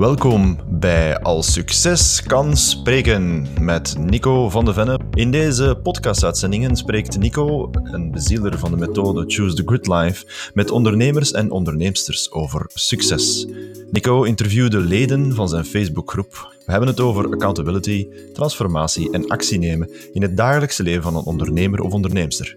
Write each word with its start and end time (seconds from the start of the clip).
Welkom 0.00 0.58
bij 0.68 1.18
Als 1.18 1.52
Succes 1.52 2.22
kan 2.22 2.56
spreken 2.56 3.46
met 3.60 3.96
Nico 3.98 4.48
van 4.48 4.64
de 4.64 4.72
Venne. 4.72 5.00
In 5.14 5.30
deze 5.30 5.78
podcastuitzendingen 5.82 6.76
spreekt 6.76 7.18
Nico, 7.18 7.70
een 7.82 8.10
bezieler 8.10 8.58
van 8.58 8.70
de 8.70 8.76
methode 8.76 9.24
Choose 9.26 9.54
the 9.54 9.62
Good 9.66 9.86
Life, 9.86 10.50
met 10.54 10.70
ondernemers 10.70 11.32
en 11.32 11.50
onderneemsters 11.50 12.32
over 12.32 12.70
succes. 12.74 13.46
Nico 13.90 14.22
interviewde 14.22 14.78
leden 14.78 15.34
van 15.34 15.48
zijn 15.48 15.64
Facebookgroep. 15.64 16.54
We 16.66 16.70
hebben 16.70 16.88
het 16.88 17.00
over 17.00 17.24
accountability, 17.24 18.08
transformatie 18.32 19.10
en 19.10 19.28
actie 19.28 19.58
nemen 19.58 19.90
in 20.12 20.22
het 20.22 20.36
dagelijkse 20.36 20.82
leven 20.82 21.02
van 21.02 21.16
een 21.16 21.24
ondernemer 21.24 21.80
of 21.80 21.92
onderneemster. 21.92 22.56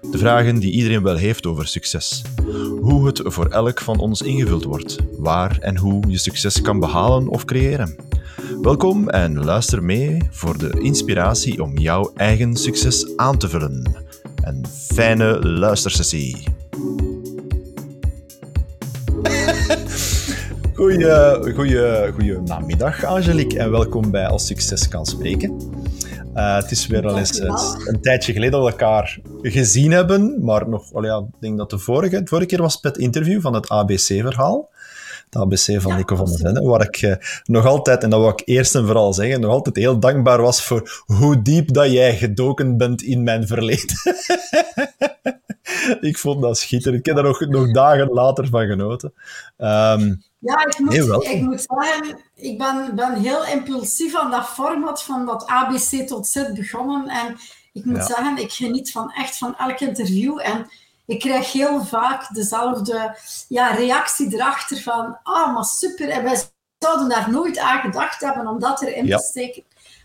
De 0.00 0.18
vragen 0.18 0.58
die 0.58 0.72
iedereen 0.72 1.02
wel 1.02 1.16
heeft 1.16 1.46
over 1.46 1.66
succes. 1.66 2.22
Hoe 2.80 3.06
het 3.06 3.20
voor 3.24 3.46
elk 3.46 3.80
van 3.80 3.98
ons 3.98 4.22
ingevuld 4.22 4.64
wordt. 4.64 4.96
Waar 5.18 5.58
en 5.58 5.76
hoe 5.76 6.02
je 6.08 6.18
succes 6.18 6.62
kan 6.62 6.80
behalen 6.80 7.28
of 7.28 7.44
creëren. 7.44 7.96
Welkom 8.62 9.08
en 9.08 9.44
luister 9.44 9.82
mee 9.82 10.28
voor 10.30 10.58
de 10.58 10.80
inspiratie 10.80 11.62
om 11.62 11.78
jouw 11.78 12.12
eigen 12.16 12.56
succes 12.56 13.16
aan 13.16 13.38
te 13.38 13.48
vullen. 13.48 13.94
Een 14.42 14.66
fijne 14.92 15.48
luistersessie. 15.48 16.44
Goeie, 20.74 21.52
goeie, 21.54 22.12
goeie 22.12 22.40
namiddag, 22.44 23.04
Angelique, 23.04 23.58
en 23.58 23.70
welkom 23.70 24.10
bij 24.10 24.26
Als 24.26 24.46
Succes 24.46 24.88
kan 24.88 25.06
spreken. 25.06 25.79
Uh, 26.34 26.56
het 26.56 26.70
is 26.70 26.86
weer 26.86 27.06
al 27.06 27.18
eens 27.18 27.40
een 27.40 28.00
tijdje 28.00 28.32
geleden 28.32 28.60
dat 28.60 28.64
we 28.64 28.70
elkaar 28.70 29.18
gezien 29.42 29.90
hebben, 29.90 30.44
maar 30.44 30.68
nog, 30.68 30.90
well 30.90 31.04
ja, 31.04 31.18
ik 31.18 31.40
denk 31.40 31.58
dat 31.58 31.70
de 31.70 31.78
vorige, 31.78 32.22
de 32.22 32.28
vorige 32.28 32.48
keer 32.48 32.62
was 32.62 32.78
het 32.80 32.98
interview 32.98 33.40
van 33.40 33.54
het 33.54 33.68
ABC-verhaal. 33.68 34.70
Het 35.24 35.42
ABC 35.42 35.80
van 35.80 35.92
ja, 35.92 35.96
Nico 35.96 36.16
van 36.16 36.26
der 36.26 36.38
Venne, 36.38 36.62
waar 36.62 36.82
ik 36.82 37.02
uh, 37.02 37.14
nog 37.44 37.66
altijd, 37.66 38.02
en 38.02 38.10
dat 38.10 38.20
wil 38.20 38.28
ik 38.28 38.42
eerst 38.44 38.74
en 38.74 38.86
vooral 38.86 39.12
zeggen, 39.12 39.40
nog 39.40 39.50
altijd 39.50 39.76
heel 39.76 39.98
dankbaar 39.98 40.42
was 40.42 40.62
voor 40.62 41.02
hoe 41.06 41.42
diep 41.42 41.72
dat 41.72 41.90
jij 41.90 42.16
gedoken 42.16 42.76
bent 42.76 43.02
in 43.02 43.22
mijn 43.22 43.46
verleden. 43.46 43.96
ik 46.10 46.18
vond 46.18 46.42
dat 46.42 46.58
schitterend. 46.58 46.98
Ik 46.98 47.06
heb 47.06 47.14
daar 47.14 47.24
nog, 47.24 47.40
nog 47.40 47.72
dagen 47.72 48.08
later 48.08 48.48
van 48.48 48.66
genoten. 48.66 49.12
Um, 49.58 50.22
ja, 50.40 50.66
ik 50.66 50.78
moet, 50.78 51.24
ik 51.24 51.40
moet 51.40 51.66
zeggen, 51.68 52.18
ik 52.34 52.58
ben, 52.58 52.94
ben 52.94 53.14
heel 53.14 53.44
impulsief 53.44 54.16
aan 54.16 54.30
dat 54.30 54.46
format 54.46 55.02
van 55.02 55.26
dat 55.26 55.46
ABC 55.46 56.06
tot 56.06 56.26
Z 56.26 56.52
begonnen. 56.54 57.08
En 57.08 57.36
ik 57.72 57.84
moet 57.84 58.04
zeggen, 58.04 58.36
ik 58.36 58.52
geniet 58.52 58.92
van 58.92 59.12
echt 59.12 59.38
van 59.38 59.56
elk 59.56 59.80
interview. 59.80 60.40
En 60.42 60.70
ik 61.06 61.20
krijg 61.20 61.52
heel 61.52 61.84
vaak 61.84 62.34
dezelfde 62.34 63.16
ja, 63.48 63.70
reactie 63.70 64.34
erachter 64.34 64.82
van, 64.82 65.18
ah, 65.22 65.54
maar 65.54 65.64
super. 65.64 66.08
En 66.08 66.24
wij 66.24 66.42
zouden 66.78 67.08
daar 67.08 67.30
nooit 67.30 67.58
aan 67.58 67.80
gedacht 67.80 68.20
hebben 68.20 68.46
om 68.46 68.60
dat 68.60 68.82
erin 68.82 69.06
te 69.06 69.18
steken. 69.18 69.62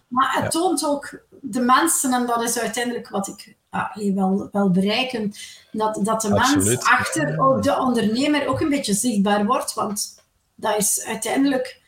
Maar 0.07 0.41
het 0.41 0.51
toont 0.51 0.85
ook 0.85 1.19
de 1.41 1.61
mensen, 1.61 2.13
en 2.13 2.25
dat 2.25 2.43
is 2.43 2.59
uiteindelijk 2.59 3.09
wat 3.09 3.27
ik 3.27 3.55
ah, 3.69 3.95
wel, 3.95 4.49
wel 4.51 4.71
bereiken, 4.71 5.33
dat, 5.71 5.99
dat 6.01 6.21
de 6.21 6.29
mens 6.29 6.79
achter 6.79 7.39
ook 7.39 7.63
de 7.63 7.77
ondernemer 7.77 8.47
ook 8.47 8.59
een 8.59 8.69
beetje 8.69 8.93
zichtbaar 8.93 9.45
wordt. 9.45 9.73
Want 9.73 10.23
dat 10.55 10.77
is 10.77 11.03
uiteindelijk, 11.05 11.81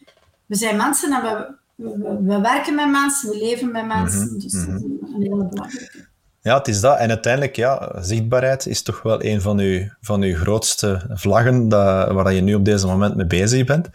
we 0.45 0.55
zijn 0.55 0.77
mensen 0.77 1.13
en 1.13 1.21
we, 1.21 1.55
we, 1.75 2.23
we 2.23 2.41
werken 2.41 2.75
met 2.75 2.89
mensen, 2.89 3.29
we 3.29 3.37
leven 3.37 3.71
met 3.71 3.85
mensen. 3.85 4.25
Mhm, 4.25 4.39
dus 4.39 4.51
dat 4.51 4.61
is 4.61 4.67
mhm. 4.67 4.75
een 4.75 5.21
hele 5.21 5.45
belangrijke. 5.45 6.06
Ja, 6.47 6.57
het 6.57 6.67
is 6.67 6.81
dat. 6.81 6.97
En 6.97 7.09
uiteindelijk, 7.09 7.55
ja, 7.55 7.91
zichtbaarheid 7.99 8.65
is 8.65 8.81
toch 8.81 9.01
wel 9.01 9.23
een 9.23 9.41
van 9.41 9.59
uw, 9.59 9.89
van 10.01 10.21
uw 10.21 10.35
grootste 10.35 11.01
vlaggen 11.09 11.69
dat, 11.69 12.11
waar 12.11 12.33
je 12.33 12.41
nu 12.41 12.55
op 12.55 12.65
deze 12.65 12.85
moment 12.85 13.15
mee 13.15 13.25
bezig 13.25 13.65
bent. 13.65 13.89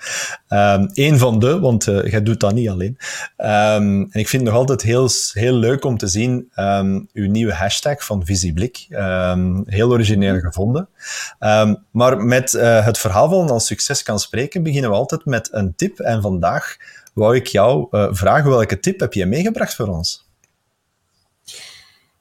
Um, 0.48 0.90
Eén 0.94 1.18
van 1.18 1.38
de, 1.38 1.60
want 1.60 1.86
uh, 1.86 2.04
jij 2.04 2.22
doet 2.22 2.40
dat 2.40 2.54
niet 2.54 2.68
alleen. 2.68 2.98
Um, 3.36 4.08
en 4.10 4.20
ik 4.20 4.28
vind 4.28 4.42
het 4.42 4.50
nog 4.50 4.54
altijd 4.54 4.82
heel, 4.82 5.08
heel 5.32 5.54
leuk 5.54 5.84
om 5.84 5.98
te 5.98 6.06
zien 6.06 6.50
um, 6.56 7.08
uw 7.12 7.30
nieuwe 7.30 7.52
hashtag 7.52 8.04
van 8.04 8.24
Visiblik. 8.24 8.86
heel 9.64 9.90
origineel 9.90 10.40
gevonden. 10.40 10.88
maar 11.90 12.16
met 12.16 12.52
uh, 12.52 12.84
het 12.84 12.98
verhaal 12.98 13.28
van 13.28 13.50
als 13.50 13.66
succes 13.66 14.02
kan 14.02 14.18
spreken, 14.18 14.62
beginnen 14.62 14.90
we 14.90 14.96
altijd 14.96 15.24
met 15.24 15.48
een 15.52 15.74
tip. 15.76 15.98
En 16.00 16.22
vandaag 16.22 16.76
wou 17.12 17.36
ik 17.36 17.46
jou 17.46 17.86
uh, 17.90 18.08
vragen, 18.10 18.50
welke 18.50 18.80
tip 18.80 19.00
heb 19.00 19.12
je 19.12 19.26
meegebracht 19.26 19.74
voor 19.74 19.88
ons? 19.88 20.30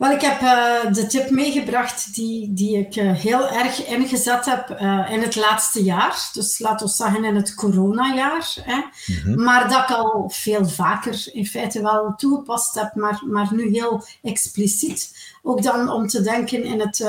Wel, 0.01 0.11
ik 0.11 0.21
heb 0.21 0.41
uh, 0.41 0.93
de 0.93 1.07
tip 1.07 1.29
meegebracht 1.29 2.13
die, 2.13 2.53
die 2.53 2.77
ik 2.77 2.95
uh, 2.95 3.11
heel 3.13 3.49
erg 3.49 3.85
ingezet 3.85 4.45
heb 4.45 4.69
uh, 4.69 5.11
in 5.11 5.21
het 5.21 5.35
laatste 5.35 5.83
jaar. 5.83 6.29
Dus 6.33 6.59
laten 6.59 6.85
we 6.85 6.93
zeggen 6.93 7.23
in 7.23 7.35
het 7.35 7.55
coronajaar. 7.55 8.55
Hè. 8.61 8.75
Mm 8.75 9.17
-hmm. 9.23 9.43
Maar 9.43 9.69
dat 9.69 9.89
ik 9.89 9.95
al 9.95 10.29
veel 10.33 10.67
vaker 10.67 11.29
in 11.31 11.45
feite 11.45 11.81
wel 11.81 12.13
toegepast 12.15 12.75
heb, 12.75 12.95
maar, 12.95 13.21
maar 13.25 13.53
nu 13.53 13.69
heel 13.69 14.05
expliciet. 14.21 15.15
Ook 15.43 15.63
dan 15.63 15.89
om 15.89 16.07
te 16.07 16.21
denken 16.21 16.63
in 16.63 16.79
het 16.79 17.05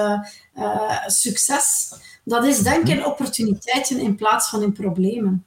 succes. 1.07 1.93
Dat 2.25 2.45
is 2.45 2.59
denken 2.59 2.93
in 2.93 3.07
opportuniteiten 3.07 3.99
in 3.99 4.17
plaats 4.17 4.49
van 4.49 4.63
in 4.63 4.73
problemen. 4.73 5.45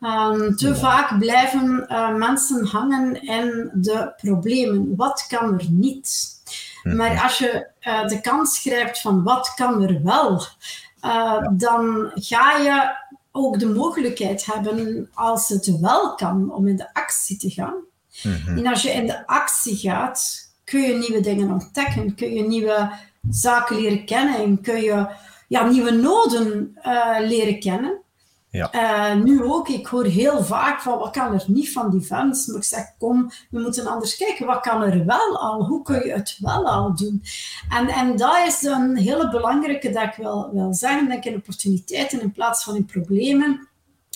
Um, 0.00 0.56
te 0.56 0.68
ja. 0.68 0.74
vaak 0.74 1.18
blijven 1.18 1.86
mensen 2.18 2.66
hangen 2.66 3.22
in 3.22 3.70
de 3.74 4.12
problemen. 4.16 4.96
Wat 4.96 5.26
kan 5.28 5.58
er 5.58 5.66
niet? 5.70 6.33
Maar 6.84 7.12
mhm. 7.12 7.22
als 7.22 7.38
je 7.38 7.66
uh, 7.80 8.06
de 8.06 8.20
kans 8.20 8.58
grijpt 8.58 9.00
van 9.00 9.22
wat 9.22 9.52
kan 9.54 9.82
er 9.82 10.02
wel, 10.02 10.46
uh, 11.04 11.48
dan 11.52 12.10
ga 12.14 12.56
je 12.56 12.96
ook 13.32 13.58
de 13.58 13.68
mogelijkheid 13.68 14.46
hebben, 14.46 15.10
als 15.14 15.48
het 15.48 15.80
wel 15.80 16.14
kan, 16.14 16.52
om 16.52 16.66
in 16.66 16.76
de 16.76 16.94
actie 16.94 17.36
te 17.36 17.50
gaan. 17.50 17.74
Mm-hmm. 18.22 18.58
En 18.58 18.66
als 18.66 18.82
je 18.82 18.90
in 18.90 19.06
de 19.06 19.26
actie 19.26 19.76
gaat, 19.76 20.50
kun 20.64 20.80
je 20.80 20.94
nieuwe 20.94 21.20
dingen 21.20 21.50
ontdekken, 21.50 22.14
kun 22.14 22.34
je 22.34 22.42
nieuwe 22.42 22.90
zaken 23.30 23.76
leren 23.76 24.04
kennen, 24.04 24.60
kun 24.60 24.80
je 24.80 25.06
ja, 25.48 25.66
nieuwe 25.66 25.90
noden 25.90 26.76
uh, 26.86 27.16
leren 27.20 27.60
kennen. 27.60 27.98
Ja. 28.54 28.70
Uh, 28.72 29.22
nu 29.22 29.42
ook, 29.42 29.68
ik 29.68 29.86
hoor 29.86 30.04
heel 30.04 30.44
vaak 30.44 30.80
van 30.80 30.98
wat 30.98 31.10
kan 31.10 31.32
er 31.32 31.44
niet 31.46 31.72
van 31.72 31.90
die 31.90 32.00
fans. 32.00 32.46
Maar 32.46 32.56
ik 32.56 32.64
zeg, 32.64 32.84
kom, 32.98 33.30
we 33.50 33.60
moeten 33.60 33.86
anders 33.86 34.16
kijken. 34.16 34.46
Wat 34.46 34.60
kan 34.60 34.82
er 34.82 35.06
wel 35.06 35.38
al? 35.38 35.64
Hoe 35.64 35.82
kun 35.82 36.06
je 36.06 36.12
het 36.12 36.36
wel 36.40 36.68
al 36.68 36.94
doen? 36.94 37.22
En, 37.68 37.88
en 37.88 38.16
dat 38.16 38.46
is 38.46 38.62
een 38.62 38.96
hele 38.96 39.30
belangrijke 39.30 39.90
dat 39.90 40.02
ik 40.02 40.14
wil, 40.14 40.50
wil 40.52 40.74
zeggen. 40.74 41.08
Denk 41.08 41.24
in 41.24 41.34
opportuniteiten 41.34 42.20
in 42.20 42.32
plaats 42.32 42.64
van 42.64 42.76
in 42.76 42.84
problemen. 42.84 43.68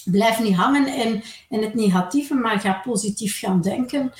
Blijf 0.05 0.41
niet 0.41 0.57
hangen 0.57 0.95
in, 0.95 1.23
in 1.49 1.63
het 1.63 1.75
negatieve, 1.75 2.35
maar 2.35 2.61
ga 2.61 2.81
positief 2.85 3.39
gaan 3.39 3.61
denken. 3.61 4.13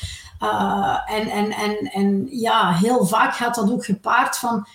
Uh, 0.43 0.99
en, 1.07 1.29
en, 1.29 1.51
en, 1.51 1.77
en 1.93 2.27
ja, 2.31 2.73
heel 2.73 3.07
vaak 3.07 3.35
gaat 3.35 3.55
dat 3.55 3.71
ook 3.71 3.85
gepaard 3.85 4.37
van 4.37 4.67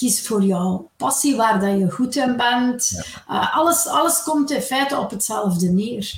kies 0.00 0.26
voor 0.26 0.42
jouw 0.42 0.90
passie, 0.96 1.36
waar 1.36 1.60
dat 1.60 1.78
je 1.78 1.90
goed 1.90 2.16
in 2.16 2.36
bent. 2.36 2.90
Uh, 3.30 3.56
alles, 3.56 3.86
alles 3.86 4.22
komt 4.22 4.50
in 4.50 4.62
feite 4.62 4.98
op 4.98 5.10
hetzelfde 5.10 5.68
neer. 5.68 6.12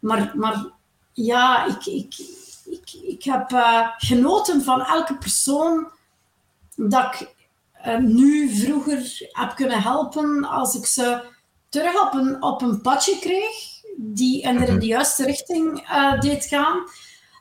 Maar, 0.00 0.32
maar 0.34 0.64
ja, 1.12 1.66
ik, 1.66 1.86
ik, 1.86 2.14
ik, 2.64 2.92
ik 3.02 3.24
heb 3.24 3.52
uh, 3.52 3.88
genoten 3.96 4.62
van 4.62 4.84
elke 4.84 5.16
persoon 5.16 5.90
dat 6.76 7.04
ik 7.04 7.34
uh, 7.86 7.98
nu 7.98 8.54
vroeger 8.54 9.28
heb 9.32 9.54
kunnen 9.54 9.82
helpen 9.82 10.44
als 10.44 10.74
ik 10.74 10.86
ze 10.86 11.24
terug 11.68 12.02
op 12.06 12.14
een, 12.14 12.42
op 12.42 12.62
een 12.62 12.80
padje 12.80 13.18
kreeg 13.18 13.80
die 13.96 14.42
in 14.42 14.58
de, 14.58 14.72
mhm. 14.72 14.80
juiste 14.80 15.24
richting 15.24 15.88
deed 16.20 16.44
gaan. 16.44 16.82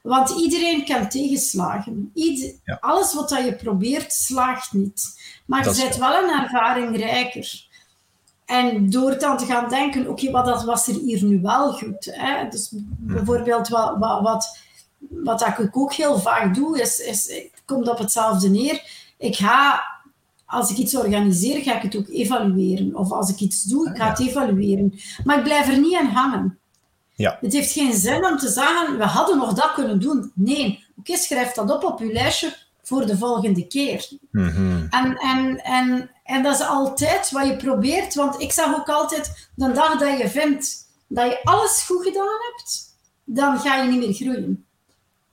Want 0.03 0.30
iedereen 0.30 0.85
kan 0.85 1.09
tegenslagen. 1.09 2.12
Ieder, 2.13 2.59
ja. 2.63 2.78
Alles 2.81 3.13
wat 3.13 3.30
je 3.30 3.56
probeert, 3.56 4.13
slaagt 4.13 4.74
niet. 4.74 5.21
Maar 5.51 5.69
je 5.69 5.81
bent 5.81 5.98
wel 5.98 6.24
een 6.24 6.42
ervaring 6.42 6.98
rijker. 6.98 7.65
En 8.45 8.89
door 8.89 9.19
dan 9.19 9.38
te 9.38 9.45
gaan 9.45 9.69
denken, 9.69 10.01
oké, 10.01 10.27
okay, 10.27 10.44
wat 10.44 10.63
was 10.63 10.88
er 10.88 10.94
hier 10.94 11.24
nu 11.24 11.42
wel 11.42 11.71
goed? 11.71 12.06
Hè? 12.12 12.48
Dus 12.50 12.69
hmm. 12.69 12.88
bijvoorbeeld 13.00 13.68
wat, 13.68 13.98
wat, 14.00 14.21
wat, 14.21 14.57
wat 15.09 15.48
ik 15.48 15.77
ook 15.77 15.94
heel 15.94 16.19
vaak 16.19 16.56
doe, 16.56 16.81
is, 16.81 17.00
is, 17.00 17.27
het 17.30 17.62
komt 17.65 17.89
op 17.89 17.98
hetzelfde 17.98 18.50
neer. 18.50 18.81
Ik 19.18 19.36
ga, 19.36 19.83
als 20.45 20.71
ik 20.71 20.77
iets 20.77 20.95
organiseer, 20.95 21.62
ga 21.62 21.75
ik 21.75 21.81
het 21.81 21.95
ook 21.95 22.07
evalueren. 22.07 22.95
Of 22.95 23.12
als 23.12 23.30
ik 23.30 23.39
iets 23.39 23.63
doe, 23.63 23.89
ik 23.89 23.97
ga 23.97 24.09
het 24.09 24.19
evalueren. 24.19 25.00
Maar 25.24 25.38
ik 25.38 25.44
blijf 25.44 25.68
er 25.68 25.80
niet 25.80 25.95
aan 25.95 26.09
hangen. 26.09 26.59
Ja. 27.13 27.38
Het 27.42 27.54
heeft 27.54 27.71
geen 27.71 27.94
zin 27.94 28.25
om 28.25 28.38
te 28.38 28.50
zeggen, 28.50 28.97
we 28.97 29.06
hadden 29.06 29.38
nog 29.38 29.54
dat 29.54 29.74
kunnen 29.74 30.00
doen. 30.00 30.31
Nee, 30.36 30.86
oké, 30.97 31.15
schrijf 31.15 31.51
dat 31.51 31.71
op 31.71 31.83
op 31.83 32.00
je 32.00 32.12
lijstje 32.12 32.56
voor 32.83 33.06
de 33.06 33.18
volgende 33.18 33.68
keer. 33.68 34.10
Mm-hmm. 34.31 34.88
en, 34.89 35.18
en, 35.18 35.63
en, 35.63 36.10
en 36.24 36.44
dat 36.44 36.56
is 36.60 36.66
altijd 36.66 37.31
wat 37.31 37.48
je 37.48 37.56
probeert, 37.56 38.16
want 38.16 38.42
ik 38.42 38.51
zeg 38.51 38.75
ook 38.75 38.89
altijd, 38.89 39.50
de 39.56 39.72
dag 39.72 39.98
dat 39.98 40.18
je 40.18 40.30
vindt 40.30 40.89
dat 41.07 41.25
je 41.25 41.44
alles 41.44 41.83
goed 41.83 42.04
gedaan 42.04 42.38
hebt, 42.51 42.95
dan 43.24 43.60
ga 43.60 43.75
je 43.75 43.92
niet 43.92 44.00
meer 44.00 44.13
groeien. 44.13 44.66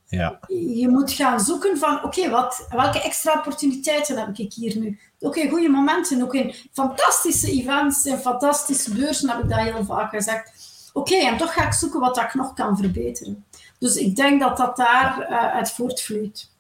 Ja. 0.06 0.38
Je 0.48 0.88
moet 0.88 1.12
gaan 1.12 1.40
zoeken 1.40 1.78
van, 1.78 2.04
oké, 2.04 2.30
wat 2.30 2.66
welke 2.70 3.02
extra 3.02 3.32
opportuniteiten 3.32 4.18
heb 4.18 4.38
ik 4.38 4.52
hier 4.52 4.78
nu? 4.78 4.98
Oké, 5.18 5.38
okay, 5.38 5.50
goede 5.50 5.68
momenten, 5.68 6.22
ook 6.22 6.34
in 6.34 6.54
fantastische 6.72 7.50
events 7.50 8.04
en 8.04 8.18
fantastische 8.18 8.94
beurzen 8.94 9.28
heb 9.28 9.42
ik 9.42 9.48
dat 9.48 9.58
heel 9.58 9.84
vaak 9.84 10.10
gezegd 10.10 10.52
oké, 10.98 11.14
en 11.14 11.36
toch 11.36 11.52
ga 11.52 11.66
ik 11.66 11.72
zoeken 11.72 12.00
wat 12.00 12.16
ik 12.16 12.34
nog 12.34 12.54
kan 12.54 12.76
verbeteren. 12.76 13.44
Dus 13.78 13.96
ik 13.96 14.16
denk 14.16 14.40
dat 14.40 14.56
dat 14.56 14.76
daar 14.76 15.18
uh, 15.30 15.54
uit 15.54 15.70
voortvloeit. 15.70 16.50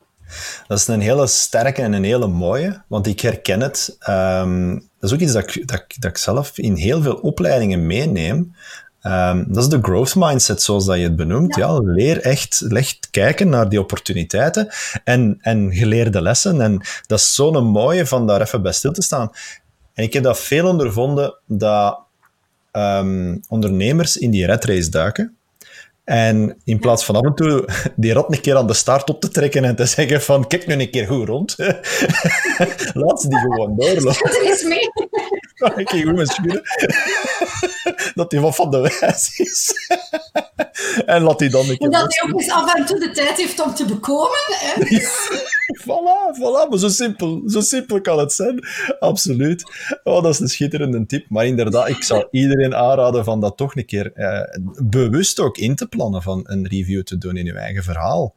Dat 0.66 0.78
is 0.78 0.86
een 0.86 1.00
hele 1.00 1.26
sterke 1.26 1.82
en 1.82 1.92
een 1.92 2.04
hele 2.04 2.26
mooie, 2.26 2.82
want 2.86 3.06
ik 3.06 3.20
herken 3.20 3.60
het. 3.60 3.96
Um, 4.08 4.74
dat 5.00 5.10
is 5.10 5.12
ook 5.12 5.20
iets 5.20 5.32
dat 5.32 5.42
ik, 5.42 5.68
dat, 5.68 5.84
dat 5.98 6.10
ik 6.10 6.16
zelf 6.16 6.58
in 6.58 6.74
heel 6.74 7.02
veel 7.02 7.14
opleidingen 7.14 7.86
meeneem. 7.86 8.54
Um, 9.02 9.44
dat 9.48 9.62
is 9.62 9.68
de 9.68 9.78
growth 9.82 10.14
mindset, 10.14 10.62
zoals 10.62 10.84
dat 10.84 10.96
je 10.96 11.02
het 11.02 11.16
benoemt. 11.16 11.54
Ja. 11.54 11.78
leer 11.78 12.20
echt, 12.20 12.66
echt 12.72 13.08
kijken 13.10 13.48
naar 13.48 13.68
die 13.68 13.80
opportuniteiten 13.80 14.68
en, 15.04 15.36
en 15.40 15.74
geleerde 15.74 16.22
lessen. 16.22 16.60
En 16.60 16.80
dat 17.06 17.18
is 17.18 17.34
zo'n 17.34 17.64
mooie 17.64 18.06
van 18.06 18.26
daar 18.26 18.40
even 18.40 18.62
bij 18.62 18.72
stil 18.72 18.92
te 18.92 19.02
staan. 19.02 19.30
En 19.94 20.04
ik 20.04 20.12
heb 20.12 20.22
dat 20.22 20.38
veel 20.38 20.66
ondervonden 20.66 21.38
dat 21.46 22.00
um, 22.72 23.40
ondernemers 23.48 24.16
in 24.16 24.30
die 24.30 24.46
red 24.46 24.64
race 24.64 24.90
duiken. 24.90 25.37
En 26.08 26.60
in 26.64 26.78
plaats 26.78 27.04
van 27.04 27.16
af 27.16 27.22
en 27.22 27.34
toe 27.34 27.68
die 27.96 28.12
rat 28.12 28.32
een 28.32 28.40
keer 28.40 28.56
aan 28.56 28.66
de 28.66 28.74
start 28.74 29.10
op 29.10 29.20
te 29.20 29.28
trekken 29.28 29.64
en 29.64 29.76
te 29.76 29.86
zeggen 29.86 30.22
van 30.22 30.46
kijk 30.46 30.66
nu 30.66 30.74
een 30.74 30.90
keer 30.90 31.06
goed 31.06 31.28
rond, 31.28 31.56
laat 33.02 33.20
ze 33.20 33.28
die 33.28 33.38
gewoon 33.38 33.76
doorlopen. 33.76 34.30
Er 34.36 34.50
is 34.50 34.62
mee. 34.62 34.90
ik 35.76 35.88
ging 35.90 36.08
goed. 36.08 36.60
dat 38.14 38.32
hij 38.32 38.40
wat 38.40 38.54
van 38.54 38.70
de 38.70 38.80
wijs 38.80 39.38
is. 39.38 39.74
en 41.06 41.22
laat 41.22 41.40
hij 41.40 41.48
dan 41.48 41.68
een 41.68 41.78
keer... 41.78 41.86
En 41.86 41.90
dat 41.90 42.16
hij 42.16 42.28
ook 42.28 42.40
eens 42.40 42.50
af 42.50 42.74
en 42.74 42.86
toe 42.86 42.98
de 42.98 43.10
tijd 43.10 43.36
heeft 43.36 43.60
om 43.60 43.74
te 43.74 43.84
bekomen. 43.84 44.38
Hè? 44.46 44.72
voilà, 45.82 46.36
voilà. 46.36 46.68
Maar 46.68 46.78
zo 46.78 46.88
simpel, 46.88 47.42
zo 47.46 47.60
simpel 47.60 48.00
kan 48.00 48.18
het 48.18 48.32
zijn. 48.32 48.66
Absoluut. 48.98 49.62
Oh, 50.02 50.22
dat 50.22 50.32
is 50.32 50.40
een 50.40 50.48
schitterende 50.48 51.06
tip. 51.06 51.26
Maar 51.28 51.46
inderdaad, 51.46 51.88
ik 51.88 52.02
zou 52.02 52.26
iedereen 52.30 52.74
aanraden 52.74 53.24
van 53.24 53.40
dat 53.40 53.56
toch 53.56 53.76
een 53.76 53.86
keer 53.86 54.12
eh, 54.12 54.58
bewust 54.82 55.40
ook 55.40 55.56
in 55.56 55.74
te 55.74 55.86
plannen 55.86 56.22
van 56.22 56.40
een 56.44 56.68
review 56.68 57.02
te 57.02 57.18
doen 57.18 57.36
in 57.36 57.46
uw 57.46 57.54
eigen 57.54 57.82
verhaal. 57.82 58.34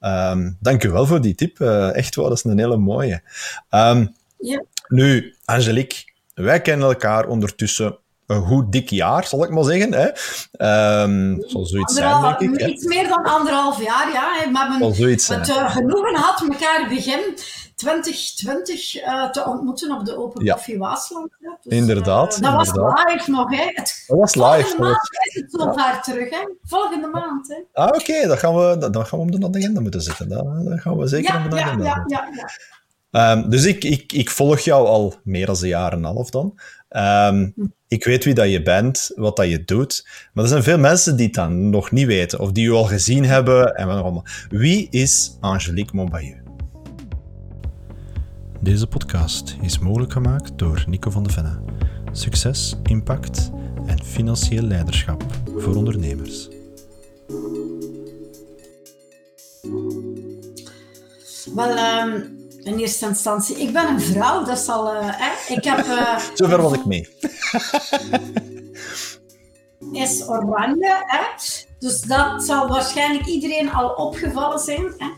Um, 0.00 0.56
dank 0.60 0.84
u 0.84 0.90
wel 0.90 1.06
voor 1.06 1.20
die 1.20 1.34
tip. 1.34 1.58
Uh, 1.58 1.96
echt 1.96 2.14
wel, 2.14 2.28
dat 2.28 2.36
is 2.36 2.44
een 2.44 2.58
hele 2.58 2.76
mooie. 2.76 3.22
Um, 3.70 4.14
ja. 4.38 4.64
Nu, 4.88 5.34
Angelique, 5.44 6.04
wij 6.34 6.60
kennen 6.60 6.88
elkaar 6.88 7.26
ondertussen 7.26 7.98
een 8.26 8.42
goed 8.42 8.72
dik 8.72 8.90
jaar, 8.90 9.26
zal 9.26 9.44
ik 9.44 9.50
maar 9.50 9.64
zeggen. 9.64 9.92
Hè. 9.92 10.06
Um, 11.02 11.42
zal 11.46 11.66
zoiets 11.66 11.94
zijn, 11.94 12.36
denk 12.38 12.60
ik. 12.60 12.66
Iets 12.66 12.84
meer 12.84 13.08
dan 13.08 13.24
anderhalf 13.24 13.82
jaar, 13.82 14.12
ja. 14.12 14.50
We 14.50 14.58
hebben 14.58 14.94
zoiets 14.94 15.28
het 15.28 15.48
uh, 15.48 15.70
genoegen 15.70 16.16
gehad 16.16 16.40
elkaar 16.40 16.88
begin 16.88 17.38
2020 17.74 18.94
uh, 18.96 19.12
eh, 19.12 19.30
te 19.30 19.46
ontmoeten 19.46 19.92
op 19.92 20.04
de 20.04 20.18
Open 20.18 20.44
ja. 20.44 20.54
Coffee 20.54 20.78
Waasland. 20.78 21.36
Ja. 21.38 21.58
Dus, 21.62 21.72
inderdaad. 21.72 22.36
Uh, 22.36 22.42
dat 22.42 22.66
inderdaad. 22.66 22.94
was 22.94 23.04
live 23.12 23.30
nog, 23.30 23.50
hè. 23.50 23.64
Het, 23.74 24.04
dat 24.06 24.18
was 24.18 24.34
live. 24.34 24.46
Volgende 24.46 24.82
maand 24.82 25.08
is 25.22 25.40
het 25.40 25.50
zo 25.50 25.72
ver 25.72 26.00
terug, 26.02 26.30
hè. 26.30 26.48
Volgende 26.62 27.06
maand, 27.06 27.48
hè. 27.48 27.82
Ah, 27.82 27.86
oké. 27.86 27.98
Okay. 27.98 28.26
Dan, 28.26 28.38
gaan 28.38 28.54
we, 28.54 28.90
dan 28.90 29.06
gaan 29.06 29.18
we 29.18 29.24
op 29.24 29.52
de 29.52 29.58
agenda 29.58 29.80
moeten 29.80 30.02
zetten. 30.02 30.28
Dan, 30.28 30.78
gaan 30.78 30.96
we 30.96 31.06
zeker 31.06 31.44
op 31.44 31.50
de 31.50 31.60
agenda 31.60 31.84
ja, 31.84 32.04
ja, 32.06 32.28
ja, 32.34 32.48
Um, 33.14 33.50
dus 33.50 33.64
ik, 33.64 33.84
ik, 33.84 34.12
ik 34.12 34.30
volg 34.30 34.60
jou 34.60 34.86
al 34.86 35.14
meer 35.24 35.46
dan 35.46 35.56
een 35.60 35.68
jaar 35.68 35.92
en 35.92 35.98
een 35.98 36.04
half 36.04 36.30
dan. 36.30 36.58
Um, 36.88 37.54
ik 37.94 38.04
weet 38.04 38.24
wie 38.24 38.34
dat 38.34 38.50
je 38.50 38.62
bent, 38.62 39.10
wat 39.14 39.36
dat 39.36 39.48
je 39.48 39.64
doet. 39.64 40.06
Maar 40.32 40.44
er 40.44 40.50
zijn 40.50 40.62
veel 40.62 40.78
mensen 40.78 41.16
die 41.16 41.26
het 41.26 41.34
dan 41.34 41.70
nog 41.70 41.90
niet 41.90 42.06
weten, 42.06 42.40
of 42.40 42.52
die 42.52 42.64
je 42.64 42.70
al 42.70 42.84
gezien 42.84 43.24
hebben. 43.24 43.74
En 43.74 43.86
wat 43.86 44.02
allemaal. 44.02 44.24
Wie 44.48 44.86
is 44.90 45.36
Angelique 45.40 45.96
Monbayeux? 45.96 46.40
Deze 48.60 48.86
podcast 48.86 49.56
is 49.60 49.78
mogelijk 49.78 50.12
gemaakt 50.12 50.58
door 50.58 50.84
Nico 50.88 51.10
van 51.10 51.22
de 51.22 51.30
Venne. 51.30 51.60
Succes, 52.12 52.76
impact 52.82 53.50
en 53.86 54.04
financieel 54.04 54.62
leiderschap 54.62 55.24
voor 55.56 55.74
ondernemers. 55.74 56.48
Wel, 61.54 62.02
um 62.02 62.43
in 62.64 62.78
eerste 62.78 63.06
instantie. 63.06 63.56
Ik 63.56 63.72
ben 63.72 63.88
een 63.88 64.00
vrouw, 64.00 64.44
dat 64.44 64.58
zal... 64.58 64.94
Uh, 64.94 65.00
hè? 65.02 65.54
Ik 65.54 65.64
heb... 65.64 65.86
Uh, 65.86 66.18
Zover 66.34 66.62
was 66.62 66.72
ik 66.72 66.84
mee. 66.84 67.08
is 69.92 70.28
oranje, 70.28 71.02
hè? 71.06 71.22
Dus 71.78 72.00
dat 72.00 72.44
zal 72.44 72.68
waarschijnlijk 72.68 73.26
iedereen 73.26 73.72
al 73.72 73.88
opgevallen 73.88 74.58
zijn. 74.58 74.94
Hè? 74.98 75.10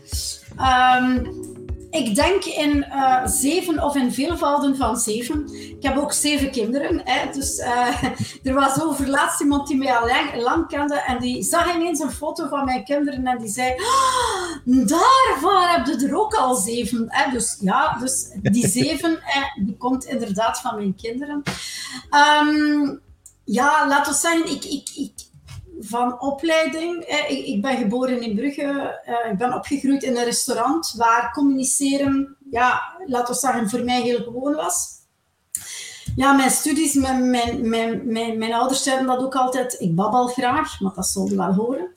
Um, 0.97 1.55
ik 1.89 2.15
denk 2.15 2.43
in 2.43 2.77
uh, 2.77 3.25
zeven 3.25 3.83
of 3.83 3.95
in 3.95 4.13
veelvouden 4.13 4.75
van 4.75 4.97
zeven. 4.97 5.53
Ik 5.53 5.83
heb 5.83 5.97
ook 5.97 6.13
zeven 6.13 6.51
kinderen. 6.51 7.01
Hè, 7.03 7.31
dus 7.31 7.57
uh, 7.57 8.03
er 8.43 8.53
was 8.53 8.81
over 8.81 9.09
laatst 9.09 9.41
iemand 9.41 9.67
die 9.67 9.77
mij 9.77 9.97
al 9.97 10.07
lang, 10.07 10.35
lang, 10.35 10.67
kende 10.67 10.95
en 10.95 11.19
die 11.19 11.43
zag 11.43 11.75
ineens 11.75 11.99
een 11.99 12.11
foto 12.11 12.47
van 12.47 12.65
mijn 12.65 12.83
kinderen 12.83 13.27
en 13.27 13.37
die 13.37 13.49
zei: 13.49 13.73
oh, 13.73 14.87
Daarvan 14.87 15.63
heb 15.63 15.85
je 15.85 16.07
er 16.07 16.19
ook 16.19 16.33
al 16.33 16.55
zeven. 16.55 17.05
Hè. 17.07 17.31
Dus 17.31 17.57
ja, 17.59 17.97
dus 17.99 18.31
die 18.41 18.67
zeven 18.81 19.17
hè, 19.21 19.63
die 19.63 19.77
komt 19.77 20.05
inderdaad 20.05 20.59
van 20.59 20.75
mijn 20.75 20.95
kinderen. 20.95 21.43
Um, 22.41 23.01
ja, 23.43 23.87
laten 23.87 24.11
we 24.11 24.19
zeggen, 24.19 24.51
ik, 24.51 24.63
ik, 24.63 24.89
ik 24.95 25.26
van 25.87 26.21
opleiding. 26.21 27.03
Ik, 27.27 27.45
ik 27.45 27.61
ben 27.61 27.77
geboren 27.77 28.21
in 28.21 28.35
Brugge. 28.35 28.99
Eh, 29.05 29.31
ik 29.31 29.37
ben 29.37 29.53
opgegroeid 29.53 30.03
in 30.03 30.17
een 30.17 30.23
restaurant 30.23 30.93
waar 30.97 31.31
communiceren, 31.31 32.37
ja, 32.49 32.81
laten 33.05 33.33
we 33.33 33.39
zeggen, 33.39 33.69
voor 33.69 33.83
mij 33.83 34.01
heel 34.01 34.23
gewoon 34.23 34.53
was 34.55 34.97
ja, 36.17 36.33
mijn 36.33 36.49
studies, 36.49 36.93
mijn, 36.93 37.29
mijn, 37.29 37.69
mijn, 38.11 38.37
mijn, 38.37 38.53
ouders 38.53 38.83
zeiden 38.83 39.07
dat 39.07 39.19
ook 39.19 39.35
altijd. 39.35 39.75
Ik 39.79 39.95
babbel 39.95 40.27
graag, 40.27 40.79
maar 40.79 40.93
dat 40.93 41.07
zullen 41.07 41.37
wel 41.37 41.53
horen. 41.53 41.91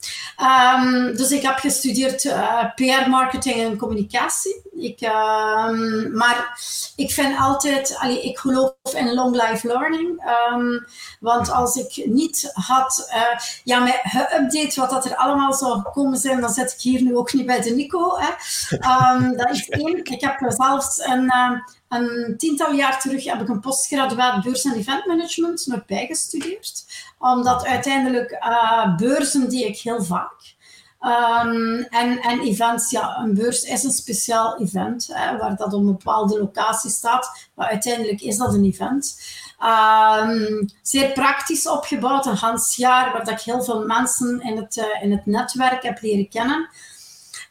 Um, 0.85 1.15
dus 1.15 1.31
ik 1.31 1.41
heb 1.41 1.57
gestudeerd 1.57 2.23
uh, 2.23 2.73
PR, 2.75 3.09
marketing 3.09 3.55
en 3.55 3.77
communicatie. 3.77 4.61
Ik, 4.81 5.01
um, 5.01 6.15
maar 6.15 6.59
ik 6.95 7.11
vind 7.11 7.39
altijd, 7.39 7.97
allee, 7.99 8.21
ik 8.21 8.37
geloof 8.37 8.73
in 8.93 9.13
long 9.13 9.35
life 9.35 9.67
learning. 9.67 10.23
Um, 10.51 10.85
want 11.19 11.51
als 11.51 11.75
ik 11.75 12.05
niet 12.05 12.49
had, 12.53 13.09
uh, 13.13 13.39
ja, 13.63 13.79
mij 13.79 14.01
geüpdate 14.03 14.75
wat 14.75 14.89
dat 14.89 15.05
er 15.05 15.15
allemaal 15.15 15.53
zou 15.53 15.81
komen 15.81 16.17
zijn, 16.17 16.41
dan 16.41 16.49
zit 16.49 16.71
ik 16.71 16.81
hier 16.81 17.01
nu 17.01 17.15
ook 17.15 17.33
niet 17.33 17.45
bij 17.45 17.61
de 17.61 17.69
Nico. 17.69 18.17
Hè. 18.17 18.29
dat 19.35 19.49
is 19.49 19.69
één. 19.69 20.03
Ik 20.03 20.21
heb 20.21 20.35
zelfs 20.47 20.99
een 20.99 21.31
een 21.91 22.37
tiental 22.37 22.73
jaar 22.73 22.99
terug 22.99 23.23
heb 23.23 23.41
ik 23.41 23.49
een 23.49 23.59
postgraduaat 23.59 24.43
beurs- 24.43 24.63
en 24.63 24.75
eventmanagement 24.75 25.65
nog 25.67 25.85
bijgestudeerd. 25.85 26.85
Omdat 27.19 27.65
uiteindelijk 27.65 28.31
uh, 28.31 28.95
beurzen 28.95 29.49
die 29.49 29.67
ik 29.67 29.77
heel 29.77 30.03
vaak. 30.03 30.55
Um, 31.01 31.81
en, 31.89 32.19
en 32.19 32.39
events, 32.39 32.91
ja, 32.91 33.17
een 33.17 33.33
beurs 33.33 33.61
is 33.61 33.83
een 33.83 33.91
speciaal 33.91 34.59
event, 34.59 35.09
hè, 35.11 35.37
waar 35.37 35.55
dat 35.55 35.73
op 35.73 35.79
een 35.79 35.85
bepaalde 35.85 36.39
locatie 36.39 36.89
staat. 36.89 37.47
Maar 37.55 37.67
uiteindelijk 37.67 38.21
is 38.21 38.37
dat 38.37 38.53
een 38.53 38.65
event. 38.65 39.21
Um, 39.63 40.69
zeer 40.81 41.11
praktisch 41.11 41.67
opgebouwd, 41.67 42.25
een 42.25 42.37
gans 42.37 42.75
jaar, 42.75 43.11
waar 43.11 43.25
dat 43.25 43.39
ik 43.39 43.45
heel 43.45 43.63
veel 43.63 43.85
mensen 43.85 44.41
in 44.41 44.57
het, 44.57 44.75
uh, 44.75 45.03
in 45.03 45.11
het 45.11 45.25
netwerk 45.25 45.83
heb 45.83 46.01
leren 46.01 46.29
kennen. 46.29 46.69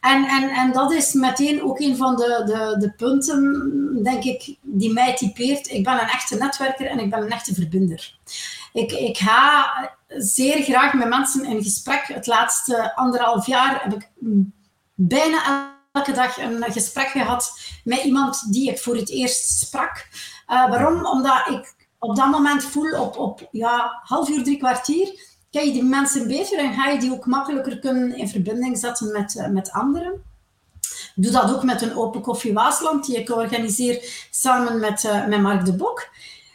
En, 0.01 0.25
en, 0.25 0.51
en 0.51 0.73
dat 0.73 0.93
is 0.93 1.13
meteen 1.13 1.63
ook 1.63 1.81
een 1.81 1.97
van 1.97 2.17
de, 2.17 2.43
de, 2.45 2.77
de 2.79 2.93
punten, 2.93 4.01
denk 4.03 4.25
ik, 4.25 4.57
die 4.61 4.93
mij 4.93 5.15
typeert. 5.15 5.71
Ik 5.71 5.85
ben 5.85 5.93
een 5.93 6.09
echte 6.09 6.37
netwerker 6.37 6.87
en 6.87 6.99
ik 6.99 7.11
ben 7.11 7.23
een 7.23 7.31
echte 7.31 7.55
verbinder. 7.55 8.19
Ik, 8.73 8.93
ik 8.93 9.19
ga 9.19 9.71
zeer 10.17 10.63
graag 10.63 10.95
met 10.95 11.09
mensen 11.09 11.45
in 11.45 11.63
gesprek. 11.63 12.07
Het 12.07 12.27
laatste 12.27 12.97
anderhalf 12.97 13.47
jaar 13.47 13.83
heb 13.83 13.93
ik 13.93 14.11
bijna 14.95 15.69
elke 15.93 16.13
dag 16.13 16.39
een 16.39 16.65
gesprek 16.73 17.09
gehad 17.09 17.61
met 17.85 18.03
iemand 18.03 18.53
die 18.53 18.71
ik 18.71 18.79
voor 18.79 18.97
het 18.97 19.11
eerst 19.11 19.59
sprak. 19.59 20.09
Uh, 20.49 20.69
waarom? 20.69 21.07
Omdat 21.07 21.49
ik 21.49 21.75
op 21.99 22.17
dat 22.17 22.31
moment 22.31 22.65
voel 22.65 23.01
op, 23.01 23.17
op 23.17 23.49
ja, 23.51 24.01
half 24.03 24.29
uur, 24.29 24.45
drie 24.45 24.59
kwartier 24.59 25.29
ken 25.51 25.67
je 25.67 25.73
die 25.73 25.85
mensen 25.85 26.29
beter 26.29 26.59
en 26.59 26.75
ga 26.75 26.89
je 26.89 26.99
die 26.99 27.13
ook 27.13 27.27
makkelijker 27.27 27.79
kunnen 27.79 28.17
in 28.17 28.29
verbinding 28.29 28.79
zetten 28.79 29.13
met, 29.13 29.35
uh, 29.35 29.47
met 29.47 29.71
anderen. 29.71 30.13
Ik 31.17 31.23
doe 31.23 31.33
dat 31.33 31.55
ook 31.55 31.63
met 31.63 31.83
een 31.83 31.97
Open 31.97 32.21
Koffie 32.21 32.53
Waasland, 32.53 33.07
die 33.07 33.19
ik 33.19 33.31
organiseer 33.31 34.27
samen 34.31 34.81
met, 34.81 35.05
uh, 35.05 35.27
met 35.27 35.41
Mark 35.41 35.65
de 35.65 35.77
Bok. 35.77 36.09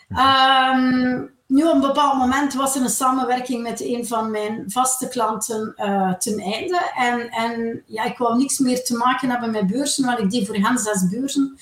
Um, 0.09 1.34
nu, 1.47 1.63
op 1.67 1.73
een 1.73 1.81
bepaald 1.81 2.17
moment 2.17 2.53
was 2.53 2.75
er 2.75 2.81
een 2.81 2.89
samenwerking 2.89 3.63
met 3.63 3.81
een 3.81 4.07
van 4.07 4.31
mijn 4.31 4.63
vaste 4.67 5.07
klanten 5.07 5.73
uh, 5.77 6.13
ten 6.13 6.39
einde. 6.39 6.91
En, 6.95 7.29
en 7.29 7.83
ja, 7.85 8.03
ik 8.03 8.17
wou 8.17 8.37
niks 8.37 8.57
meer 8.57 8.83
te 8.83 8.95
maken 8.95 9.29
hebben 9.29 9.51
met 9.51 9.67
beurzen, 9.67 10.05
want 10.05 10.19
ik 10.19 10.29
deed 10.29 10.47
voor 10.47 10.55
hen 10.55 10.77
zes 10.77 11.09
beurzen 11.09 11.57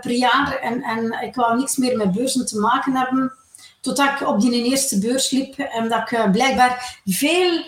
per 0.00 0.10
jaar. 0.10 0.56
En, 0.56 0.82
en 0.82 1.22
ik 1.22 1.34
wou 1.34 1.58
niks 1.58 1.76
meer 1.76 1.96
met 1.96 2.12
beurzen 2.12 2.46
te 2.46 2.58
maken 2.58 2.96
hebben 2.96 3.32
Totdat 3.80 4.20
ik 4.20 4.28
op 4.28 4.40
die 4.40 4.64
eerste 4.64 4.98
beurs 4.98 5.30
liep 5.30 5.58
en 5.58 5.88
dat 5.88 6.00
ik 6.00 6.10
uh, 6.10 6.30
blijkbaar 6.30 7.00
veel 7.04 7.64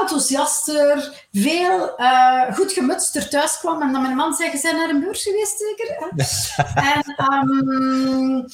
enthousiaster, 0.00 1.26
veel 1.32 1.94
goed 2.54 2.72
gemutster 2.72 3.28
thuis 3.28 3.58
kwam. 3.58 3.82
En 3.82 3.92
dat 3.92 4.02
mijn 4.02 4.16
man 4.16 4.34
zei, 4.34 4.58
zijn 4.58 4.76
naar 4.76 4.88
een 4.88 5.00
beurs 5.00 5.22
geweest 5.22 5.58
zeker? 5.58 5.96
en 6.92 7.32
um, 7.32 8.46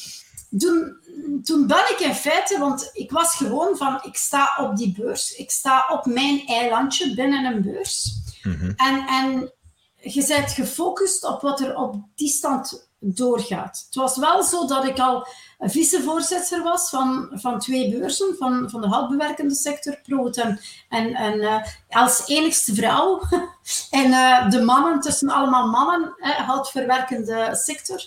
toen, 0.58 0.96
toen 1.42 1.66
ben 1.66 1.90
ik 1.90 1.98
in 1.98 2.14
feite, 2.14 2.58
want 2.58 2.90
ik 2.92 3.10
was 3.10 3.34
gewoon 3.34 3.76
van, 3.76 3.98
ik 4.02 4.16
sta 4.16 4.56
op 4.60 4.76
die 4.76 4.94
beurs, 4.98 5.34
ik 5.34 5.50
sta 5.50 5.86
op 5.90 6.06
mijn 6.06 6.46
eilandje 6.46 7.14
binnen 7.14 7.44
een 7.44 7.62
beurs. 7.62 8.10
Mhm. 8.42 8.72
En, 8.76 9.06
en 9.06 9.52
je 9.96 10.26
bent 10.26 10.50
gefocust 10.50 11.24
op 11.24 11.40
wat 11.40 11.60
er 11.60 11.76
op 11.76 11.96
die 12.14 12.28
stand 12.28 12.88
doorgaat. 13.00 13.84
Het 13.86 13.94
was 13.94 14.16
wel 14.16 14.42
zo 14.42 14.66
dat 14.66 14.84
ik 14.84 14.98
al 14.98 15.26
vicevoorzitter 15.58 16.62
was 16.62 16.90
van, 16.90 17.28
van 17.32 17.58
twee 17.58 17.90
beurzen, 17.90 18.34
van, 18.38 18.70
van 18.70 18.80
de 18.80 18.86
houtbewerkende 18.86 19.54
sector, 19.54 20.00
Proot 20.02 20.36
en, 20.36 20.60
en, 20.88 21.14
en 21.14 21.40
eh, 21.40 21.64
als 21.88 22.26
enigste 22.26 22.74
vrouw. 22.74 23.22
en 23.90 24.12
eh, 24.12 24.50
de 24.50 24.62
mannen, 24.62 25.00
tussen 25.00 25.28
allemaal 25.28 25.68
mannen, 25.68 26.14
uh, 26.16 26.30
houtverwerkende 26.30 27.50
sector. 27.52 28.02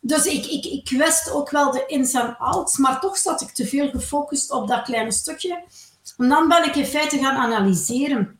Dus 0.00 0.26
ik, 0.26 0.46
ik, 0.46 0.64
ik 0.64 0.88
wist 0.98 1.30
ook 1.30 1.50
wel 1.50 1.70
de 1.70 1.84
ins 1.86 2.12
en 2.12 2.36
outs, 2.38 2.76
maar 2.76 3.00
toch 3.00 3.16
zat 3.16 3.40
ik 3.40 3.50
te 3.50 3.66
veel 3.66 3.90
gefocust 3.90 4.50
op 4.50 4.68
dat 4.68 4.82
kleine 4.82 5.12
stukje. 5.12 5.64
En 6.16 6.28
dan 6.28 6.48
ben 6.48 6.64
ik 6.64 6.76
in 6.76 6.86
feite 6.86 7.18
gaan 7.18 7.36
analyseren 7.36 8.38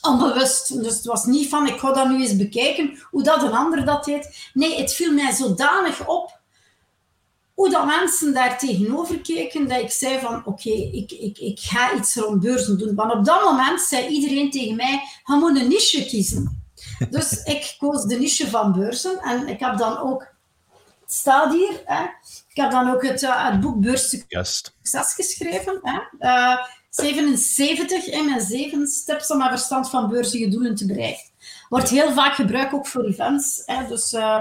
onbewust. 0.00 0.82
Dus 0.82 0.94
het 0.94 1.04
was 1.04 1.24
niet 1.24 1.48
van, 1.48 1.66
ik 1.66 1.78
ga 1.78 1.92
dat 1.92 2.08
nu 2.08 2.22
eens 2.22 2.36
bekijken, 2.36 2.98
hoe 3.10 3.22
dat 3.22 3.42
een 3.42 3.52
ander 3.52 3.84
dat 3.84 4.04
deed. 4.04 4.50
Nee, 4.52 4.80
het 4.80 4.94
viel 4.94 5.12
mij 5.12 5.32
zodanig 5.32 6.06
op 6.06 6.38
hoe 7.58 7.70
dat 7.70 7.86
mensen 7.86 8.34
daar 8.34 8.58
tegenover 8.58 9.20
keken, 9.20 9.68
dat 9.68 9.80
ik 9.80 9.90
zei 9.90 10.20
van, 10.20 10.42
oké, 10.46 10.70
ik, 10.70 11.12
ik, 11.12 11.38
ik 11.38 11.60
ga 11.60 11.94
iets 11.94 12.16
rond 12.16 12.40
beurzen 12.40 12.78
doen. 12.78 12.94
Want 12.94 13.12
op 13.12 13.24
dat 13.24 13.44
moment 13.44 13.80
zei 13.80 14.06
iedereen 14.06 14.50
tegen 14.50 14.76
mij, 14.76 15.02
je 15.24 15.34
moet 15.34 15.58
een 15.58 15.68
niche 15.68 16.06
kiezen. 16.06 16.66
Dus 17.10 17.42
ik 17.42 17.74
koos 17.78 18.04
de 18.04 18.18
niche 18.18 18.48
van 18.48 18.72
beurzen 18.72 19.18
en 19.18 19.48
ik 19.48 19.60
heb 19.60 19.78
dan 19.78 19.98
ook, 19.98 20.26
het 21.08 21.16
staat 21.16 21.52
hier, 21.52 21.82
hè, 21.84 22.02
ik 22.48 22.56
heb 22.56 22.70
dan 22.70 22.90
ook 22.90 23.02
het, 23.02 23.22
uh, 23.22 23.50
het 23.50 23.60
boek 23.60 23.80
Beurs 23.80 24.08
Succes 24.08 25.14
geschreven. 25.14 25.80
Hè. 25.82 26.00
Uh, 26.20 26.56
77 26.90 28.06
in 28.06 28.24
mijn 28.24 28.40
zeven 28.40 28.86
steps 28.86 29.30
om 29.30 29.38
mijn 29.38 29.50
verstand 29.50 29.90
van 29.90 30.08
beursige 30.08 30.48
doelen 30.48 30.74
te 30.74 30.86
bereiken. 30.86 31.30
Wordt 31.68 31.88
heel 31.88 32.12
vaak 32.12 32.34
gebruikt 32.34 32.72
ook 32.72 32.86
voor 32.86 33.04
events. 33.04 33.62
Hè, 33.66 33.86
dus, 33.86 34.12
uh, 34.12 34.40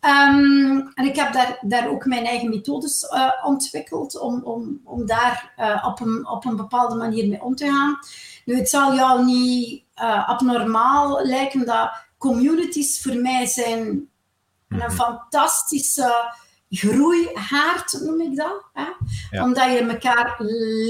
um, 0.00 0.92
en 0.94 1.04
ik 1.04 1.16
heb 1.16 1.32
daar, 1.32 1.58
daar 1.60 1.88
ook 1.88 2.06
mijn 2.06 2.24
eigen 2.24 2.48
methodes 2.48 3.06
ontwikkeld 3.44 4.18
om, 4.18 4.42
om, 4.44 4.80
om 4.84 5.06
daar 5.06 5.52
op, 5.84 6.00
een, 6.00 6.28
op 6.28 6.44
een 6.44 6.56
bepaalde 6.56 6.94
manier 6.94 7.28
mee 7.28 7.42
om 7.42 7.54
te 7.54 7.66
gaan. 7.66 7.98
Nu, 8.44 8.56
het 8.56 8.68
zal 8.68 8.94
jou 8.94 9.24
niet 9.24 9.84
abnormaal 10.26 11.26
lijken 11.26 11.66
dat 11.66 11.90
communities 12.18 13.02
voor 13.02 13.14
mij 13.16 13.46
zijn 13.46 14.08
-hmm. 14.68 14.80
een 14.80 14.92
fantastische 14.92 16.34
groeihaard, 16.70 17.98
noem 18.00 18.20
ik 18.20 18.36
dat. 18.36 18.64
Hè? 18.72 18.86
Ja. 19.30 19.42
Omdat 19.42 19.64
je 19.64 19.78
elkaar 19.78 20.36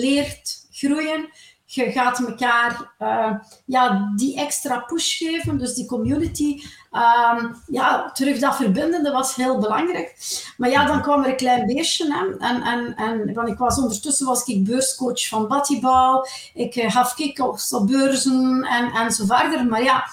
leert 0.00 0.66
groeien. 0.70 1.28
Je 1.70 1.92
gaat 1.92 2.18
elkaar 2.18 2.94
uh, 2.98 3.34
ja, 3.66 4.12
die 4.16 4.36
extra 4.36 4.78
push 4.78 5.16
geven, 5.16 5.58
dus 5.58 5.74
die 5.74 5.86
community. 5.86 6.62
Um, 6.92 7.62
ja, 7.66 8.10
terug 8.12 8.38
dat 8.38 8.56
verbindende 8.56 9.10
was 9.10 9.34
heel 9.34 9.58
belangrijk. 9.58 10.16
Maar 10.56 10.70
ja, 10.70 10.86
dan 10.86 11.02
kwam 11.02 11.22
er 11.22 11.30
een 11.30 11.36
klein 11.36 11.66
beestje. 11.66 12.14
Hè. 12.14 12.46
En, 12.46 12.62
en, 12.62 12.94
en 12.94 13.34
want 13.34 13.48
ik 13.48 13.58
was 13.58 13.78
ondertussen 13.78 14.26
was 14.26 14.44
ik 14.44 14.64
beurscoach 14.64 15.28
van 15.28 15.48
Battibouw. 15.48 16.26
Ik 16.54 16.76
uh, 16.76 16.90
gaf 16.90 17.14
kick-offs 17.14 17.72
op 17.72 17.86
beurzen 17.86 18.62
en, 18.62 18.90
en 18.90 19.10
zo 19.10 19.24
verder. 19.26 19.66
Maar 19.66 19.82
ja, 19.82 20.04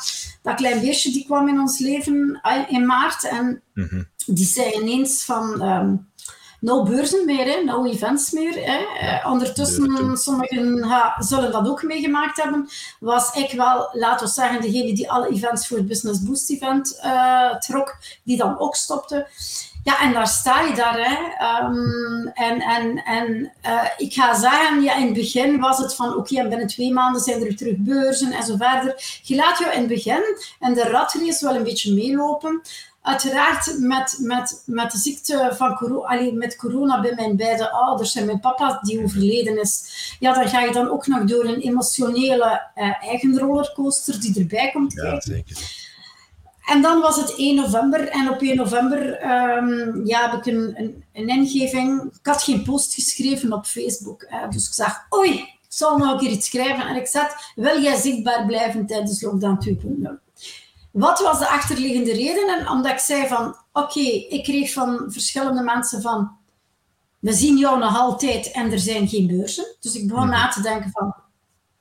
dat 0.46 0.56
klein 0.56 0.80
beestje 0.80 1.12
die 1.12 1.26
kwam 1.26 1.48
in 1.48 1.60
ons 1.60 1.80
leven 1.80 2.42
in 2.68 2.86
maart. 2.86 3.28
En 3.30 3.62
mm 3.74 3.88
-hmm. 3.90 4.08
die 4.26 4.46
zei 4.46 4.72
ineens 4.72 5.24
van... 5.24 5.62
Um, 5.62 6.14
no 6.60 6.84
beurzen 6.84 7.26
meer, 7.26 7.46
hè, 7.46 7.64
no 7.64 7.86
events 7.86 8.32
meer. 8.32 8.54
Hè. 8.54 8.80
Uh, 8.80 9.32
ondertussen, 9.32 10.18
sommigen 10.18 10.84
ha, 10.84 11.16
zullen 11.20 11.52
dat 11.52 11.68
ook 11.68 11.84
meegemaakt 11.84 12.44
hebben, 12.44 12.70
was 13.00 13.36
ik 13.36 13.52
wel, 13.52 13.90
laten 13.92 14.28
we 14.28 14.34
zeggen, 14.34 14.62
degene 14.62 14.94
die 14.94 15.12
alle 15.12 15.30
events 15.30 15.68
voor 15.68 15.78
het 15.78 15.88
Business 15.88 16.24
Boost 16.24 16.50
event 16.50 17.00
uh, 17.06 17.56
trok, 17.56 17.98
die 18.24 18.38
dan 18.38 18.60
ook 18.60 18.76
stopte. 18.76 19.28
Ja, 19.86 20.02
en 20.02 20.14
daar 20.14 20.28
sta 20.28 20.62
je 20.62 20.76
daar. 20.76 20.98
Hè. 20.98 21.18
Um, 21.66 22.28
en 22.28 22.62
en, 22.62 23.04
en 23.04 23.52
uh, 23.66 23.84
ik 23.98 24.14
ga 24.14 24.40
zeggen, 24.40 24.82
ja, 24.82 24.96
in 24.96 25.06
het 25.06 25.14
begin 25.14 25.60
was 25.60 25.78
het 25.78 25.96
van, 25.96 26.10
oké, 26.10 26.18
okay, 26.18 26.44
en 26.44 26.50
binnen 26.50 26.68
twee 26.68 26.94
maanden 26.94 27.22
zijn 27.22 27.46
er 27.46 27.56
terug 27.56 27.76
beurzen 27.78 28.32
en 28.32 28.44
zo 28.44 28.56
verder. 28.58 29.20
Je 29.24 29.36
laat 29.36 29.58
je 29.58 29.66
in 29.66 29.80
het 29.80 29.88
begin 29.88 30.24
en 30.60 30.74
de 30.74 30.84
ratrace 30.84 31.46
wel 31.46 31.56
een 31.56 31.64
beetje 31.64 31.94
meelopen. 31.94 32.62
Uiteraard 33.02 33.76
met, 33.80 34.18
met, 34.20 34.64
met 34.66 34.92
de 34.92 34.98
ziekte 34.98 35.52
van 35.58 35.76
corona, 35.76 36.08
alleen 36.08 36.38
met 36.38 36.56
corona 36.56 37.02
bij 37.02 37.14
mijn 37.16 37.36
beide 37.36 37.72
ouders 37.72 38.16
en 38.16 38.26
mijn 38.26 38.40
papa 38.40 38.80
die 38.82 39.04
overleden 39.04 39.62
is, 39.62 39.84
ja, 40.20 40.34
dan 40.34 40.48
ga 40.48 40.62
je 40.62 40.72
dan 40.72 40.90
ook 40.90 41.08
nog 41.08 41.24
door 41.24 41.46
een 41.46 41.62
emotionele 41.62 42.62
uh, 42.76 43.04
eigen 43.04 43.40
rollercoaster 43.40 44.20
die 44.20 44.40
erbij 44.40 44.72
komt 44.74 44.94
kijken. 44.94 45.14
Ja, 45.14 45.22
zeker. 45.22 45.84
En 46.66 46.82
dan 46.82 47.02
was 47.02 47.16
het 47.16 47.36
1 47.36 47.56
november 47.56 48.08
en 48.08 48.30
op 48.30 48.42
1 48.42 48.56
november 48.56 49.32
um, 49.58 50.06
ja, 50.06 50.30
heb 50.30 50.40
ik 50.40 50.54
een, 50.54 50.74
een, 50.78 51.04
een, 51.14 51.28
ingeving. 51.28 52.04
Ik 52.04 52.26
had 52.26 52.44
geen 52.44 52.64
post 52.64 52.94
geschreven 52.94 53.54
op 53.54 53.66
Facebook, 53.66 54.26
hè, 54.28 54.48
dus 54.48 54.68
ik 54.68 54.74
zag, 54.74 55.06
oei, 55.14 55.32
ik 55.32 55.66
zal 55.68 55.98
nog 55.98 56.12
een 56.12 56.18
keer 56.18 56.30
iets 56.30 56.50
schrijven. 56.50 56.88
En 56.88 56.96
ik 56.96 57.08
zet, 57.08 57.36
wil 57.56 57.82
jij 57.82 57.96
zichtbaar 57.96 58.46
blijven 58.46 58.86
tijdens 58.86 59.22
lockdown 59.22 59.78
2.0? 60.04 60.10
Wat 60.92 61.20
was 61.20 61.40
de 61.40 61.48
achterliggende 61.48 62.14
reden? 62.14 62.70
Omdat 62.70 62.92
ik 62.92 63.00
zei 63.00 63.28
van, 63.28 63.48
oké, 63.48 63.58
okay, 63.72 64.26
ik 64.30 64.44
kreeg 64.44 64.74
van 64.74 65.04
verschillende 65.08 65.62
mensen 65.62 66.02
van, 66.02 66.32
we 67.20 67.34
zien 67.34 67.58
jou 67.58 67.80
nog 67.80 67.98
altijd 67.98 68.52
en 68.52 68.72
er 68.72 68.80
zijn 68.80 69.08
geen 69.08 69.28
beurzen. 69.28 69.76
Dus 69.80 69.96
ik 69.96 70.08
begon 70.08 70.30
na 70.30 70.48
te 70.48 70.62
denken 70.62 70.92
van, 70.92 71.16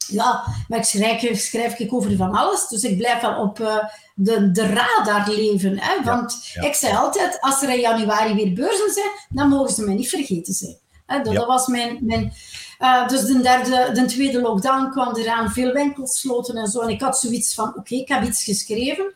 ja, 0.07 0.45
maar 0.69 0.79
ik 0.79 0.85
schrijf, 0.85 1.41
schrijf 1.41 1.79
ik 1.79 1.93
over 1.93 2.17
van 2.17 2.35
alles. 2.35 2.69
Dus 2.69 2.83
ik 2.83 2.97
blijf 2.97 3.21
wel 3.21 3.41
op 3.41 3.59
uh, 3.61 3.77
de, 4.15 4.51
de 4.51 4.67
radar 4.67 5.29
leven. 5.29 5.79
Hè? 5.79 6.03
Want 6.03 6.51
ja, 6.53 6.63
ja. 6.63 6.69
ik 6.69 6.75
zei 6.75 6.97
altijd, 6.97 7.41
als 7.41 7.63
er 7.63 7.69
in 7.69 7.81
januari 7.81 8.35
weer 8.35 8.53
beurzen 8.53 8.93
zijn, 8.93 9.11
dan 9.29 9.49
mogen 9.49 9.75
ze 9.75 9.85
mij 9.85 9.95
niet 9.95 10.09
vergeten 10.09 10.55
zijn. 10.55 10.77
Hè? 11.07 11.23
Dat, 11.23 11.33
ja. 11.33 11.39
dat 11.39 11.49
was 11.49 11.67
mijn... 11.67 11.99
mijn 12.01 12.33
uh, 12.81 13.09
dus 13.09 13.21
de, 13.21 13.41
derde, 13.41 13.91
de 13.93 14.05
tweede 14.05 14.41
lockdown 14.41 14.91
kwam 14.91 15.17
eraan, 15.17 15.51
veel 15.51 15.73
winkels 15.73 16.21
sloten 16.21 16.57
en 16.57 16.67
zo. 16.67 16.81
En 16.81 16.89
ik 16.89 17.01
had 17.01 17.19
zoiets 17.19 17.55
van, 17.55 17.69
oké, 17.69 17.79
okay, 17.79 17.99
ik 17.99 18.09
heb 18.09 18.23
iets 18.23 18.45
geschreven. 18.45 19.15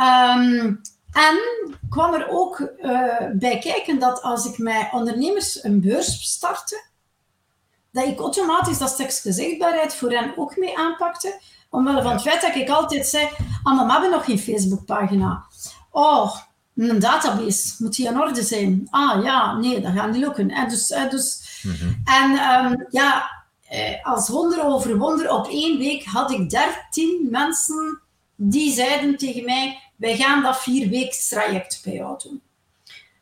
Um, 0.00 0.80
en 1.12 1.38
kwam 1.88 2.14
er 2.14 2.28
ook 2.28 2.60
uh, 2.60 3.30
bij 3.32 3.58
kijken 3.58 3.98
dat 3.98 4.22
als 4.22 4.46
ik 4.46 4.58
met 4.58 4.88
ondernemers 4.92 5.64
een 5.64 5.80
beurs 5.80 6.22
startte, 6.22 6.82
dat 7.94 8.06
ik 8.06 8.18
automatisch 8.18 8.78
dat 8.78 8.90
stukje 8.90 9.32
zichtbaarheid 9.32 9.94
voor 9.94 10.10
hen 10.10 10.32
ook 10.36 10.56
mee 10.56 10.78
aanpakte. 10.78 11.40
Omwille 11.70 12.02
van 12.02 12.12
het 12.12 12.22
feit 12.22 12.40
dat 12.40 12.54
ik 12.54 12.68
altijd 12.68 13.06
zei, 13.06 13.28
ah, 13.62 13.86
we 13.86 13.92
hebben 13.92 14.10
nog 14.10 14.24
geen 14.24 14.38
Facebookpagina. 14.38 15.44
Oh, 15.90 16.36
een 16.76 16.98
database, 16.98 17.74
moet 17.78 17.96
die 17.96 18.06
in 18.06 18.20
orde 18.20 18.42
zijn? 18.42 18.86
Ah 18.90 19.24
ja, 19.24 19.56
nee, 19.56 19.80
dat 19.80 19.92
gaat 19.92 20.10
niet 20.10 20.20
lukken. 20.20 20.50
En 20.50 20.68
dus, 20.68 20.86
dus, 21.10 21.60
mm 21.62 21.74
-hmm. 21.74 22.02
En 22.04 22.30
um, 22.64 22.86
ja, 22.90 23.30
als 24.02 24.28
wonder 24.28 24.64
over 24.64 24.98
wonder, 24.98 25.30
op 25.30 25.48
één 25.48 25.78
week 25.78 26.04
had 26.04 26.30
ik 26.30 26.50
dertien 26.50 27.28
mensen 27.30 28.00
die 28.36 28.72
zeiden 28.72 29.16
tegen 29.16 29.44
mij, 29.44 29.80
wij 29.96 30.16
gaan 30.16 30.42
dat 30.42 30.62
vier 30.62 30.88
weken 30.88 31.18
traject 31.28 31.80
bij 31.84 31.92
jou 31.92 32.18
doen. 32.22 32.42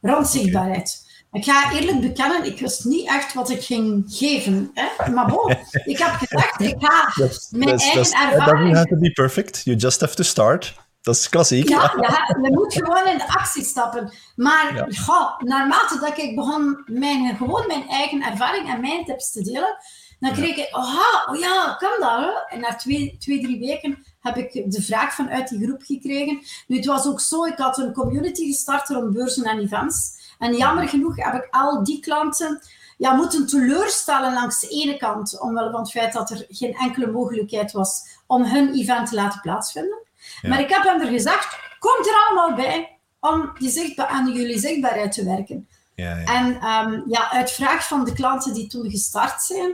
Rond 0.01 0.29
zichtbaarheid. 0.29 1.02
Ik 1.33 1.45
ga 1.45 1.73
eerlijk 1.73 2.01
bekennen, 2.01 2.45
ik 2.45 2.61
wist 2.61 2.85
niet 2.85 3.09
echt 3.09 3.35
wat 3.35 3.51
ik 3.51 3.63
ging 3.63 4.05
geven. 4.07 4.71
Hè? 4.75 5.11
Maar 5.11 5.27
bon, 5.27 5.51
ik 5.93 5.99
heb 5.99 6.11
gedacht, 6.11 6.61
ik 6.61 6.75
ga 6.79 7.13
that's, 7.15 7.49
mijn 7.51 7.69
that's, 7.69 7.83
eigen 7.83 8.03
that's, 8.03 8.13
ervaring... 8.13 8.69
It 8.69 8.75
doesn't 8.75 8.77
have 8.77 8.89
to 8.89 8.97
be 8.97 9.13
perfect, 9.13 9.65
you 9.65 9.77
just 9.77 10.01
have 10.01 10.15
to 10.15 10.23
start. 10.23 10.75
Dat 11.03 11.15
is 11.15 11.29
klassiek. 11.29 11.69
Ja, 11.69 11.95
ja, 12.01 12.39
je 12.43 12.51
moet 12.53 12.75
gewoon 12.75 13.09
in 13.09 13.19
de 13.19 13.29
actie 13.29 13.65
stappen. 13.65 14.13
Maar 14.37 14.75
ja. 14.75 14.87
goh, 15.05 15.39
naarmate 15.39 15.99
dat 16.01 16.19
ik 16.19 16.35
begon 16.35 16.83
mijn, 16.87 17.37
gewoon 17.37 17.67
mijn 17.67 17.89
eigen 17.89 18.23
ervaring 18.23 18.69
en 18.69 18.81
mijn 18.81 19.05
tips 19.05 19.33
te 19.33 19.43
delen, 19.43 19.77
dan 20.21 20.33
kreeg 20.33 20.57
ik, 20.57 20.77
oh, 20.77 21.27
oh 21.27 21.39
ja, 21.39 21.77
kan 21.79 22.01
dat? 22.01 22.21
Hè? 22.21 22.55
En 22.55 22.61
na 22.61 22.75
twee, 22.75 23.17
twee, 23.19 23.43
drie 23.43 23.59
weken 23.59 24.05
heb 24.21 24.37
ik 24.37 24.73
de 24.73 24.83
vraag 24.83 25.15
vanuit 25.15 25.49
die 25.49 25.67
groep 25.67 25.83
gekregen. 25.83 26.43
Nu, 26.67 26.77
het 26.77 26.87
was 26.87 27.07
ook 27.07 27.21
zo, 27.21 27.45
ik 27.45 27.59
had 27.59 27.79
een 27.79 27.93
community 27.93 28.47
gestart 28.47 28.89
rond 28.89 29.13
beurzen 29.13 29.45
en 29.45 29.59
events. 29.59 30.21
En 30.43 30.57
jammer 30.57 30.89
genoeg 30.89 31.17
heb 31.17 31.35
ik 31.35 31.49
al 31.51 31.85
die 31.85 32.01
klanten 32.01 32.61
ja, 32.97 33.15
moeten 33.15 33.47
teleurstellen 33.47 34.33
langs 34.33 34.61
de 34.61 34.69
ene 34.69 34.97
kant, 34.97 35.41
omwille 35.41 35.71
van 35.71 35.81
het 35.81 35.91
feit 35.91 36.13
dat 36.13 36.31
er 36.31 36.47
geen 36.49 36.75
enkele 36.75 37.07
mogelijkheid 37.11 37.73
was 37.73 38.03
om 38.27 38.45
hun 38.45 38.73
event 38.75 39.09
te 39.09 39.15
laten 39.15 39.41
plaatsvinden. 39.41 39.99
Ja. 40.41 40.49
Maar 40.49 40.61
ik 40.61 40.69
heb 40.69 40.83
hem 40.83 41.01
er 41.01 41.07
gezegd, 41.07 41.59
kom 41.79 42.05
er 42.05 42.27
allemaal 42.29 42.57
bij 42.57 42.99
om 43.21 43.53
zichtbaar, 43.59 44.07
aan 44.07 44.33
jullie 44.33 44.59
zichtbaarheid 44.59 45.13
te 45.13 45.25
werken. 45.25 45.69
Ja, 45.95 46.17
ja. 46.17 46.25
En 46.25 46.47
um, 46.47 47.05
ja, 47.07 47.31
uit 47.31 47.51
vraag 47.51 47.87
van 47.87 48.05
de 48.05 48.13
klanten 48.13 48.55
die 48.55 48.67
toen 48.67 48.91
gestart 48.91 49.43
zijn, 49.43 49.71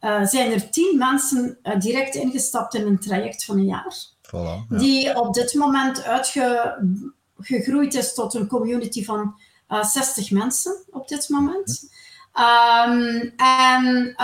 uh, 0.00 0.24
zijn 0.24 0.52
er 0.52 0.70
tien 0.70 0.98
mensen 0.98 1.58
uh, 1.62 1.80
direct 1.80 2.14
ingestapt 2.14 2.74
in 2.74 2.86
een 2.86 2.98
traject 2.98 3.44
van 3.44 3.56
een 3.56 3.66
jaar. 3.66 3.94
Voilà, 4.26 4.66
die 4.68 5.20
op 5.20 5.34
dit 5.34 5.54
moment 5.54 6.04
uitgegroeid 6.04 7.94
is 7.94 8.14
tot 8.14 8.34
een 8.34 8.46
community 8.46 9.04
van 9.04 9.34
60 9.68 10.30
mensen 10.30 10.76
op 10.90 11.08
dit 11.08 11.28
moment. 11.28 11.90
Ehm, 12.32 13.30
en 13.36 14.14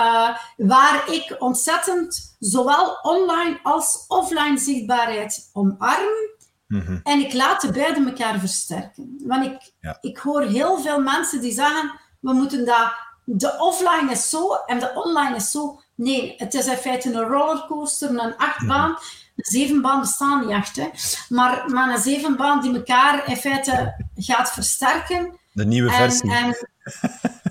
waar 0.56 1.12
ik 1.12 1.36
ontzettend 1.38 2.36
zowel 2.38 2.98
online 3.02 3.60
als 3.62 4.04
offline 4.08 4.58
zichtbaarheid 4.58 5.50
omarm. 5.52 6.32
Mhm. 6.66 7.00
En 7.02 7.20
ik 7.20 7.32
laat 7.32 7.60
de 7.60 7.72
beide 7.72 8.04
elkaar 8.04 8.38
versterken. 8.38 9.20
Want 9.24 9.44
ik, 9.44 9.72
ik 10.00 10.18
hoor 10.18 10.42
heel 10.42 10.78
veel 10.78 11.00
mensen 11.00 11.40
die 11.40 11.52
zeggen: 11.52 12.00
we 12.20 12.32
moeten 12.32 12.64
dat, 12.64 12.92
de 13.24 13.56
offline 13.58 14.10
is 14.10 14.30
zo 14.30 14.52
en 14.54 14.78
de 14.78 14.92
online 14.94 15.36
is 15.36 15.50
zo. 15.50 15.80
Nee, 15.94 16.34
het 16.36 16.54
is 16.54 16.66
in 16.66 16.76
feite 16.76 17.12
een 17.12 17.28
rollercoaster, 17.28 18.10
een 18.10 18.36
achtbaan. 18.36 18.90
Mm 18.90 18.98
Een 19.36 19.44
zevenbaan 19.44 20.00
bestaan 20.00 20.40
niet 20.40 20.50
echt, 20.50 20.76
hè. 20.76 20.88
Maar, 21.28 21.64
maar 21.66 21.94
een 21.94 22.02
zevenbaan 22.02 22.60
die 22.60 22.74
elkaar 22.74 23.28
in 23.28 23.36
feite 23.36 24.04
gaat 24.16 24.52
versterken. 24.52 25.38
De 25.52 25.64
nieuwe 25.64 25.90
versie. 25.90 26.34
En, 26.34 26.56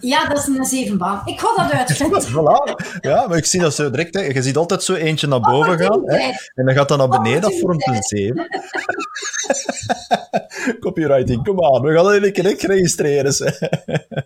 ja, 0.01 0.25
dat 0.27 0.37
is 0.37 0.47
een 0.47 0.65
zevenbaan. 0.65 1.21
Ik 1.25 1.39
ga 1.39 1.63
dat 1.63 1.71
uitvinden. 1.71 2.21
voilà. 2.33 2.75
Ja, 3.01 3.27
maar 3.27 3.37
ik 3.37 3.45
zie 3.45 3.59
dat 3.59 3.75
zo 3.75 3.89
direct. 3.89 4.13
Hè. 4.13 4.21
Je 4.21 4.41
ziet 4.41 4.57
altijd 4.57 4.83
zo 4.83 4.93
eentje 4.93 5.27
naar 5.27 5.39
boven 5.39 5.79
gaan. 5.79 6.01
Hè. 6.05 6.31
En 6.55 6.65
dan 6.65 6.73
gaat 6.73 6.87
dat 6.87 6.97
naar 6.97 7.09
beneden. 7.09 7.41
Dat 7.41 7.59
vormt 7.59 7.87
een 7.87 8.03
zeven. 8.03 8.47
Copywriting, 10.79 11.43
kom 11.43 11.63
aan. 11.63 11.81
We 11.81 11.93
gaan 11.93 12.05
het 12.05 12.23
een 12.25 12.31
keer 12.31 12.69
registreren. 12.69 13.25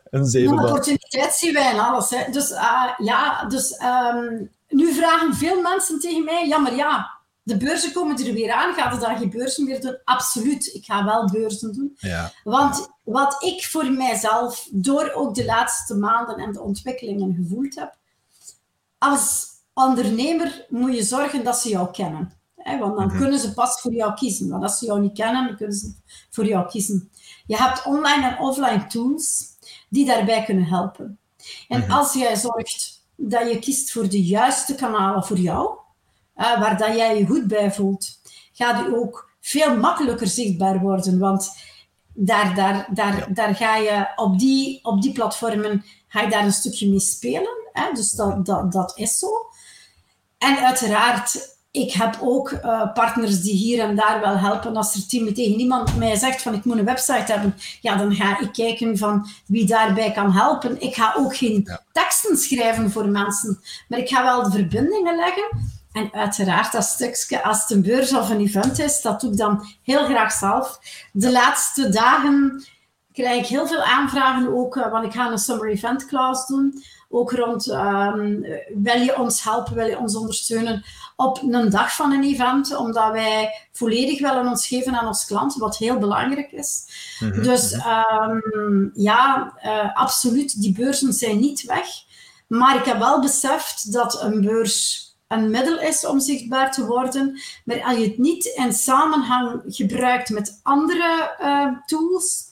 een 0.09 0.25
zevenbaan. 0.25 0.65
Ja, 0.65 0.69
opportuniteit 0.69 1.33
zien 1.33 1.53
wij 1.53 1.73
in 1.73 1.79
alles. 1.79 2.09
Hè. 2.09 2.31
Dus 2.31 2.51
uh, 2.51 2.89
ja, 2.97 3.45
dus 3.45 3.81
um, 4.13 4.49
nu 4.67 4.93
vragen 4.93 5.35
veel 5.35 5.61
mensen 5.61 5.99
tegen 5.99 6.23
mij, 6.23 6.47
ja, 6.47 6.57
maar 6.57 6.75
ja, 6.75 7.16
de 7.47 7.57
beurzen 7.57 7.91
komen 7.91 8.25
er 8.25 8.33
weer 8.33 8.51
aan. 8.51 8.73
Gaat 8.73 8.93
er 8.93 8.99
dan 8.99 9.17
geen 9.17 9.29
beurzen 9.29 9.65
meer 9.65 9.81
doen? 9.81 9.97
Absoluut. 10.03 10.73
Ik 10.73 10.85
ga 10.85 11.05
wel 11.05 11.29
beurzen 11.31 11.73
doen. 11.73 11.95
Ja. 11.97 12.31
Want 12.43 12.89
wat 13.03 13.43
ik 13.43 13.65
voor 13.65 13.91
mijzelf, 13.91 14.67
door 14.71 15.11
ook 15.11 15.35
de 15.35 15.45
laatste 15.45 15.95
maanden 15.95 16.37
en 16.37 16.51
de 16.51 16.61
ontwikkelingen 16.61 17.35
gevoeld 17.35 17.75
heb, 17.75 17.97
als 18.97 19.47
ondernemer 19.73 20.65
moet 20.69 20.95
je 20.95 21.03
zorgen 21.03 21.43
dat 21.43 21.57
ze 21.57 21.69
jou 21.69 21.91
kennen. 21.91 22.31
Want 22.55 22.97
dan 22.97 23.07
mhm. 23.07 23.17
kunnen 23.17 23.39
ze 23.39 23.53
pas 23.53 23.81
voor 23.81 23.93
jou 23.93 24.13
kiezen. 24.13 24.49
Want 24.49 24.63
als 24.63 24.77
ze 24.77 24.85
jou 24.85 25.01
niet 25.01 25.17
kennen, 25.17 25.45
dan 25.45 25.55
kunnen 25.55 25.75
ze 25.75 25.93
voor 26.29 26.45
jou 26.45 26.67
kiezen. 26.67 27.11
Je 27.45 27.57
hebt 27.57 27.85
online 27.85 28.27
en 28.27 28.39
offline 28.39 28.87
tools 28.87 29.45
die 29.89 30.05
daarbij 30.05 30.43
kunnen 30.43 30.65
helpen. 30.65 31.19
En 31.67 31.79
mhm. 31.79 31.91
als 31.91 32.13
jij 32.13 32.35
zorgt 32.35 33.05
dat 33.15 33.49
je 33.49 33.59
kiest 33.59 33.91
voor 33.91 34.09
de 34.09 34.23
juiste 34.23 34.75
kanalen 34.75 35.23
voor 35.23 35.37
jou, 35.37 35.85
waar 36.37 36.77
dat 36.77 36.95
jij 36.95 37.17
je 37.17 37.25
goed 37.25 37.47
bij 37.47 37.71
voelt, 37.71 38.19
gaat 38.53 38.85
je 38.85 38.97
ook 38.97 39.29
veel 39.41 39.77
makkelijker 39.77 40.27
zichtbaar 40.27 40.79
worden. 40.79 41.19
Want 41.19 41.51
daar, 42.13 42.55
daar, 42.55 42.87
daar, 42.93 43.27
daar 43.33 43.55
ga 43.55 43.75
je 43.75 44.07
op 44.15 44.39
die, 44.39 44.79
op 44.83 45.01
die 45.01 45.11
platformen 45.11 45.85
ga 46.07 46.21
je 46.21 46.29
daar 46.29 46.45
een 46.45 46.51
stukje 46.51 46.89
mee 46.89 46.99
spelen. 46.99 47.69
Hè? 47.71 47.93
Dus 47.93 48.11
dat, 48.11 48.45
dat, 48.45 48.71
dat 48.71 48.97
is 48.97 49.17
zo. 49.17 49.27
En 50.37 50.57
uiteraard, 50.57 51.57
ik 51.71 51.91
heb 51.91 52.17
ook 52.21 52.51
uh, 52.51 52.93
partners 52.93 53.41
die 53.41 53.53
hier 53.53 53.79
en 53.79 53.95
daar 53.95 54.19
wel 54.19 54.37
helpen. 54.37 54.75
Als 54.75 54.95
er 54.95 55.07
team 55.07 55.33
tegen 55.33 55.59
iemand 55.59 55.97
mij 55.97 56.15
zegt 56.15 56.41
van 56.41 56.53
ik 56.53 56.65
moet 56.65 56.77
een 56.77 56.85
website 56.85 57.31
hebben, 57.31 57.55
ja, 57.81 57.95
dan 57.95 58.15
ga 58.15 58.39
ik 58.39 58.53
kijken 58.53 58.97
van 58.97 59.27
wie 59.45 59.65
daarbij 59.65 60.11
kan 60.11 60.31
helpen. 60.31 60.81
Ik 60.81 60.95
ga 60.95 61.13
ook 61.17 61.35
geen 61.35 61.69
teksten 61.91 62.37
schrijven 62.37 62.91
voor 62.91 63.07
mensen, 63.07 63.59
maar 63.87 63.99
ik 63.99 64.09
ga 64.09 64.23
wel 64.23 64.43
de 64.43 64.51
verbindingen 64.51 65.15
leggen. 65.15 65.76
En 65.97 66.13
uiteraard 66.13 66.71
dat 66.71 66.83
stukje, 66.83 67.43
als 67.43 67.61
het 67.61 67.69
een 67.69 67.81
beurs 67.81 68.13
of 68.13 68.29
een 68.29 68.39
event 68.39 68.79
is, 68.79 69.01
dat 69.01 69.21
doe 69.21 69.31
ik 69.31 69.37
dan 69.37 69.65
heel 69.83 70.05
graag 70.05 70.31
zelf. 70.31 70.79
De 71.11 71.31
laatste 71.31 71.89
dagen 71.89 72.65
krijg 73.13 73.39
ik 73.39 73.47
heel 73.47 73.67
veel 73.67 73.81
aanvragen 73.81 74.55
ook, 74.55 74.77
eh, 74.77 74.91
want 74.91 75.05
ik 75.05 75.13
ga 75.13 75.31
een 75.31 75.37
summer 75.37 75.69
event 75.69 76.05
class 76.05 76.47
doen. 76.47 76.83
Ook 77.09 77.31
rond, 77.31 77.67
um, 77.67 78.45
wil 78.83 79.01
je 79.01 79.17
ons 79.17 79.43
helpen, 79.43 79.75
wil 79.75 79.85
je 79.85 79.97
ons 79.97 80.15
ondersteunen 80.15 80.83
op 81.15 81.41
een 81.41 81.69
dag 81.69 81.95
van 81.95 82.11
een 82.11 82.23
event, 82.23 82.75
omdat 82.75 83.11
wij 83.11 83.67
volledig 83.71 84.19
willen 84.19 84.47
ons 84.47 84.67
geven 84.67 84.99
aan 84.99 85.07
onze 85.07 85.25
klanten, 85.25 85.59
wat 85.59 85.77
heel 85.77 85.97
belangrijk 85.97 86.51
is. 86.51 86.87
Mhm, 87.19 87.43
dus 87.43 87.73
um, 87.73 88.91
ja, 88.93 89.53
uh, 89.65 89.95
absoluut, 89.95 90.61
die 90.61 90.73
beurzen 90.73 91.13
zijn 91.13 91.39
niet 91.39 91.61
weg. 91.61 91.87
Maar 92.47 92.75
ik 92.75 92.85
heb 92.85 92.99
wel 92.99 93.21
beseft 93.21 93.91
dat 93.91 94.21
een 94.21 94.41
beurs 94.41 95.06
een 95.27 95.49
middel 95.49 95.79
is 95.79 96.05
om 96.05 96.19
zichtbaar 96.19 96.71
te 96.71 96.85
worden. 96.85 97.39
Maar 97.65 97.83
als 97.83 97.97
je 97.97 98.03
het 98.03 98.17
niet 98.17 98.45
in 98.45 98.73
samenhang 98.73 99.61
gebruikt 99.67 100.29
met 100.29 100.59
andere 100.63 101.35
uh, 101.41 101.67
tools, 101.85 102.43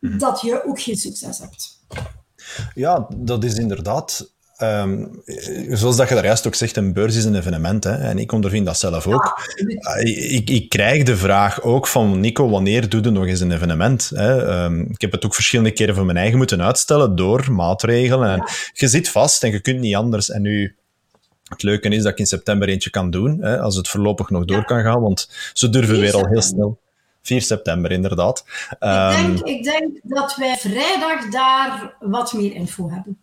mhm. 0.00 0.18
dat 0.18 0.40
je 0.40 0.64
ook 0.64 0.80
geen 0.80 0.96
succes 0.96 1.38
hebt. 1.38 1.82
Ja, 2.74 3.06
dat 3.16 3.44
is 3.44 3.54
inderdaad. 3.54 4.32
Um, 4.62 5.22
zoals 5.68 5.96
dat 5.96 6.08
je 6.08 6.14
daar 6.14 6.24
juist 6.24 6.46
ook 6.46 6.54
zegt, 6.54 6.76
een 6.76 6.92
beurs 6.92 7.16
is 7.16 7.24
een 7.24 7.34
evenement. 7.34 7.84
Hè? 7.84 7.92
En 7.92 8.18
ik 8.18 8.32
ondervind 8.32 8.66
dat 8.66 8.78
zelf 8.78 9.06
ook. 9.06 9.40
Uh, 9.56 10.34
ik, 10.34 10.50
ik, 10.50 10.68
krijg 10.68 11.02
de 11.02 11.16
vraag 11.16 11.62
ook 11.62 11.86
van 11.86 12.20
Nico, 12.20 12.48
wanneer 12.48 12.88
doe 12.88 13.02
je 13.02 13.10
nog 13.10 13.26
eens 13.26 13.40
een 13.40 13.52
evenement? 13.52 14.10
Hè? 14.14 14.64
Um, 14.64 14.80
ik 14.80 15.00
heb 15.00 15.12
het 15.12 15.24
ook 15.24 15.34
verschillende 15.34 15.72
keren 15.72 15.94
voor 15.94 16.04
mijn 16.04 16.18
eigen 16.18 16.38
moeten 16.38 16.62
uitstellen 16.62 17.16
door 17.16 17.52
maatregelen. 17.52 18.30
En 18.30 18.48
Je 18.72 18.88
zit 18.88 19.08
vast 19.08 19.42
en 19.42 19.50
je 19.50 19.60
kunt 19.60 19.80
niet 19.80 19.94
anders. 19.94 20.30
En 20.30 20.42
nu 20.42 20.76
het 21.48 21.62
leuke 21.62 21.88
is 21.88 22.02
dat 22.02 22.12
ik 22.12 22.18
in 22.18 22.26
september 22.26 22.68
eentje 22.68 22.90
kan 22.90 23.10
doen, 23.10 23.38
hè, 23.40 23.60
als 23.60 23.76
het 23.76 23.88
voorlopig 23.88 24.30
nog 24.30 24.44
door 24.44 24.64
kan 24.64 24.82
gaan, 24.82 25.00
want 25.00 25.30
ze 25.52 25.70
durven 25.70 26.00
weer 26.00 26.14
al 26.14 26.26
heel 26.26 26.42
snel. 26.42 26.78
4 27.22 27.42
september, 27.42 27.90
inderdaad. 27.90 28.44
Ik, 28.70 28.76
denk, 28.80 29.38
ehm, 29.38 29.44
ik 29.44 29.64
denk 29.64 29.98
dat 30.02 30.36
wij 30.36 30.56
vrijdag 30.56 31.28
daar 31.30 31.94
wat 32.00 32.32
meer 32.32 32.54
info 32.54 32.90
hebben. 32.90 33.18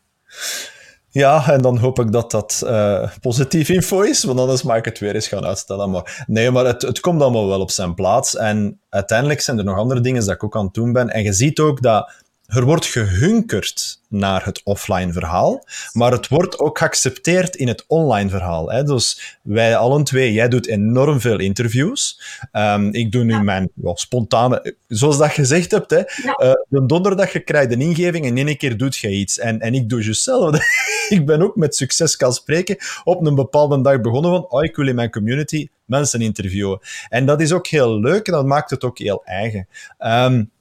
Ja, 1.14 1.52
en 1.52 1.62
dan 1.62 1.78
hoop 1.78 2.00
ik 2.00 2.12
dat 2.12 2.32
dat 2.32 2.62
uh, 2.66 3.10
positief 3.22 3.70
info 3.70 4.02
is, 4.02 4.24
want 4.24 4.40
anders 4.40 4.64
mag 4.64 4.78
ik 4.78 4.86
het 4.86 5.00
weer 5.00 5.16
eens 5.16 5.28
gaan 5.28 5.46
uitstellen. 5.46 5.90
Maar 5.90 6.24
nee, 6.28 6.52
maar 6.52 6.66
het, 6.66 6.82
het 6.82 7.00
komt 7.00 7.22
allemaal 7.22 7.48
wel 7.48 7.60
op 7.60 7.72
zijn 7.72 7.94
plaats. 7.94 8.36
En 8.36 8.80
uiteindelijk 8.90 9.42
zijn 9.42 9.58
er 9.58 9.64
nog 9.64 9.78
andere 9.78 10.02
dingen 10.02 10.26
dat 10.26 10.34
ik 10.34 10.44
ook 10.44 10.56
aan 10.56 10.66
het 10.66 10.74
doen 10.74 10.94
ben. 10.94 11.10
En 11.10 11.24
je 11.24 11.34
ziet 11.34 11.60
ook 11.60 11.82
dat 11.82 12.12
er 12.52 12.66
wordt 12.66 12.86
gehunkerd 12.86 14.00
naar 14.08 14.46
het 14.46 14.62
offline 14.64 15.14
verhaal, 15.14 15.66
maar 15.92 16.12
het 16.12 16.28
wordt 16.28 16.60
ook 16.60 16.78
geaccepteerd 16.78 17.56
in 17.56 17.68
het 17.68 17.84
online 17.88 18.30
verhaal. 18.30 18.72
Hè? 18.72 18.84
Dus 18.84 19.38
wij 19.44 19.78
allen 19.78 20.04
twee, 20.04 20.34
jij 20.34 20.48
doet 20.48 20.68
enorm 20.68 21.20
veel 21.20 21.40
interviews. 21.40 22.22
Um, 22.52 22.94
ik 22.94 23.12
doe 23.12 23.24
nu 23.24 23.44
mijn 23.44 23.72
spontane, 23.94 24.76
zoals 24.88 25.18
dat 25.18 25.28
je 25.28 25.34
gezegd 25.34 25.72
hebt, 25.72 25.92
hè, 25.92 25.98
ja. 25.98 26.40
uh, 26.44 26.52
de 26.68 26.86
donderdag 26.86 27.34
je 27.34 27.40
krijgt 27.40 27.72
een 27.72 27.82
ingeving 27.82 28.26
en 28.26 28.38
in 28.38 28.48
één 28.48 28.58
keer 28.58 28.78
doet 28.78 28.96
je 28.96 29.10
iets. 29.10 29.40
En, 29.40 29.60
en 29.60 29.74
ik 29.74 29.90
doe 29.90 30.04
juist 30.04 30.26
hetzelfde. 30.26 30.60
ik 31.16 31.26
ben 31.26 31.42
ook 31.42 31.56
met 31.56 31.76
succes 31.76 32.16
kan 32.16 32.34
spreken 32.34 32.78
op 33.04 33.26
een 33.26 33.36
bepaalde 33.36 33.82
dag 33.82 34.02
begonnen 34.02 34.32
van, 34.32 34.50
oh, 34.50 34.64
ik 34.64 34.76
wil 34.76 34.88
in 34.88 34.96
mijn 34.96 35.12
community 35.12 35.68
mensen 35.86 36.22
interviewen. 36.22 36.80
En 37.10 37.26
dat 37.26 37.42
is 37.42 37.52
ook 37.52 37.68
heel 37.68 38.00
leuk 38.00 38.28
en 38.28 38.34
dat 38.34 38.46
maakt 38.46 38.70
het 38.70 38.84
ook 38.84 38.98
heel 38.98 39.22
eigen. 39.26 39.68
Um, 40.00 40.52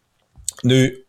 nu, 0.61 1.05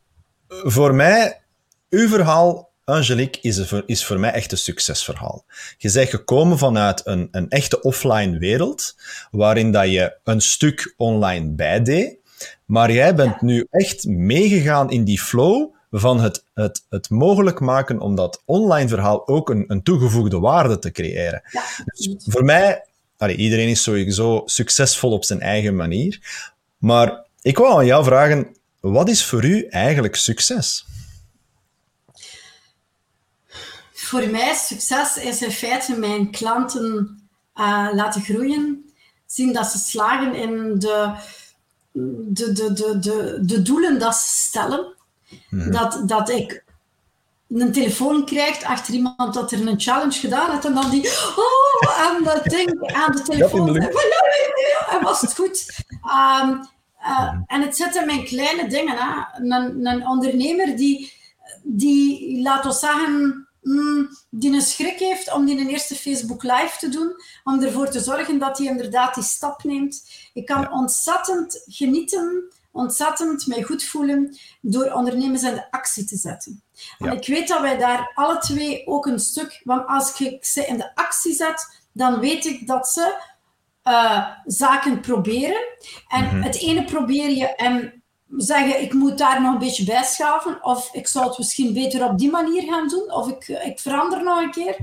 voor 0.52 0.96
mij, 0.96 1.42
uw 1.90 2.08
verhaal, 2.08 2.70
Angelique, 2.84 3.42
is, 3.42 3.68
voor, 3.68 3.84
is 3.86 4.06
voor 4.06 4.20
mij 4.20 4.32
echt 4.32 4.52
een 4.52 4.58
succesverhaal. 4.58 5.46
Je 5.78 5.92
bent 5.92 6.10
gekomen 6.10 6.58
vanuit 6.58 7.02
een, 7.06 7.28
een 7.32 7.50
echte 7.50 7.82
offline 7.82 8.38
wereld, 8.38 8.96
waarin 9.32 9.72
dat 9.72 9.90
je 9.90 10.18
een 10.24 10.42
stuk 10.42 10.94
online 10.98 11.50
bijdeed, 11.50 12.18
maar 12.66 12.92
jij 12.92 13.16
bent 13.16 13.42
nu 13.42 13.68
echt 13.70 14.06
meegegaan 14.06 14.92
in 14.92 15.04
die 15.04 15.20
flow 15.20 15.74
van 15.92 16.20
het, 16.20 16.44
het, 16.54 16.86
het 16.90 17.10
mogelijk 17.10 17.60
maken 17.60 18.00
om 18.00 18.16
dat 18.16 18.42
online 18.46 18.88
verhaal 18.88 19.28
ook 19.28 19.50
een, 19.50 19.64
een 19.68 19.84
toegevoegde 19.84 20.40
waarde 20.40 20.80
te 20.80 20.92
creëren. 20.92 21.42
Ja. 21.52 21.64
Dus 21.86 22.16
voor 22.26 22.44
mij, 22.44 22.86
allee, 23.18 23.36
iedereen 23.36 23.70
is 23.70 23.84
sowieso 23.84 24.42
succesvol 24.46 25.12
op 25.12 25.26
zijn 25.26 25.42
eigen 25.42 25.76
manier, 25.76 26.20
maar 26.78 27.26
ik 27.42 27.58
wou 27.58 27.80
aan 27.80 27.86
jou 27.86 28.04
vragen, 28.04 28.56
wat 28.82 29.10
is 29.10 29.26
voor 29.26 29.46
u 29.46 29.68
eigenlijk 29.68 30.16
succes? 30.16 30.86
Voor 33.94 34.28
mij 34.28 34.56
succes 34.56 35.18
is 35.18 35.42
in 35.42 35.52
feite 35.52 35.96
mijn 35.96 36.32
klanten 36.32 37.20
uh, 37.56 37.90
laten 37.94 38.22
groeien, 38.22 38.92
zien 39.26 39.54
dat 39.54 39.66
ze 39.66 39.78
slagen 39.78 40.36
in 40.36 40.80
de, 40.80 41.16
de, 41.92 42.52
de, 42.52 42.74
de, 42.74 43.00
de, 43.00 43.40
de 43.42 43.62
doelen 43.62 44.00
dat 44.00 44.16
ze 44.16 44.28
stellen. 44.28 44.96
Mhm. 45.50 45.72
Dat, 45.72 46.04
dat 46.06 46.30
ik 46.30 46.64
een 47.50 47.72
telefoon 47.72 48.26
krijg 48.26 48.64
achter 48.64 48.94
iemand 48.94 49.34
dat 49.34 49.52
er 49.52 49.68
een 49.68 49.80
challenge 49.80 50.20
gedaan 50.20 50.52
heeft 50.52 50.66
en 50.66 50.74
dan 50.74 50.90
die 50.90 51.08
oh, 51.36 52.08
en 52.08 52.24
dat 52.24 52.44
ding 52.44 52.94
aan 52.94 53.12
de 53.12 53.22
telefoon. 53.32 53.78
en 54.90 55.02
was 55.02 55.22
het 55.22 55.36
goed? 55.36 55.84
Um, 56.42 56.70
uh, 57.02 57.34
en 57.46 57.62
het 57.62 57.76
zit 57.76 57.96
in 57.96 58.06
mijn 58.06 58.24
kleine 58.24 58.68
dingen. 58.68 58.98
Hè. 58.98 59.40
Een, 59.40 59.86
een 59.86 60.08
ondernemer 60.08 60.78
die, 60.78 61.14
die, 61.64 62.42
laat 62.42 62.66
ons 62.66 62.80
zeggen, 62.80 63.48
mm, 63.62 64.10
die 64.30 64.54
een 64.54 64.62
schrik 64.62 65.00
heeft 65.00 65.34
om 65.34 65.46
die 65.46 65.60
een 65.60 65.70
eerste 65.70 65.96
Facebook 65.96 66.44
Live 66.44 66.78
te 66.80 66.90
doen, 66.90 67.14
om 67.44 67.62
ervoor 67.62 67.90
te 67.90 68.00
zorgen 68.00 68.40
dat 68.40 68.58
hij 68.58 68.68
inderdaad 68.68 69.16
die 69.16 69.24
stap 69.24 69.64
neemt. 69.64 70.10
Ik 70.34 70.46
kan 70.46 70.72
ontzettend 70.72 71.64
genieten 71.66 72.52
ontzettend 72.72 73.48
mij 73.48 73.64
goed 73.64 73.84
voelen 73.84 74.38
door 74.62 74.92
ondernemers 74.92 75.44
in 75.44 75.54
de 75.54 75.72
actie 75.72 76.06
te 76.06 76.18
zetten. 76.18 76.64
En 77.00 77.12
ik 77.12 77.28
weet 77.28 77.48
dat 77.48 77.62
wij 77.62 77.78
daar 77.78 78.12
alle 78.16 78.38
twee 78.38 78.88
ook 78.88 79.06
een 79.06 79.20
stuk, 79.20 79.62
want 79.64 79.88
als 79.88 80.20
ik 80.20 80.46
ze 80.46 80.66
in 80.66 80.78
de 80.78 80.96
actie 80.96 81.34
zet, 81.34 81.82
dan 81.92 82.20
weet 82.20 82.46
ik 82.46 82.68
dat 82.68 82.88
ze 82.88 83.22
uh, 83.84 84.28
zaken 84.46 85.00
proberen. 85.00 85.62
En 86.08 86.26
mhm. 86.26 86.42
het 86.42 86.60
ene 86.60 86.84
probeer 86.84 87.30
je 87.30 87.46
en 87.46 88.04
zeggen, 88.38 88.82
ik 88.82 88.94
moet 88.94 89.18
daar 89.18 89.42
nog 89.42 89.54
een 89.54 89.60
beetje 89.60 89.84
bij 89.84 90.04
schaven, 90.04 90.64
of 90.64 90.94
ik 90.94 91.08
zou 91.08 91.28
het 91.28 91.38
misschien 91.38 91.74
beter 91.74 92.06
op 92.06 92.18
die 92.18 92.30
manier 92.32 92.64
gaan 92.64 92.88
doen, 92.88 93.12
of 93.14 93.28
ik, 93.30 93.48
ik 93.48 93.80
verander 93.80 94.24
nog 94.24 94.42
een 94.42 94.52
keer. 94.52 94.76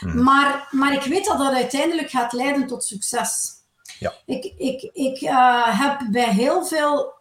Mhm. 0.00 0.22
Maar, 0.22 0.68
maar 0.70 0.92
ik 0.92 1.02
weet 1.02 1.24
dat 1.24 1.38
dat 1.38 1.52
uiteindelijk 1.52 2.10
gaat 2.10 2.32
leiden 2.32 2.66
tot 2.66 2.84
succes. 2.84 3.56
Ja. 3.98 4.12
Ik, 4.26 4.44
ik, 4.44 4.90
ik 4.92 5.20
uh, 5.20 5.80
heb 5.80 6.06
bij 6.10 6.32
heel 6.32 6.64
veel 6.64 7.12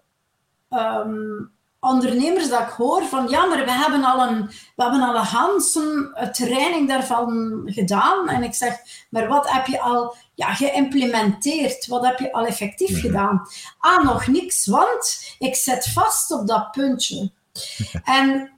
um, 0.69 1.56
ondernemers 1.79 2.49
dat 2.49 2.61
ik 2.61 2.69
hoor 2.69 3.05
van 3.05 3.29
ja, 3.29 3.45
maar 3.45 3.65
we 3.65 3.71
hebben 3.71 4.03
al 4.03 4.27
een, 4.27 4.45
we 4.75 4.83
hebben 4.83 5.01
al 5.01 5.15
een 5.15 5.21
Hansen 5.21 6.11
training 6.31 6.87
daarvan 6.87 7.61
gedaan. 7.65 8.29
En 8.29 8.43
ik 8.43 8.53
zeg, 8.53 8.77
maar 9.09 9.27
wat 9.27 9.51
heb 9.51 9.65
je 9.65 9.79
al 9.79 10.15
ja, 10.33 10.53
geïmplementeerd? 10.53 11.87
Wat 11.87 12.05
heb 12.05 12.19
je 12.19 12.31
al 12.31 12.45
effectief 12.45 12.91
mhm. 12.91 12.99
gedaan? 12.99 13.47
Ah, 13.79 14.03
nog 14.03 14.27
niks, 14.27 14.65
want 14.65 15.35
ik 15.39 15.55
zit 15.55 15.89
vast 15.93 16.31
op 16.31 16.47
dat 16.47 16.71
puntje. 16.71 17.31
en 18.03 18.51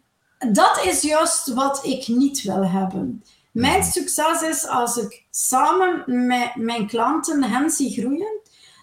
dat 0.51 0.82
is 0.84 1.01
juist 1.01 1.53
wat 1.53 1.86
ik 1.86 2.08
niet 2.08 2.41
wil 2.41 2.65
hebben. 2.65 3.23
Mijn 3.51 3.79
mhm. 3.79 3.89
succes 3.89 4.41
is 4.41 4.67
als 4.67 4.97
ik 4.97 5.25
samen 5.32 6.03
met 6.05 6.55
mijn 6.55 6.88
klanten 6.88 7.43
hen 7.43 7.69
zie 7.69 8.01
groeien, 8.01 8.39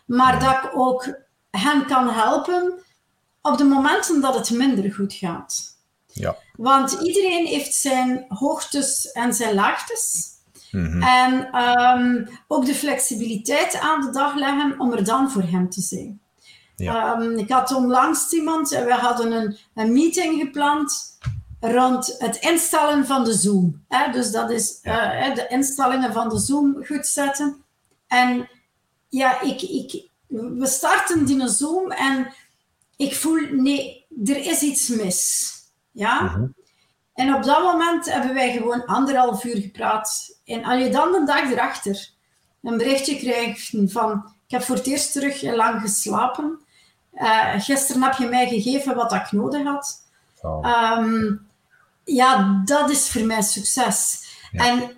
maar 0.06 0.40
dat 0.40 0.52
ik 0.52 0.70
ook 0.74 1.18
hen 1.50 1.86
kan 1.86 2.10
helpen 2.10 2.84
op 3.46 3.58
de 3.58 3.64
momenten 3.64 4.20
dat 4.20 4.34
het 4.34 4.50
minder 4.50 4.92
goed 4.92 5.12
gaat. 5.12 5.76
Ja. 6.06 6.36
Want 6.56 6.92
iedereen 6.92 7.46
heeft 7.46 7.74
zijn 7.74 8.24
hoogtes 8.28 9.12
en 9.12 9.34
zijn 9.34 9.54
laagtes. 9.54 10.34
Mhm. 10.70 11.02
En 11.02 11.62
um, 11.62 12.28
ook 12.48 12.66
de 12.66 12.74
flexibiliteit 12.74 13.80
aan 13.80 14.00
de 14.00 14.10
dag 14.10 14.34
leggen 14.34 14.80
om 14.80 14.92
er 14.92 15.04
dan 15.04 15.30
voor 15.30 15.42
hem 15.42 15.70
te 15.70 15.80
zijn. 15.80 16.20
Ja. 16.76 17.20
Um, 17.20 17.38
ik 17.38 17.50
had 17.50 17.74
onlangs 17.74 18.32
iemand, 18.32 18.68
we 18.68 18.94
hadden 18.94 19.32
een, 19.32 19.56
een 19.74 19.92
meeting 19.92 20.40
gepland 20.40 21.18
rond 21.60 22.14
het 22.18 22.36
instellen 22.36 23.06
van 23.06 23.24
de 23.24 23.32
Zoom. 23.32 23.84
Hè? 23.88 24.12
Dus 24.12 24.30
dat 24.30 24.50
is 24.50 24.78
uh, 24.82 25.34
de 25.34 25.46
instellingen 25.48 26.12
van 26.12 26.28
de 26.28 26.38
Zoom 26.38 26.84
goed 26.84 27.06
zetten. 27.06 27.64
En 28.06 28.48
ja, 29.08 29.40
ik, 29.40 29.62
ik, 29.62 30.08
we 30.28 30.66
starten 30.66 31.24
die 31.24 31.48
Zoom 31.48 31.90
en 31.90 32.32
ik 32.96 33.14
voel, 33.14 33.46
nee, 33.50 34.06
er 34.24 34.36
is 34.36 34.62
iets 34.62 34.88
mis. 34.88 35.52
Ja? 35.90 36.22
Mhm. 36.22 36.46
En 37.14 37.34
op 37.34 37.42
dat 37.42 37.62
moment 37.62 38.12
hebben 38.12 38.34
wij 38.34 38.52
gewoon 38.52 38.84
anderhalf 38.84 39.44
uur 39.44 39.56
gepraat. 39.56 40.38
En 40.44 40.64
als 40.64 40.82
je 40.82 40.90
dan 40.90 41.12
de 41.12 41.24
dag 41.24 41.50
erachter 41.50 42.10
een 42.62 42.76
berichtje 42.76 43.16
krijgt 43.16 43.70
van 43.86 44.34
ik 44.46 44.52
heb 44.52 44.62
voor 44.62 44.76
het 44.76 44.86
eerst 44.86 45.12
terug 45.12 45.42
lang 45.42 45.80
geslapen. 45.80 46.60
Uh, 47.14 47.60
gisteren 47.60 48.02
heb 48.02 48.14
je 48.14 48.26
mij 48.26 48.48
gegeven 48.48 48.94
wat 48.94 49.12
ik 49.12 49.32
nodig 49.32 49.64
had. 49.64 50.04
Ehm, 50.62 51.34
ja, 52.04 52.62
dat 52.64 52.90
is 52.90 53.10
voor 53.10 53.24
mij 53.24 53.42
succes. 53.42 54.24
En 54.52 54.90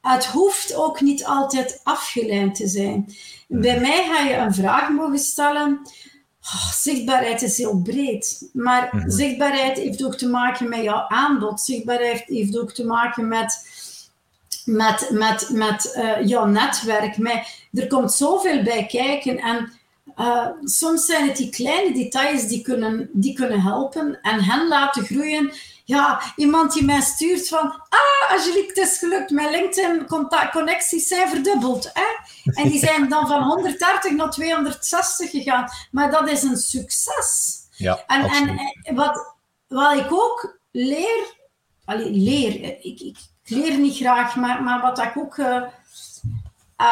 het 0.00 0.26
hoeft 0.26 0.74
ook 0.74 1.00
niet 1.00 1.24
altijd 1.24 1.80
afgeleid 1.82 2.54
te 2.54 2.68
zijn. 2.68 3.14
Mhm. 3.48 3.60
Bij 3.60 3.80
mij 3.80 4.06
ga 4.06 4.20
je 4.20 4.36
een 4.36 4.54
vraag 4.54 4.88
mogen 4.88 5.18
stellen 5.18 5.80
Oh, 6.54 6.70
zichtbaarheid 6.72 7.42
is 7.42 7.58
heel 7.58 7.80
breed. 7.80 8.50
Maar 8.52 8.88
mhm. 8.92 9.10
zichtbaarheid 9.10 9.78
heeft 9.78 10.04
ook 10.04 10.16
te 10.16 10.28
maken 10.28 10.68
met 10.68 10.82
jouw 10.82 11.04
aanbod. 11.08 11.60
Zichtbaarheid 11.60 12.22
heeft 12.26 12.58
ook 12.58 12.72
te 12.72 12.84
maken 12.84 13.28
met, 13.28 13.66
met, 14.64 15.08
met, 15.12 15.48
met 15.52 15.94
uh, 15.96 16.26
jouw 16.26 16.46
netwerk. 16.46 17.18
Met, 17.18 17.66
er 17.72 17.86
komt 17.86 18.12
zoveel 18.12 18.62
bij 18.62 18.86
kijken. 18.86 19.38
En 19.38 19.72
uh, 20.16 20.46
soms 20.64 21.06
zijn 21.06 21.28
het 21.28 21.36
die 21.36 21.50
kleine 21.50 21.94
details 21.94 22.48
die 22.48 22.62
kunnen, 22.62 23.10
die 23.12 23.34
kunnen 23.34 23.60
helpen 23.60 24.18
en 24.22 24.44
hen 24.44 24.68
laten 24.68 25.04
groeien 25.04 25.52
ja, 25.90 26.20
iemand 26.36 26.72
die 26.72 26.84
mij 26.84 27.00
stuurt 27.00 27.48
van, 27.48 27.70
ah, 27.88 28.30
Angelique, 28.30 28.66
het 28.66 28.76
is 28.76 28.98
gelukt, 28.98 29.30
mijn 29.30 29.50
LinkedIn-connecties 29.50 31.08
zijn 31.08 31.28
verdubbeld. 31.28 31.90
Hè? 31.92 32.02
En 32.62 32.68
die 32.68 32.78
zijn 32.78 33.08
dan 33.08 33.26
van 33.26 33.42
130 33.42 34.12
naar 34.12 34.30
260 34.30 35.30
gegaan. 35.30 35.68
Maar 35.90 36.10
dat 36.10 36.28
is 36.28 36.42
een 36.42 36.56
succes. 36.56 37.58
Ja, 37.76 38.04
en, 38.06 38.24
en 38.82 38.94
wat, 38.94 39.34
wat 39.68 39.96
ik 39.96 40.12
ook 40.12 40.58
leer, 40.70 41.36
allee, 41.84 42.10
leer, 42.10 42.84
ik, 42.84 43.00
ik, 43.00 43.16
leer 43.44 43.78
niet 43.78 43.96
graag, 43.96 44.36
maar, 44.36 44.62
maar 44.62 44.80
wat 44.80 44.98
ik 44.98 45.16
ook... 45.16 45.36
Uh, 45.36 45.62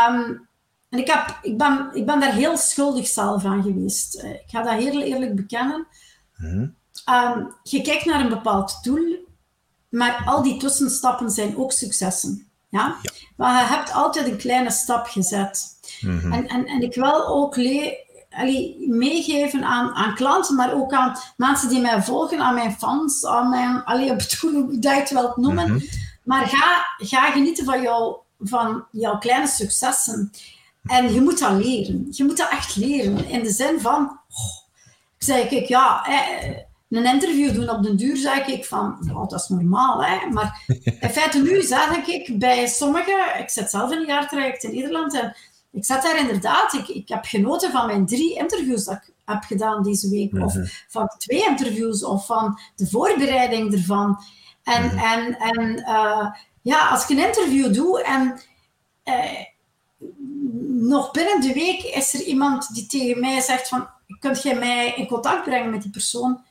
um, 0.08 0.48
en 0.88 0.98
ik, 0.98 1.06
heb, 1.06 1.38
ik, 1.42 1.58
ben, 1.58 1.90
ik 1.92 2.06
ben 2.06 2.20
daar 2.20 2.32
heel 2.32 2.56
schuldig 2.56 3.06
zelf 3.06 3.44
aan 3.44 3.62
geweest. 3.62 4.22
Uh, 4.22 4.30
ik 4.30 4.44
ga 4.46 4.62
dat 4.62 4.82
heel 4.82 5.02
eerlijk 5.02 5.34
bekennen. 5.34 5.86
Mm 6.36 6.76
Ehm, 7.08 7.44
je 7.62 7.82
kijkt 7.82 8.04
naar 8.04 8.20
een 8.20 8.28
bepaald 8.28 8.78
doel, 8.82 9.26
maar 9.88 10.22
al 10.26 10.42
die 10.42 10.56
tussenstappen 10.56 11.30
zijn 11.30 11.56
ook 11.56 11.72
successen. 11.72 12.48
Ja? 12.68 12.96
Maar 13.36 13.62
je 13.62 13.68
hebt 13.68 13.92
altijd 13.92 14.26
een 14.26 14.36
kleine 14.36 14.70
stap 14.70 15.06
gezet. 15.06 15.76
Mhm. 16.00 16.32
en, 16.32 16.48
en, 16.48 16.66
en 16.66 16.82
ik 16.82 16.94
wil 16.94 17.26
ook 17.26 17.56
meegeven 18.86 19.64
aan, 19.64 19.94
aan 19.94 20.14
klanten, 20.14 20.56
maar 20.56 20.74
ook 20.74 20.92
aan 20.92 21.16
mensen 21.36 21.68
die 21.68 21.80
mij 21.80 22.02
volgen, 22.02 22.40
aan 22.40 22.54
mijn 22.54 22.72
fans, 22.72 23.26
aan 23.26 23.48
mijn, 23.48 23.84
allee, 23.84 24.10
op 24.10 24.18
het 24.18 24.34
hoe 24.34 24.76
je 24.80 24.88
het 24.88 25.10
wel 25.10 25.32
noemen. 25.36 25.72
Mhm. 25.72 25.84
Maar 26.24 26.46
ga, 26.46 26.86
ga 26.96 27.30
genieten 27.30 27.64
van, 27.64 27.82
jou, 27.82 28.16
van 28.38 28.84
jouw 28.90 29.18
kleine 29.18 29.46
successen. 29.46 30.32
En 30.82 31.12
je 31.12 31.20
moet 31.20 31.38
dat 31.38 31.52
leren. 31.52 32.06
Je 32.10 32.24
moet 32.24 32.36
dat 32.36 32.50
echt 32.50 32.76
leren. 32.76 33.28
In 33.28 33.42
de 33.42 33.50
zin 33.50 33.80
van, 33.80 34.20
oh, 34.30 34.56
ik 35.18 35.24
zeg, 35.24 35.48
kijk, 35.48 35.66
ja, 35.66 36.06
eh, 36.06 36.66
een 36.88 37.04
interview 37.04 37.54
doen 37.54 37.70
op 37.70 37.82
den 37.82 37.96
duur, 37.96 38.16
zeg 38.16 38.46
ik 38.46 38.64
van, 38.64 38.96
ja, 39.00 39.12
dat 39.12 39.40
is 39.40 39.48
normaal, 39.48 40.04
hè. 40.04 40.26
Maar 40.30 40.64
in 41.00 41.10
feite 41.10 41.42
nu 41.42 41.62
zeg 41.62 42.06
ik 42.06 42.38
bij 42.38 42.66
sommigen, 42.66 43.38
ik 43.38 43.50
zit 43.50 43.70
zelf 43.70 43.92
in 43.92 43.98
een 43.98 44.06
jaartraject 44.06 44.62
in 44.62 44.74
Nederland 44.74 45.14
en 45.14 45.36
ik 45.72 45.84
zat 45.84 46.02
daar 46.02 46.18
inderdaad, 46.18 46.72
ik, 46.72 46.88
ik 46.88 47.08
heb 47.08 47.24
genoten 47.24 47.70
van 47.70 47.86
mijn 47.86 48.06
drie 48.06 48.34
interviews 48.34 48.84
dat 48.84 48.94
ik 48.94 49.12
heb 49.24 49.42
gedaan 49.42 49.82
deze 49.82 50.10
week, 50.10 50.34
of 50.34 50.54
mhm. 50.54 50.66
van 50.88 51.08
twee 51.18 51.44
interviews, 51.44 52.04
of 52.04 52.26
van 52.26 52.58
de 52.76 52.86
voorbereiding 52.86 53.72
ervan. 53.72 54.18
En, 54.62 54.84
mhm. 54.84 54.98
en, 54.98 55.38
en 55.38 55.78
uh, 55.78 56.30
ja, 56.62 56.88
als 56.88 57.02
ik 57.02 57.08
een 57.08 57.26
interview 57.26 57.74
doe 57.74 58.02
en 58.02 58.40
uh, 59.04 59.44
nog 60.88 61.10
binnen 61.10 61.40
de 61.40 61.52
week 61.52 61.82
is 61.82 62.14
er 62.14 62.20
iemand 62.20 62.74
die 62.74 62.86
tegen 62.86 63.20
mij 63.20 63.40
zegt 63.40 63.68
van, 63.68 63.88
kunt 64.18 64.42
jij 64.42 64.58
mij 64.58 64.94
in 64.96 65.06
contact 65.06 65.44
brengen 65.44 65.70
met 65.70 65.82
die 65.82 65.90
persoon? 65.90 66.46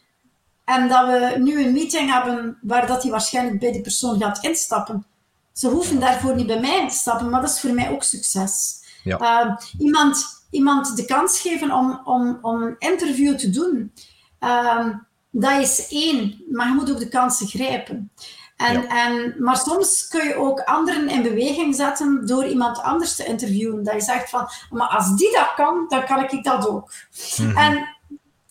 En 0.67 0.87
dat 0.87 1.07
we 1.07 1.35
nu 1.39 1.63
een 1.65 1.73
meeting 1.73 2.11
hebben 2.11 2.57
waar 2.61 2.87
dat 2.87 3.01
hij 3.01 3.11
waarschijnlijk 3.11 3.59
bij 3.59 3.71
die 3.71 3.81
persoon 3.81 4.19
gaat 4.21 4.43
instappen. 4.43 5.05
Ze 5.53 5.67
hoeven 5.69 5.99
daarvoor 5.99 6.35
niet 6.35 6.47
bij 6.47 6.59
mij 6.59 6.79
in 6.79 6.87
te 6.87 6.95
stappen, 6.95 7.29
maar 7.29 7.41
dat 7.41 7.49
is 7.49 7.59
voor 7.59 7.73
mij 7.73 7.91
ook 7.91 8.03
succes. 8.03 8.83
Ja. 9.03 9.45
Uh, 9.45 9.55
iemand, 9.77 10.25
iemand 10.49 10.95
de 10.95 11.05
kans 11.05 11.39
geven 11.39 11.71
om, 11.71 12.01
om, 12.03 12.39
om 12.41 12.61
een 12.61 12.75
interview 12.79 13.37
te 13.37 13.49
doen, 13.49 13.93
uh, 14.39 14.87
dat 15.29 15.61
is 15.61 15.87
één, 15.89 16.43
maar 16.51 16.67
je 16.67 16.73
moet 16.73 16.91
ook 16.91 16.99
de 16.99 17.09
kansen 17.09 17.47
grijpen. 17.47 18.11
En, 18.57 18.87
en, 18.87 19.35
maar 19.39 19.57
soms 19.57 20.07
kun 20.07 20.27
je 20.27 20.35
ook 20.35 20.59
anderen 20.59 21.09
in 21.09 21.23
beweging 21.23 21.75
zetten 21.75 22.25
door 22.25 22.45
iemand 22.45 22.81
anders 22.81 23.15
te 23.15 23.25
interviewen. 23.25 23.83
Dat 23.83 23.93
je 23.93 24.01
zegt 24.01 24.29
van, 24.29 24.47
maar 24.69 24.87
als 24.87 25.15
die 25.15 25.31
dat 25.31 25.53
kan, 25.55 25.85
dan 25.87 26.05
kan 26.05 26.23
ik 26.23 26.43
dat 26.43 26.67
ook. 26.67 26.91
Mhm. 27.37 27.57
En 27.57 27.87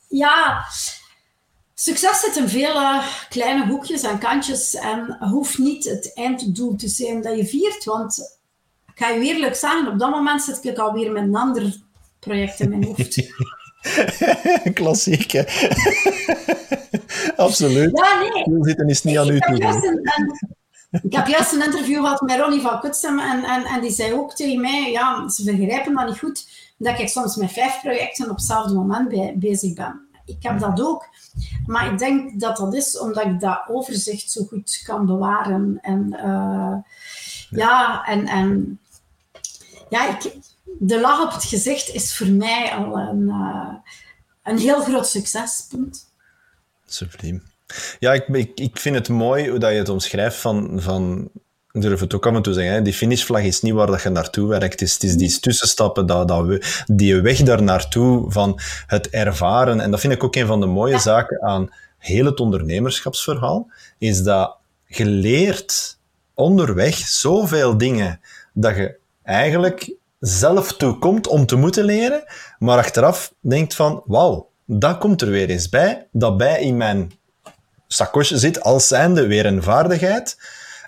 ja, 0.09 0.64
Succes 1.79 2.21
zit 2.21 2.37
in 2.37 2.49
vele 2.49 3.03
kleine 3.29 3.67
hoekjes 3.67 4.03
en 4.03 4.19
kantjes 4.19 4.75
en 4.75 5.17
hoeft 5.21 5.59
niet 5.59 5.85
het 5.85 6.12
einddoel 6.15 6.77
te 6.77 6.89
zijn 6.89 7.23
dat 7.23 7.37
je 7.37 7.47
viert. 7.47 7.85
Want 7.85 8.39
ik 8.87 8.99
ga 8.99 9.09
je 9.09 9.21
eerlijk 9.21 9.55
zeggen, 9.55 9.89
op 9.89 9.99
dat 9.99 10.11
moment 10.11 10.43
zit 10.43 10.65
ik 10.65 10.79
alweer 10.79 11.12
met 11.12 11.23
een 11.23 11.37
ander 11.37 11.77
project 12.19 12.61
in 12.61 12.69
mijn 12.69 12.85
hoofd. 12.85 13.33
Klassiek, 14.75 15.31
hè? 15.31 15.45
Absoluut. 17.47 17.99
Ja, 17.99 18.21
nee. 18.21 18.65
Zitten 18.65 18.89
is 18.89 19.03
niet 19.03 19.19
aan 19.19 19.31
u 19.31 19.41
toe. 19.41 20.03
Ik 21.03 21.15
heb 21.15 21.27
juist 21.27 21.53
een 21.53 21.65
interview 21.65 22.01
gehad 22.01 22.21
met 22.21 22.39
Ronnie 22.39 22.61
van 22.61 22.81
Kutsem 22.81 23.19
en, 23.19 23.45
en, 23.45 23.65
en 23.65 23.81
die 23.81 23.91
zei 23.91 24.12
ook 24.12 24.35
tegen 24.35 24.61
mij, 24.61 24.91
ja, 24.91 25.29
ze 25.29 25.45
begrijpen 25.45 25.95
dat 25.95 26.07
niet 26.07 26.19
goed, 26.19 26.49
dat 26.79 26.99
ik 26.99 27.09
soms 27.09 27.37
met 27.37 27.53
vijf 27.53 27.81
projecten 27.81 28.31
op 28.31 28.37
hetzelfde 28.37 28.75
moment 28.75 29.09
bij, 29.09 29.35
bezig 29.37 29.75
ben. 29.75 30.06
Ik 30.27 30.43
heb 30.43 30.59
dat 30.59 30.81
ook. 30.81 31.09
Maar 31.67 31.93
ik 31.93 31.99
denk 31.99 32.41
dat 32.41 32.57
dat 32.57 32.75
is 32.75 32.99
omdat 32.99 33.25
ik 33.25 33.41
dat 33.41 33.62
overzicht 33.69 34.31
zo 34.31 34.45
goed 34.45 34.83
kan 34.85 35.07
bewaren. 35.07 35.79
En 35.83 36.07
uh, 36.12 36.77
ja, 37.51 38.05
en, 38.05 38.27
en 38.27 38.81
ja, 39.89 40.09
ik, 40.09 40.37
de 40.79 41.01
lach 41.01 41.23
op 41.23 41.33
het 41.33 41.45
gezicht 41.45 41.89
is 41.89 42.17
voor 42.17 42.27
mij 42.27 42.73
al 42.73 42.99
een, 42.99 43.23
uh, 43.23 43.75
een 44.43 44.59
heel 44.59 44.83
groot 44.83 45.09
succespunt. 45.09 46.11
Subliem. 46.87 47.43
Ja, 47.99 48.12
ik, 48.12 48.29
ik, 48.29 48.61
ik 48.61 48.79
vind 48.79 48.95
het 48.95 49.09
mooi 49.09 49.49
hoe 49.51 49.59
dat 49.59 49.71
je 49.71 49.79
het 49.79 49.89
omschrijft 49.89 50.37
van, 50.37 50.81
van 50.81 51.31
durf 51.81 52.01
het 52.01 52.15
ook 52.15 52.27
af 52.27 52.35
en 52.35 52.43
toe 52.43 52.53
zeggen, 52.53 52.73
hè, 52.73 52.83
die 52.83 52.93
finishvlag 52.93 53.43
is 53.43 53.62
niet 53.62 53.73
waar 53.73 53.87
dat 53.87 54.03
je 54.03 54.09
naartoe 54.09 54.49
werkt. 54.49 54.81
Het 54.81 54.83
is, 54.83 54.93
het 54.93 55.03
is 55.03 55.17
die 55.17 55.41
tussenstappen, 55.41 56.07
dat, 56.07 56.29
dat 56.29 56.45
we, 56.45 56.83
die 56.87 57.21
weg 57.21 57.43
daar 57.43 57.62
naartoe 57.62 58.31
van 58.31 58.61
het 58.87 59.09
ervaren. 59.09 59.81
En 59.81 59.91
dat 59.91 60.01
vind 60.01 60.12
ik 60.12 60.25
ook 60.25 60.37
een 60.37 60.47
van 60.47 60.61
de 60.61 60.67
mooie 60.67 60.99
zaken 60.99 61.43
aan 61.43 61.71
heel 61.99 62.25
het 62.25 62.41
ondernemerschapsverhaal, 62.41 63.71
is 63.99 64.23
dat 64.23 64.57
je 64.87 65.07
leert 65.07 65.99
onderweg 66.35 66.97
zoveel 66.97 67.79
dingen 67.79 68.21
dat 68.53 68.77
je 68.77 68.99
eigenlijk 69.23 69.95
zelf 70.21 70.73
toekomt 70.73 71.27
om 71.27 71.47
te 71.47 71.57
moeten 71.57 71.85
leren, 71.85 72.25
maar 72.59 72.79
achteraf 72.79 73.33
denkt 73.41 73.75
van, 73.75 74.03
wauw, 74.05 74.49
dat 74.65 74.99
komt 74.99 75.23
er 75.23 75.31
weer 75.31 75.49
eens 75.49 75.69
bij, 75.69 76.07
dat 76.12 76.37
bij 76.37 76.61
in 76.61 76.77
mijn 76.77 77.12
sakosje 77.87 78.39
zit 78.39 78.62
als 78.62 78.89
zijnde 78.89 79.27
weer 79.27 79.47
een 79.47 79.62
vaardigheid. 79.62 80.37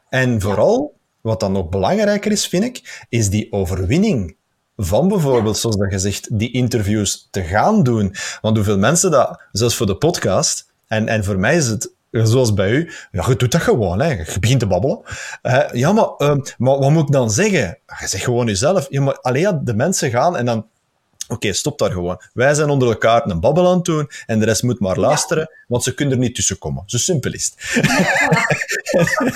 En 0.08 0.40
vooral, 0.40 0.96
wat 1.20 1.40
dan 1.40 1.52
nog 1.52 1.68
belangrijker 1.68 2.32
is, 2.32 2.46
vind 2.46 2.64
ik, 2.64 3.06
is 3.08 3.30
die 3.30 3.52
overwinning 3.52 4.36
van 4.76 5.08
bijvoorbeeld, 5.08 5.58
zoals 5.58 5.76
dat 5.76 5.90
je 5.90 5.98
zegt, 5.98 6.38
die 6.38 6.52
interviews 6.52 7.28
te 7.30 7.42
gaan 7.42 7.82
doen. 7.82 8.14
Want 8.40 8.56
hoeveel 8.56 8.78
mensen 8.78 9.10
dat, 9.10 9.42
zelfs 9.52 9.74
voor 9.74 9.86
de 9.86 9.96
podcast, 9.96 10.72
en, 10.86 11.08
en 11.08 11.24
voor 11.24 11.38
mij 11.38 11.56
is 11.56 11.66
het 11.66 11.96
zoals 12.10 12.54
bij 12.54 12.70
u, 12.70 12.92
ja, 13.10 13.24
je 13.28 13.36
doet 13.36 13.52
dat 13.52 13.60
gewoon, 13.60 14.00
hè. 14.00 14.08
je 14.08 14.36
begint 14.40 14.60
te 14.60 14.66
babbelen. 14.66 15.00
Uh, 15.42 15.62
ja, 15.72 15.92
maar, 15.92 16.10
uh, 16.18 16.36
maar 16.58 16.78
wat 16.78 16.90
moet 16.90 17.02
ik 17.02 17.12
dan 17.12 17.30
zeggen? 17.30 17.78
Je 18.00 18.06
zegt 18.06 18.24
gewoon 18.24 18.46
jezelf. 18.46 18.86
Ja, 18.90 19.00
maar 19.00 19.18
alleen 19.20 19.60
de 19.64 19.74
mensen 19.74 20.10
gaan 20.10 20.36
en 20.36 20.46
dan 20.46 20.66
Oké, 21.28 21.52
stop 21.52 21.78
daar 21.78 21.90
gewoon. 21.90 22.20
Wij 22.32 22.54
zijn 22.54 22.68
onder 22.68 22.88
elkaar 22.88 23.26
een 23.26 23.40
babbel 23.40 23.68
aan 23.68 23.76
het 23.76 23.84
doen 23.84 24.10
en 24.26 24.38
de 24.38 24.44
rest 24.44 24.62
moet 24.62 24.80
maar 24.80 24.98
luisteren, 24.98 25.50
want 25.66 25.82
ze 25.82 25.94
kunnen 25.94 26.14
er 26.14 26.20
niet 26.20 26.34
tussen 26.34 26.58
komen. 26.58 26.82
Zo 26.86 26.98
simpel 26.98 27.32
is 27.32 27.52
het. 27.54 27.84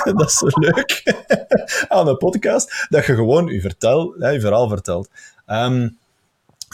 dat 0.16 0.28
is 0.28 0.34
zo 0.34 0.46
leuk 0.50 1.02
aan 1.88 2.08
een 2.08 2.16
podcast, 2.16 2.86
dat 2.88 3.06
je 3.06 3.14
gewoon 3.14 3.46
je, 3.46 3.60
vertel, 3.60 4.30
je 4.32 4.40
verhaal 4.40 4.68
vertelt. 4.68 5.08
Um, 5.46 5.98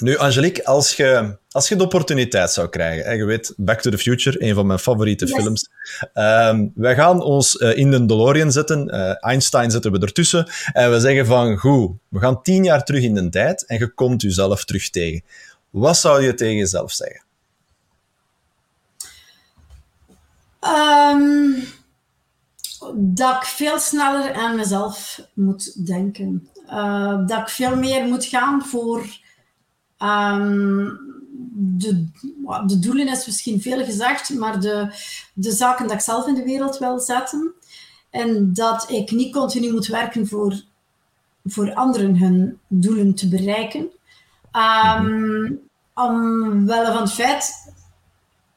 nu, 0.01 0.17
Angelique, 0.17 0.65
als 0.65 0.97
je, 0.97 1.39
als 1.51 1.69
je 1.69 1.77
de 1.77 1.83
opportuniteit 1.83 2.51
zou 2.51 2.69
krijgen, 2.69 3.17
je 3.17 3.25
weet, 3.25 3.53
Back 3.57 3.81
to 3.81 3.91
the 3.91 3.99
Future, 3.99 4.43
een 4.43 4.55
van 4.55 4.67
mijn 4.67 4.79
favoriete 4.79 5.27
films. 5.27 5.69
Um, 6.15 6.73
wij 6.75 6.95
gaan 6.95 7.23
ons 7.23 7.55
uh, 7.55 7.77
in 7.77 7.91
de 7.91 8.07
DeLorean 8.07 8.53
zetten, 8.53 8.95
uh, 8.95 9.25
Einstein 9.25 9.71
zetten 9.71 9.93
we 9.93 9.99
ertussen, 9.99 10.51
en 10.73 10.91
we 10.91 11.01
zeggen 11.01 11.27
van, 11.27 11.57
goed, 11.57 11.91
we 12.09 12.19
gaan 12.19 12.43
tien 12.43 12.65
jaar 12.65 12.85
terug 12.85 13.03
in 13.03 13.15
de 13.15 13.29
tijd 13.29 13.67
en 13.67 13.79
je 13.79 13.89
komt 13.89 14.23
jezelf 14.23 14.65
terug 14.65 14.91
tegen. 14.91 15.23
Wat 15.71 15.97
zou 15.97 16.23
je 16.23 16.35
tegen 16.35 16.57
jezelf 16.57 16.93
zeggen? 16.93 17.23
Um, 20.61 21.65
dat 22.95 23.37
ik 23.37 23.45
veel 23.45 23.79
sneller 23.79 24.33
aan 24.33 24.57
mezelf 24.57 25.21
moet 25.35 25.87
denken. 25.87 26.49
Uh, 26.71 27.27
dat 27.27 27.39
ik 27.39 27.49
veel 27.49 27.77
meer 27.77 28.05
moet 28.05 28.25
gaan 28.25 28.63
voor 28.63 29.07
Um, 30.03 30.99
de, 31.51 32.07
de 32.67 32.79
doelen 32.79 33.09
is 33.09 33.27
misschien 33.27 33.61
veel 33.61 33.85
gezegd, 33.85 34.35
maar 34.35 34.61
de, 34.61 34.95
de 35.33 35.51
zaken 35.51 35.87
dat 35.87 35.95
ik 35.95 36.01
zelf 36.01 36.27
in 36.27 36.35
de 36.35 36.45
wereld 36.45 36.79
wil 36.79 36.99
zetten. 36.99 37.53
En 38.11 38.53
dat 38.53 38.91
ik 38.91 39.11
niet 39.11 39.33
continu 39.33 39.73
moet 39.73 39.87
werken 39.87 40.27
voor, 40.27 40.63
voor 41.45 41.75
anderen 41.75 42.17
hun 42.17 42.59
doelen 42.67 43.15
te 43.15 43.29
bereiken. 43.29 43.89
Um, 44.53 45.61
omwille 45.95 46.93
van 46.93 47.03
het 47.03 47.13
feit, 47.13 47.73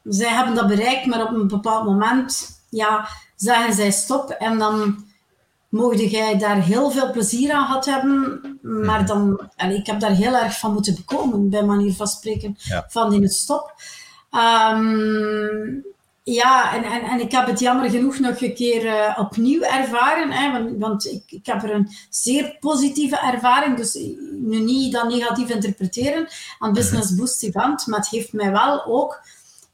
zij 0.03 0.29
hebben 0.29 0.55
dat 0.55 0.67
bereikt, 0.67 1.05
maar 1.05 1.23
op 1.23 1.31
een 1.31 1.47
bepaald 1.47 1.85
moment 1.85 2.61
ja, 2.69 3.07
zeggen 3.35 3.73
zij 3.73 3.91
stop 3.91 4.29
en 4.29 4.57
dan 4.57 5.05
mocht 5.71 6.11
jij 6.11 6.37
daar 6.37 6.63
heel 6.63 6.91
veel 6.91 7.11
plezier 7.11 7.51
aan 7.51 7.65
gehad 7.65 7.85
hebben, 7.85 8.41
maar 8.61 8.99
mhm. 8.99 9.05
dan, 9.05 9.49
allee, 9.55 9.77
ik 9.77 9.85
heb 9.85 9.99
daar 9.99 10.11
heel 10.11 10.35
erg 10.35 10.59
van 10.59 10.73
moeten 10.73 10.95
bekomen, 10.95 11.49
bij 11.49 11.63
manier 11.63 11.93
van 11.93 12.07
spreken, 12.07 12.57
van 12.87 13.13
in 13.13 13.21
het 13.21 13.33
stop. 13.33 13.73
Um, 14.31 15.83
ja, 16.23 16.73
en, 16.73 16.83
en, 16.83 17.01
en 17.01 17.19
ik 17.19 17.31
heb 17.31 17.47
het 17.47 17.59
jammer 17.59 17.89
genoeg 17.89 18.19
nog 18.19 18.41
een 18.41 18.53
keer 18.53 18.85
uh, 18.85 19.17
opnieuw 19.19 19.61
ervaren, 19.61 20.31
hè, 20.31 20.51
want, 20.51 20.77
want 20.79 21.05
ik, 21.05 21.23
ik 21.27 21.45
heb 21.45 21.63
er 21.63 21.73
een 21.73 21.89
zeer 22.09 22.57
positieve 22.59 23.19
ervaring, 23.19 23.77
dus 23.77 23.93
nu 24.31 24.59
niet 24.59 24.93
dat 24.93 25.09
negatief 25.09 25.49
interpreteren 25.49 26.27
aan 26.59 26.73
Business 26.73 27.09
mhm. 27.09 27.19
Boost 27.19 27.43
Event, 27.43 27.87
maar 27.87 27.99
het 27.99 28.09
heeft 28.09 28.33
mij 28.33 28.51
wel 28.51 28.85
ook 28.85 29.21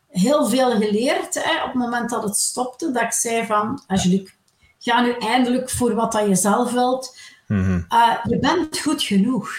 heel 0.08 0.48
veel 0.48 0.72
geleerd 0.72 1.44
hè, 1.44 1.64
op 1.64 1.74
het 1.74 1.82
moment 1.82 2.10
dat 2.10 2.24
het 2.24 2.38
stopte, 2.38 2.92
dat 2.92 3.04
ik 3.04 3.12
zei 3.12 3.46
van, 3.46 3.82
Angelique, 3.88 4.32
ga 4.80 5.02
nu 5.02 5.12
eindelijk 5.12 5.70
voor 5.70 5.96
wat 5.96 6.12
dat 6.12 6.28
je 6.28 6.36
zelf 6.36 6.72
wilt. 6.72 7.18
Mhm. 7.48 7.82
Eh, 7.90 8.16
je 8.24 8.40
bent 8.40 8.80
goed 8.80 9.04
genoeg. 9.04 9.50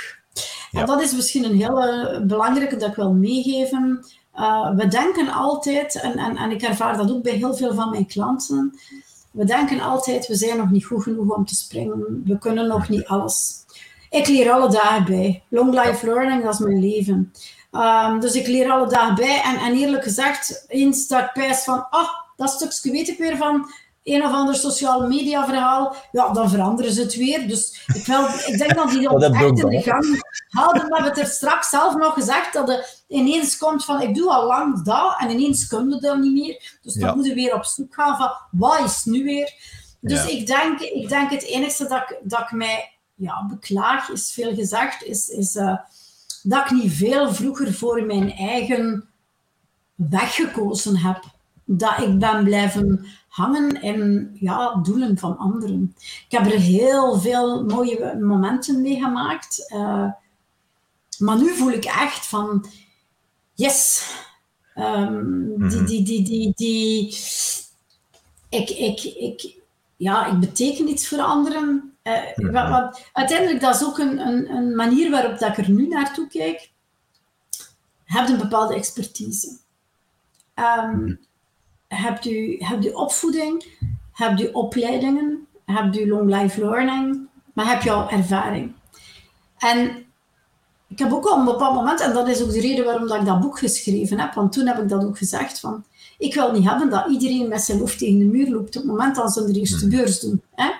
En 0.72 0.87
dat 0.87 1.02
is 1.02 1.12
misschien 1.12 1.44
een 1.44 1.57
hele 1.57 2.22
belangrijke 2.26 2.76
dat 2.76 2.88
ik 2.88 2.94
wil 2.94 3.12
meegeven. 3.12 4.07
Uh, 4.37 4.74
we 4.74 4.88
denken 4.88 5.33
altijd, 5.33 6.00
en, 6.00 6.16
en, 6.16 6.37
en 6.37 6.50
ik 6.50 6.62
ervaar 6.62 6.96
dat 6.96 7.11
ook 7.11 7.22
bij 7.22 7.33
heel 7.33 7.54
veel 7.54 7.74
van 7.74 7.90
mijn 7.90 8.07
klanten, 8.07 8.78
we 9.31 9.44
denken 9.44 9.81
altijd, 9.81 10.26
we 10.26 10.35
zijn 10.35 10.57
nog 10.57 10.70
niet 10.70 10.85
goed 10.85 11.02
genoeg 11.02 11.37
om 11.37 11.44
te 11.44 11.54
springen. 11.54 12.22
We 12.24 12.38
kunnen 12.38 12.66
nog 12.66 12.88
niet 12.88 13.07
alles. 13.07 13.64
Ik 14.11 14.28
leer 14.28 14.50
alle 14.50 14.70
dagen 14.70 15.04
bij. 15.04 15.42
Long 15.48 15.85
life 15.85 16.07
learning, 16.07 16.42
dat 16.42 16.54
is 16.54 16.61
mijn 16.61 16.81
leven. 16.81 17.33
Um, 17.72 18.20
dus 18.20 18.35
ik 18.35 18.46
leer 18.46 18.70
alle 18.70 18.88
dagen 18.88 19.14
bij. 19.14 19.42
En, 19.44 19.57
en 19.57 19.74
eerlijk 19.74 20.02
gezegd, 20.02 20.64
eens 20.68 21.07
dat 21.09 21.20
ik 21.20 21.33
pijs 21.33 21.64
van, 21.64 21.87
ah, 21.90 22.00
oh, 22.00 22.09
dat 22.37 22.50
stukje 22.50 22.90
weet 22.90 23.09
ik 23.09 23.18
weer 23.18 23.37
van 23.37 23.70
een 24.02 24.24
of 24.24 24.32
ander 24.32 24.54
sociale 24.54 25.08
media 25.08 25.46
verhaal, 25.46 25.96
ja, 26.12 26.32
dan 26.32 26.50
veranderen 26.50 26.92
ze 26.92 27.02
het 27.02 27.16
weer. 27.16 27.48
Dus 27.48 27.84
ik, 27.94 28.06
wil, 28.06 28.24
ik 28.46 28.58
denk 28.58 28.74
dat 28.74 28.90
die 28.90 29.08
dat 29.18 29.22
echt 29.22 29.58
in 29.58 29.68
de 29.68 29.82
gang 29.82 30.22
houden. 30.48 30.82
We 30.82 30.94
hebben 30.94 31.12
het 31.12 31.18
er 31.18 31.26
straks 31.26 31.68
zelf 31.68 31.96
nog 31.96 32.14
gezegd, 32.14 32.52
dat 32.52 32.68
het 32.68 33.04
ineens 33.08 33.56
komt 33.56 33.84
van, 33.84 34.00
ik 34.00 34.14
doe 34.14 34.30
al 34.30 34.46
lang 34.46 34.82
dat, 34.84 35.16
en 35.18 35.30
ineens 35.30 35.66
kunnen 35.66 35.88
we 35.88 36.00
dat 36.00 36.18
niet 36.18 36.32
meer. 36.32 36.78
Dus 36.82 36.94
dan 36.94 37.08
ja. 37.08 37.14
moeten 37.14 37.34
we 37.34 37.40
weer 37.40 37.54
op 37.54 37.64
zoek 37.64 37.94
gaan 37.94 38.16
van, 38.16 38.30
wat 38.50 38.84
is 38.84 39.04
nu 39.04 39.24
weer? 39.24 39.52
Dus 40.00 40.26
ik, 40.26 40.46
denk, 40.46 40.80
ik 40.80 41.08
denk 41.08 41.30
het 41.30 41.42
enige 41.42 41.88
dat 41.88 42.02
ik, 42.11 42.18
dat 42.22 42.40
ik 42.40 42.50
mij 42.50 42.92
ja, 43.14 43.46
beklaag, 43.46 44.08
is 44.08 44.32
veel 44.32 44.54
gezegd, 44.54 45.04
is, 45.04 45.28
is 45.28 45.54
uh, 45.54 45.76
dat 46.42 46.64
ik 46.64 46.70
niet 46.70 46.92
veel 46.92 47.34
vroeger 47.34 47.74
voor 47.74 48.02
mijn 48.02 48.32
eigen 48.32 49.08
weg 49.94 50.34
gekozen 50.34 50.96
heb. 50.96 51.24
Dat 51.64 51.98
ik 51.98 52.18
ben 52.18 52.44
blijven 52.44 53.06
hangen 53.38 53.83
in 53.83 54.31
ja, 54.35 54.74
doelen 54.74 55.18
van 55.18 55.37
anderen. 55.37 55.94
Ik 56.29 56.38
heb 56.38 56.46
er 56.46 56.59
heel 56.59 57.18
veel 57.18 57.64
mooie 57.64 58.16
momenten 58.20 58.83
mee 58.83 58.96
gemaakt. 58.96 59.72
Uh, 59.72 60.11
maar 61.18 61.37
nu 61.37 61.55
voel 61.55 61.70
ik 61.70 61.85
echt 61.85 62.27
van, 62.27 62.66
yes, 63.55 64.11
um, 64.77 65.68
die, 65.68 65.85
die, 65.85 66.03
die, 66.03 66.22
die, 66.22 66.53
die, 66.57 67.16
ik, 68.48 68.70
ik, 68.70 69.03
ik, 69.03 69.57
ja, 69.96 70.27
ik 70.27 70.40
beteken 70.40 70.88
iets 70.88 71.09
voor 71.09 71.20
anderen. 71.20 71.92
Uh, 72.03 72.53
wat, 72.53 72.68
wat, 72.68 73.09
uiteindelijk, 73.12 73.61
dat 73.61 73.74
is 73.74 73.85
ook 73.85 73.98
een, 73.98 74.18
een, 74.18 74.51
een 74.51 74.74
manier 74.74 75.11
waarop 75.11 75.38
dat 75.38 75.59
ik 75.59 75.66
er 75.66 75.70
nu 75.70 75.88
naartoe 75.88 76.29
kijk. 76.29 76.70
Heb 78.05 78.29
een 78.29 78.38
bepaalde 78.38 78.74
expertise. 78.74 79.59
Um, 80.55 81.27
hebt 81.88 82.27
u, 82.27 82.57
hebt 82.59 82.87
u 82.87 82.88
opvoeding, 82.88 83.64
hebt 84.12 84.40
u 84.40 84.48
opleidingen, 84.53 85.46
hebt 85.64 85.98
u 85.98 86.09
long 86.09 86.35
life 86.35 86.61
learning, 86.61 87.29
maar 87.53 87.68
heb 87.68 87.83
je 87.83 87.90
al 87.90 88.11
ervaring. 88.11 88.72
En 89.59 90.07
ik 90.88 90.98
heb 90.98 91.12
ook 91.12 91.24
al 91.24 91.38
een 91.38 91.44
bepaald 91.44 91.74
moment, 91.74 92.01
en 92.01 92.12
dat 92.12 92.29
is 92.29 92.42
ook 92.42 92.53
de 92.53 92.61
reden 92.61 92.85
waarom 92.85 93.09
dat 93.09 93.20
ik 93.20 93.27
dat 93.27 93.40
boek 93.40 93.59
geschreven 93.59 94.18
heb, 94.18 94.35
want 94.35 94.53
toen 94.53 94.66
heb 94.66 94.79
ik 94.79 94.88
dat 94.88 95.05
ook 95.05 95.18
gezegd 95.18 95.61
van, 95.61 95.85
ik 96.18 96.35
wil 96.35 96.52
niet 96.52 96.68
hebben 96.68 96.90
dat 96.90 97.07
iedereen 97.09 97.48
met 97.48 97.62
zijn 97.62 97.78
hoofd 97.78 97.98
tegen 97.98 98.18
de 98.18 98.24
muur 98.24 98.50
loopt 98.50 98.76
op 98.76 98.83
het 98.83 98.85
moment 98.85 99.16
dat 99.16 99.33
ze 99.33 99.44
de 99.44 99.59
eerste 99.59 99.78
hmm. 99.78 99.90
beurs 99.90 100.20
doen. 100.20 100.42
Hè? 100.54 100.70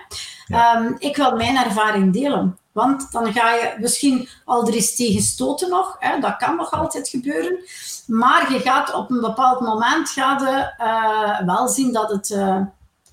Ehm, 0.47 0.93
ik 0.97 1.15
wil 1.15 1.35
mijn 1.35 1.57
ervaring 1.57 2.13
delen. 2.13 2.57
Want 2.71 3.11
dan 3.11 3.33
ga 3.33 3.53
je 3.53 3.75
misschien 3.79 4.27
al 4.45 4.67
er 4.67 4.73
eens 4.73 4.95
tegen 4.95 5.21
stoten 5.21 5.69
nog. 5.69 5.95
Hè? 5.99 6.19
Dat 6.19 6.37
kan 6.37 6.55
nog 6.55 6.71
altijd 6.71 7.09
gebeuren. 7.09 7.59
Maar 8.05 8.53
je 8.53 8.59
gaat 8.59 8.93
op 8.93 9.09
een 9.09 9.21
bepaald 9.21 9.59
moment 9.59 10.09
gaat 10.09 10.41
je, 10.41 10.73
uh, 10.79 11.45
wel 11.45 11.67
zien 11.67 11.93
dat, 11.93 12.11
het, 12.11 12.29
uh, 12.29 12.61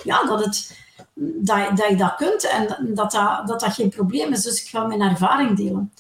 ja, 0.02 0.24
dat, 0.24 0.44
het, 0.44 0.78
dat, 1.14 1.76
dat 1.76 1.88
je 1.88 1.96
dat 1.96 2.14
kunt 2.14 2.48
en 2.48 2.94
dat 2.94 3.10
dat, 3.10 3.46
dat 3.46 3.60
dat 3.60 3.74
geen 3.74 3.90
probleem 3.90 4.32
is. 4.32 4.42
Dus 4.42 4.62
ik 4.62 4.68
ga 4.68 4.86
mijn 4.86 5.00
ervaring 5.00 5.56
delen. 5.56 5.92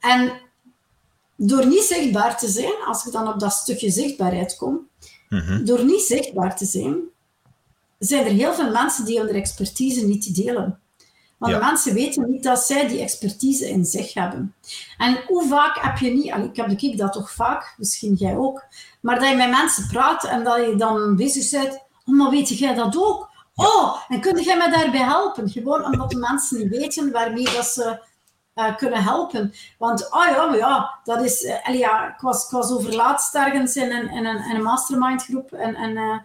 En 0.00 0.32
door 1.36 1.66
niet 1.66 1.82
zichtbaar 1.82 2.38
te 2.38 2.48
zijn, 2.48 2.74
als 2.86 3.06
ik 3.06 3.12
dan 3.12 3.28
op 3.28 3.40
dat 3.40 3.52
stukje 3.52 3.90
zichtbaarheid 3.90 4.56
kom, 4.56 4.88
mhm. 5.28 5.64
door 5.64 5.84
niet 5.84 6.02
zichtbaar 6.02 6.56
te 6.56 6.64
zijn, 6.64 6.96
zijn 7.98 8.24
er 8.24 8.32
heel 8.32 8.54
veel 8.54 8.70
mensen 8.70 9.04
die 9.04 9.20
hun 9.20 9.28
expertise 9.28 10.06
niet 10.06 10.34
delen. 10.34 10.80
Want 11.38 11.52
de 11.52 11.58
mensen 11.58 11.94
weten 11.94 12.30
niet 12.30 12.42
dat 12.42 12.58
zij 12.58 12.88
die 12.88 13.00
expertise 13.00 13.68
in 13.68 13.84
zich 13.84 14.14
hebben. 14.14 14.54
En 14.98 15.22
hoe 15.26 15.48
vaak 15.48 15.78
heb 15.78 15.98
je 15.98 16.10
niet, 16.10 16.24
ik 16.24 16.56
heb 16.56 16.68
de 16.68 16.86
ik 16.86 16.98
dat 16.98 17.12
toch 17.12 17.30
vaak, 17.32 17.74
misschien 17.78 18.14
jij 18.14 18.36
ook, 18.36 18.64
maar 19.00 19.18
dat 19.18 19.28
je 19.28 19.36
met 19.36 19.50
mensen 19.50 19.86
praat 19.86 20.24
en 20.24 20.44
dat 20.44 20.56
je 20.66 20.76
dan 20.76 21.16
bezig 21.16 21.50
bent, 21.50 21.80
oh, 22.04 22.18
maar 22.18 22.30
weet 22.30 22.58
jij 22.58 22.74
dat 22.74 22.96
ook? 22.96 23.30
Oh, 23.54 23.96
en 24.08 24.20
kun 24.20 24.42
jij 24.42 24.56
mij 24.56 24.70
daarbij 24.70 25.00
helpen? 25.00 25.48
Gewoon 25.48 25.84
omdat 25.84 26.10
de 26.10 26.16
mensen 26.16 26.58
niet 26.58 26.68
weten 26.68 27.12
waarmee 27.12 27.44
dat 27.44 27.66
ze 27.66 27.98
uh, 28.56 28.76
kunnen 28.76 29.02
helpen. 29.02 29.52
Want, 29.78 30.12
oh 30.12 30.24
ja, 30.24 30.46
maar 30.46 30.56
ja, 30.56 30.98
dat 31.04 31.24
is... 31.24 31.42
Uh, 31.42 31.78
ja, 31.78 32.08
ik, 32.08 32.20
was, 32.20 32.44
ik 32.44 32.50
was 32.50 32.70
overlaatst 32.70 33.34
ergens 33.34 33.76
in 33.76 33.90
een, 33.90 34.10
in 34.10 34.26
een, 34.26 34.44
in 34.50 34.56
een 34.56 34.62
mastermind 34.62 35.24
groep 35.24 35.52
en... 35.52 35.74
en 35.74 35.90
uh, 35.90 36.18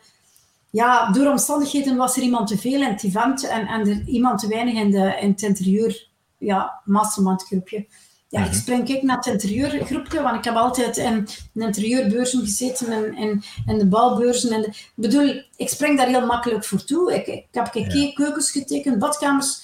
ja, 0.74 1.12
door 1.12 1.28
omstandigheden 1.28 1.96
was 1.96 2.16
er 2.16 2.24
iemand 2.24 2.48
te 2.48 2.58
veel 2.58 2.82
in 2.82 2.92
het 2.92 3.04
event 3.04 3.48
en, 3.48 3.68
en 3.68 3.88
er 3.88 4.02
iemand 4.06 4.40
te 4.40 4.48
weinig 4.48 4.74
in, 4.74 4.92
de, 4.92 5.18
in 5.22 5.30
het 5.30 5.42
interieur 5.42 6.08
ja, 6.38 6.82
mastermind 6.86 7.44
groepje. 7.44 7.86
Ja, 8.30 8.40
ik 8.40 8.50
mhm. 8.50 8.56
spring 8.56 8.90
ik 8.90 9.02
naar 9.02 9.18
het 9.18 9.26
interieurgroepje, 9.26 10.22
want 10.22 10.38
ik 10.38 10.44
heb 10.44 10.56
altijd 10.56 10.98
in, 10.98 11.28
in 11.54 11.62
interieurbeurzen 11.62 12.40
gezeten 12.40 12.92
en 12.92 13.18
in, 13.18 13.44
in 13.66 13.78
de 13.78 13.88
bouwbeurzen. 13.88 14.52
En 14.52 14.64
ik 14.64 14.92
bedoel, 14.96 15.44
ik 15.56 15.70
spring 15.70 15.98
daar 15.98 16.08
heel 16.08 16.26
makkelijk 16.26 16.66
voor 16.66 16.84
toe. 16.84 17.14
Ik, 17.16 17.28
ik 17.28 17.48
heb 17.52 17.72
keukens 18.14 18.52
getekend, 18.52 19.00
badkamers, 19.00 19.62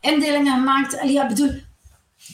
indelingen 0.00 0.54
gemaakt. 0.54 1.00
Ja, 1.02 1.26
bedoel, 1.26 1.60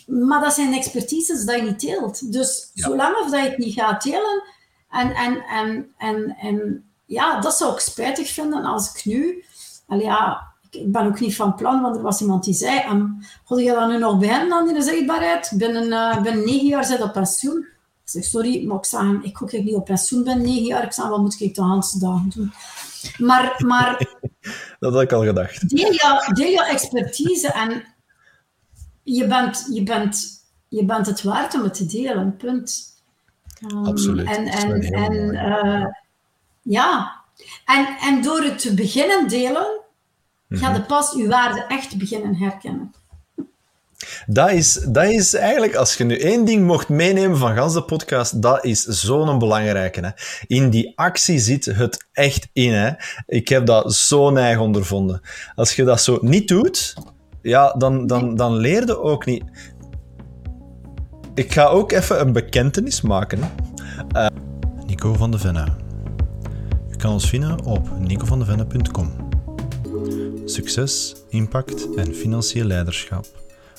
maar 0.06 0.40
dat 0.40 0.52
zijn 0.52 0.74
expertises 0.74 1.44
dat 1.44 1.56
je 1.56 1.62
niet 1.62 1.80
deelt. 1.80 2.32
Dus 2.32 2.70
zolang 2.74 3.16
of 3.16 3.30
dat 3.30 3.42
je 3.42 3.48
het 3.48 3.58
niet 3.58 3.74
gaat 3.74 4.02
delen, 4.02 4.42
en, 4.90 5.14
en, 5.14 5.44
en, 5.44 5.94
en, 5.98 6.36
en 6.40 6.84
ja, 7.06 7.40
dat 7.40 7.56
zou 7.56 7.72
ik 7.72 7.78
spijtig 7.78 8.28
vinden 8.28 8.64
als 8.64 8.94
ik 8.94 9.04
nu, 9.04 9.44
ja, 9.88 10.54
ik 10.70 10.92
ben 10.92 11.06
ook 11.06 11.20
niet 11.20 11.36
van 11.36 11.54
plan, 11.54 11.82
want 11.82 11.96
er 11.96 12.02
was 12.02 12.20
iemand 12.20 12.44
die 12.44 12.54
zei, 12.54 12.82
um, 12.90 13.18
God, 13.44 13.60
je 13.60 13.72
dan 13.72 13.88
nu 13.88 13.98
nog 13.98 14.18
beginnen 14.18 14.52
aan 14.52 14.72
die 14.72 14.82
zichtbaarheid? 14.82 15.52
Binnen, 15.54 15.86
uh, 15.86 16.22
binnen 16.22 16.44
negen 16.44 16.66
jaar 16.66 16.84
zit 16.84 17.02
op 17.02 17.12
pensioen. 17.12 17.58
Ik 18.04 18.10
zeg, 18.10 18.24
sorry, 18.24 18.66
maar 18.66 18.76
ik 18.76 18.84
zeg 18.84 19.00
ik 19.22 19.42
ook 19.42 19.52
niet 19.52 19.74
op 19.74 19.84
pensioen 19.84 20.24
ben 20.24 20.42
negen 20.42 20.64
jaar. 20.64 20.84
Ik 20.84 20.92
zeg, 20.92 21.08
wat 21.08 21.20
moet 21.20 21.40
ik 21.40 21.54
de 21.54 21.62
hele 21.62 21.82
dagen 21.98 22.30
doen? 22.34 22.52
Maar, 23.18 23.54
maar... 23.66 23.98
dat 24.80 24.92
had 24.92 25.02
ik 25.02 25.12
al 25.12 25.24
gedacht. 25.24 25.68
Deel 25.68 25.92
je, 25.92 26.30
deel 26.34 26.50
je 26.50 26.64
expertise 26.64 27.52
en 27.52 27.84
je 29.04 29.26
bent, 29.26 29.66
je, 29.72 29.82
bent, 29.82 30.44
je 30.68 30.84
bent 30.84 31.06
het 31.06 31.22
waard 31.22 31.54
om 31.54 31.62
het 31.62 31.74
te 31.74 31.86
delen, 31.86 32.36
punt. 32.36 32.92
Um, 33.72 33.86
Absoluut. 33.86 34.26
En, 34.26 34.46
en, 34.46 34.80
en 34.82 35.34
uh, 35.34 35.86
ja, 36.62 37.20
en, 37.64 37.96
en 38.00 38.22
door 38.22 38.42
het 38.42 38.58
te 38.58 38.74
beginnen 38.74 39.28
delen, 39.28 39.82
Ga 40.48 40.74
je 40.74 40.82
pas 40.82 41.12
je 41.16 41.28
waarde 41.28 41.64
echt 41.68 41.98
beginnen 41.98 42.36
herkennen. 42.36 42.94
Dat 44.26 44.50
is, 44.50 44.72
dat 44.72 45.04
is 45.04 45.34
eigenlijk, 45.34 45.74
als 45.74 45.94
je 45.94 46.04
nu 46.04 46.18
één 46.18 46.44
ding 46.44 46.66
mocht 46.66 46.88
meenemen 46.88 47.38
van 47.38 47.54
gans 47.54 47.72
de 47.74 47.82
podcast, 47.82 48.42
dat 48.42 48.64
is 48.64 48.82
zo'n 48.82 49.38
belangrijke. 49.38 50.00
Hè. 50.00 50.10
In 50.46 50.70
die 50.70 50.92
actie 50.96 51.38
zit 51.38 51.64
het 51.64 52.06
echt 52.12 52.48
in. 52.52 52.72
Hè. 52.72 52.90
Ik 53.26 53.48
heb 53.48 53.66
dat 53.66 53.94
zo 53.94 54.30
neig 54.30 54.58
ondervonden. 54.58 55.20
Als 55.54 55.76
je 55.76 55.84
dat 55.84 56.02
zo 56.02 56.18
niet 56.20 56.48
doet, 56.48 56.94
ja, 57.44 57.72
dan, 57.72 58.06
dan, 58.06 58.34
dan 58.34 58.56
leer 58.56 58.86
je 58.86 59.00
ook 59.00 59.26
niet. 59.26 59.44
Ik 61.34 61.52
ga 61.52 61.66
ook 61.66 61.92
even 61.92 62.20
een 62.20 62.32
bekentenis 62.32 63.00
maken. 63.00 63.40
Uh, 64.16 64.26
Nico 64.86 65.14
van 65.14 65.30
de 65.30 65.38
Venne. 65.38 65.66
Je 66.88 66.96
kan 66.96 67.12
ons 67.12 67.28
vinden 67.28 67.64
op 67.64 67.98
nicovandevenne.com. 67.98 69.12
Succes, 70.44 71.16
impact 71.28 71.94
en 71.94 72.14
financieel 72.14 72.66
leiderschap 72.66 73.26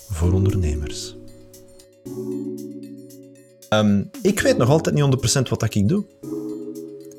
voor 0.10 0.34
ondernemers. 0.34 1.16
Ehm, 3.70 4.04
ik 4.22 4.40
weet 4.40 4.58
nog 4.58 4.70
altijd 4.70 4.96
niet 4.96 5.04
100% 5.04 5.50
wat 5.50 5.64
ik 5.76 5.88
doe. 5.88 6.06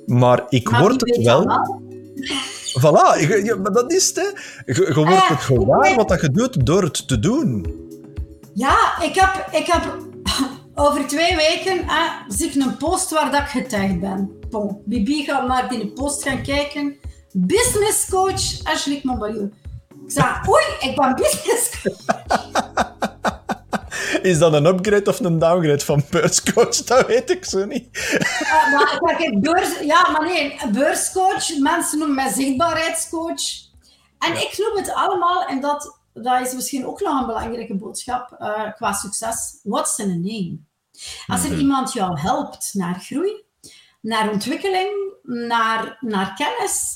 Maar 0.07 0.47
ik 0.49 0.69
word 0.69 1.01
het 1.01 1.23
wel. 1.23 1.47
Voilà, 2.81 3.45
ja, 3.45 3.57
maar 3.57 3.73
dat 3.73 3.93
is 3.93 4.07
het. 4.07 4.17
Hè. 4.17 4.73
Je, 4.73 4.95
wordt 4.95 5.11
uh, 5.11 5.29
het 5.29 5.41
gewaar 5.41 5.95
wat 5.95 6.09
dat 6.09 6.21
je 6.21 6.31
doet 6.31 6.67
door 6.67 6.83
het 6.83 7.09
te 7.09 7.19
doen. 7.19 7.67
Ja, 8.55 9.03
ik 9.03 9.15
heb, 9.15 9.49
ik 9.51 9.67
heb 9.67 9.97
over 10.85 11.07
twee 11.07 11.37
weken 11.37 11.85
uh, 11.85 12.11
zie 12.29 12.49
ik 12.49 12.55
een 12.55 12.77
post 12.77 13.11
waar 13.11 13.31
dat 13.31 13.41
ik 13.41 13.47
getagd 13.47 14.01
ben. 14.01 14.31
Bon, 14.51 14.83
Bibi 14.85 15.25
gaat 15.25 15.47
naar 15.47 15.69
die 15.69 15.87
post 15.87 16.23
gaan 16.23 16.43
kijken 16.43 16.97
business 17.37 18.09
coach 18.09 18.65
Angelique 18.65 19.07
Montbalieu. 19.07 19.51
Ik 20.07 20.12
zei, 20.12 20.27
oei, 20.49 20.91
ik 20.91 20.97
ben 20.97 21.15
business 21.15 21.83
coach. 21.83 22.36
Is 24.27 24.39
dat 24.39 24.53
een 24.53 24.67
upgrade 24.67 25.11
of 25.11 25.21
een 25.21 25.39
downgrade 25.39 25.85
van 25.85 26.03
beurscoach? 26.11 26.77
Dat 26.77 27.07
weet 27.07 27.31
ik 27.31 27.45
zo 27.45 27.65
niet. 27.65 27.89
Uh, 28.43 29.01
maar, 29.01 29.17
kijk, 29.17 29.41
beurs, 29.41 29.81
ja, 29.81 30.11
maar 30.11 30.25
nee, 30.25 30.57
beurscoach, 30.73 31.59
mensen 31.59 31.99
noemen 31.99 32.17
mij 32.17 32.33
zichtbaarheidscoach. 32.33 33.43
En 34.19 34.33
ik 34.33 34.55
noem 34.59 34.77
het 34.77 34.95
allemaal, 34.95 35.45
en 35.45 35.61
dat, 35.61 35.99
dat 36.12 36.47
is 36.47 36.55
misschien 36.55 36.87
ook 36.87 37.01
nog 37.01 37.21
een 37.21 37.27
belangrijke 37.27 37.75
boodschap 37.75 38.37
uh, 38.41 38.73
qua 38.73 38.93
succes. 38.93 39.61
What's 39.62 39.99
in 39.99 40.11
a 40.11 40.15
name? 40.15 40.59
Als 41.27 41.45
er 41.45 41.51
mhm. 41.51 41.61
iemand 41.61 41.93
jou 41.93 42.19
helpt 42.21 42.71
naar 42.73 43.01
groei, 43.01 43.45
naar 44.01 44.31
ontwikkeling, 44.31 44.91
naar, 45.23 45.99
naar 46.01 46.35
kennis, 46.35 46.95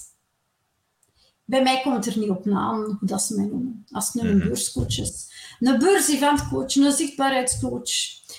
bij 1.45 1.63
mij 1.63 1.81
komt 1.83 2.07
er 2.07 2.19
niet 2.19 2.31
op 2.31 2.45
naam 2.45 2.85
hoe 2.85 3.09
dat 3.09 3.23
ze 3.23 3.35
mij 3.35 3.45
noemen. 3.45 3.87
Als 3.91 4.13
het 4.13 4.23
nu 4.23 4.29
een 4.29 4.37
mhm. 4.37 4.47
beurscoach 4.47 4.99
is. 4.99 5.30
Een 5.61 5.79
beurseventcoach, 5.79 6.75
een 6.77 6.93
zichtbaarheidscoach. 6.93 7.91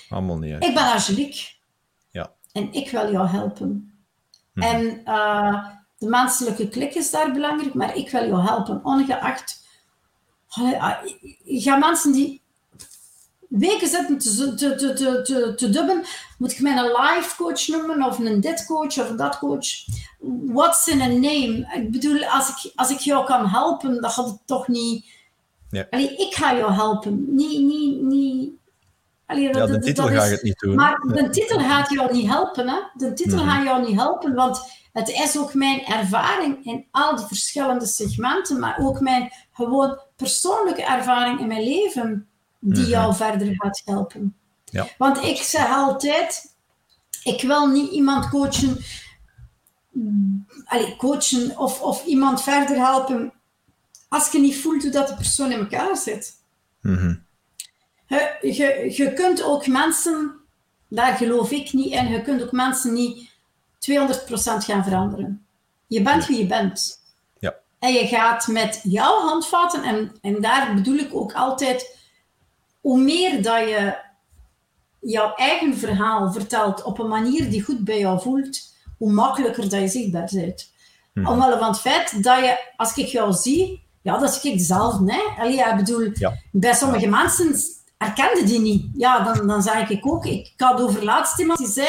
Allemaal 0.09 0.37
niet. 0.37 0.63
Ik 0.63 0.73
ben 0.73 0.91
Angelique. 0.91 1.49
Ja. 2.11 2.31
En 2.51 2.73
ik 2.73 2.89
wil 2.89 3.11
jou 3.11 3.27
helpen. 3.27 3.93
Mhm. 4.53 4.67
En 4.67 5.01
uh, 5.05 5.67
de 5.97 6.07
menselijke 6.07 6.69
klik 6.69 6.95
is 6.95 7.11
daar 7.11 7.31
belangrijk, 7.31 7.73
maar 7.73 7.95
ik 7.95 8.09
wil 8.09 8.27
jou 8.27 8.41
helpen, 8.41 8.85
ongeacht. 8.85 9.59
Uh, 10.59 10.97
ga 11.45 11.77
mensen 11.77 12.11
die 12.11 12.41
weken 13.49 13.87
zitten 13.87 14.17
te, 14.17 14.53
te, 14.53 14.75
te, 14.75 15.21
te, 15.21 15.53
te 15.55 15.69
dubben. 15.69 16.03
Moet 16.37 16.51
ik 16.51 16.59
mij 16.59 16.77
een 16.77 16.91
life 17.01 17.35
coach 17.35 17.67
noemen 17.67 18.03
of 18.03 18.19
een 18.19 18.41
dit 18.41 18.65
coach 18.65 18.99
of 18.99 19.11
dat 19.15 19.37
coach? 19.37 19.67
What's 20.45 20.87
in 20.87 21.01
a 21.01 21.07
name? 21.07 21.71
Ik 21.73 21.91
bedoel, 21.91 22.23
als 22.25 22.49
ik, 22.49 22.71
als 22.75 22.89
ik 22.89 22.99
jou 22.99 23.25
kan 23.25 23.47
helpen, 23.47 24.01
dan 24.01 24.11
gaat 24.11 24.25
het 24.25 24.39
toch 24.45 24.67
niet. 24.67 25.05
Ja. 25.71 25.87
Allee, 25.89 26.15
ik 26.15 26.33
ga 26.33 26.55
jou 26.57 26.73
helpen. 26.73 27.35
Niet, 27.35 27.61
niet, 27.61 28.01
niet. 28.01 28.53
Allee, 29.25 29.53
ja, 29.53 29.65
de 29.65 29.79
titel 29.79 30.07
gaat 30.07 30.29
het 30.29 30.43
niet 30.43 30.59
doen. 30.59 30.75
Maar 30.75 30.99
de 30.99 31.29
titel 31.29 31.59
gaat 31.59 31.89
jou 31.89 32.13
niet 32.13 32.27
helpen. 32.27 32.69
Hè? 32.69 32.79
De 32.93 33.13
titel 33.13 33.43
mm 33.43 33.49
gaat 33.49 33.63
jou 33.63 33.87
niet 33.87 33.99
helpen, 33.99 34.33
want 34.33 34.61
het 34.93 35.09
is 35.09 35.37
ook 35.37 35.53
mijn 35.53 35.85
ervaring 35.85 36.65
in 36.65 36.85
al 36.91 37.15
die 37.15 37.25
verschillende 37.25 37.85
segmenten, 37.85 38.59
maar 38.59 38.77
ook 38.79 38.99
mijn 38.99 39.31
gewoon 39.51 39.99
persoonlijke 40.15 40.83
ervaring 40.83 41.39
in 41.39 41.47
mijn 41.47 41.63
leven 41.63 42.27
die 42.59 42.81
mhm. 42.81 42.89
jou 42.89 43.15
verder 43.15 43.55
gaat 43.55 43.81
helpen. 43.85 44.35
Ja. 44.65 44.87
Want 44.97 45.23
ik 45.23 45.37
zeg 45.37 45.69
altijd, 45.69 46.55
ik 47.23 47.41
wil 47.41 47.67
niet 47.67 47.91
iemand 47.91 48.29
coachen, 48.29 48.77
allez, 50.65 50.95
coachen 50.95 51.57
of, 51.57 51.81
of 51.81 52.05
iemand 52.05 52.41
verder 52.41 52.77
helpen 52.77 53.33
als 54.11 54.31
je 54.31 54.39
niet 54.39 54.57
voelt 54.57 54.81
hoe 54.81 54.91
dat 54.91 55.07
de 55.07 55.15
persoon 55.15 55.51
in 55.51 55.59
elkaar 55.59 55.97
zit. 55.97 56.33
Mm 56.81 57.29
je, 58.41 58.53
je, 58.53 58.93
je 58.95 59.13
kunt 59.13 59.43
ook 59.43 59.67
mensen, 59.67 60.39
daar 60.87 61.15
geloof 61.15 61.51
ik 61.51 61.73
niet 61.73 61.93
in, 61.93 62.07
je 62.07 62.21
kunt 62.21 62.43
ook 62.43 62.51
mensen 62.51 62.93
niet 62.93 63.29
200% 63.89 63.93
gaan 64.33 64.83
veranderen. 64.83 65.45
Je 65.87 66.01
bent 66.01 66.25
wie 66.25 66.37
je 66.37 66.45
bent. 66.45 66.99
Ja. 67.39 67.55
En 67.79 67.93
je 67.93 68.07
gaat 68.07 68.47
met 68.47 68.79
jouw 68.83 69.19
handvatten, 69.19 69.83
en, 69.83 70.11
en 70.21 70.41
daar 70.41 70.73
bedoel 70.73 70.97
ik 70.97 71.15
ook 71.15 71.33
altijd 71.33 71.97
hoe 72.81 72.99
meer 72.99 73.43
dat 73.43 73.59
je 73.59 73.95
jouw 74.99 75.33
eigen 75.35 75.77
verhaal 75.77 76.31
vertelt 76.31 76.83
op 76.83 76.99
een 76.99 77.07
manier 77.07 77.49
die 77.49 77.63
goed 77.63 77.83
bij 77.83 77.99
jou 77.99 78.21
voelt, 78.21 78.73
hoe 78.97 79.11
makkelijker 79.11 79.69
dat 79.69 79.79
je 79.79 79.87
zichtbaar 79.87 80.29
bent. 80.33 80.71
Hmm. 81.13 81.27
Omwille 81.27 81.57
van 81.57 81.67
het 81.67 81.79
feit 81.79 82.23
dat 82.23 82.39
je, 82.39 82.73
als 82.77 82.95
ik 82.95 83.07
jou 83.07 83.33
zie, 83.33 83.83
ja, 84.01 84.17
dat 84.17 84.29
is 84.29 84.41
ik 84.41 84.59
zelf, 84.59 84.99
nee. 84.99 85.27
Allee, 85.37 85.69
ik 85.69 85.75
bedoel, 85.75 86.11
bij 86.51 86.73
sommige 86.73 87.07
mensen 87.07 87.55
herkende 87.97 88.43
die 88.43 88.59
niet. 88.59 88.85
Ja, 88.93 89.23
dan, 89.23 89.47
dan 89.47 89.61
zeg 89.61 89.89
ik 89.89 90.07
ook, 90.07 90.25
ik 90.25 90.53
had 90.57 90.81
over 90.81 91.03
laatst 91.03 91.39
iemand 91.39 91.59
die 91.59 91.67
zei, 91.67 91.87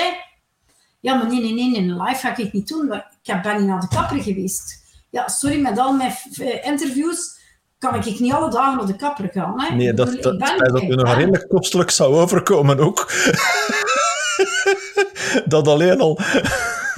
ja, 1.01 1.15
maar 1.15 1.27
nee, 1.27 1.41
nee, 1.41 1.53
nee, 1.53 1.75
in 1.75 2.03
live 2.03 2.21
ga 2.21 2.31
ik 2.31 2.37
het 2.37 2.53
niet 2.53 2.69
doen, 2.69 3.03
ik 3.23 3.43
ben 3.43 3.57
niet 3.57 3.67
naar 3.67 3.81
de 3.81 3.89
kapper 3.89 4.23
geweest. 4.23 4.81
Ja, 5.11 5.29
sorry, 5.29 5.61
met 5.61 5.79
al 5.79 5.93
mijn 5.93 6.15
interviews 6.63 7.41
kan 7.79 7.95
ik 7.95 8.21
niet 8.21 8.33
alle 8.33 8.51
dagen 8.51 8.77
naar 8.77 8.87
de 8.87 8.97
kapper 8.97 9.29
gaan. 9.33 9.61
Hè? 9.61 9.75
Nee, 9.75 9.93
dat, 9.93 10.23
dat, 10.23 10.41
dat, 10.41 10.59
dat 10.59 10.81
je 10.81 10.95
nog 10.95 11.15
redelijk 11.15 11.49
kostelijk 11.49 11.91
zou 11.91 12.15
overkomen 12.15 12.79
ook. 12.79 12.99
dat 15.47 15.69
alleen 15.69 16.01
al. 16.01 16.19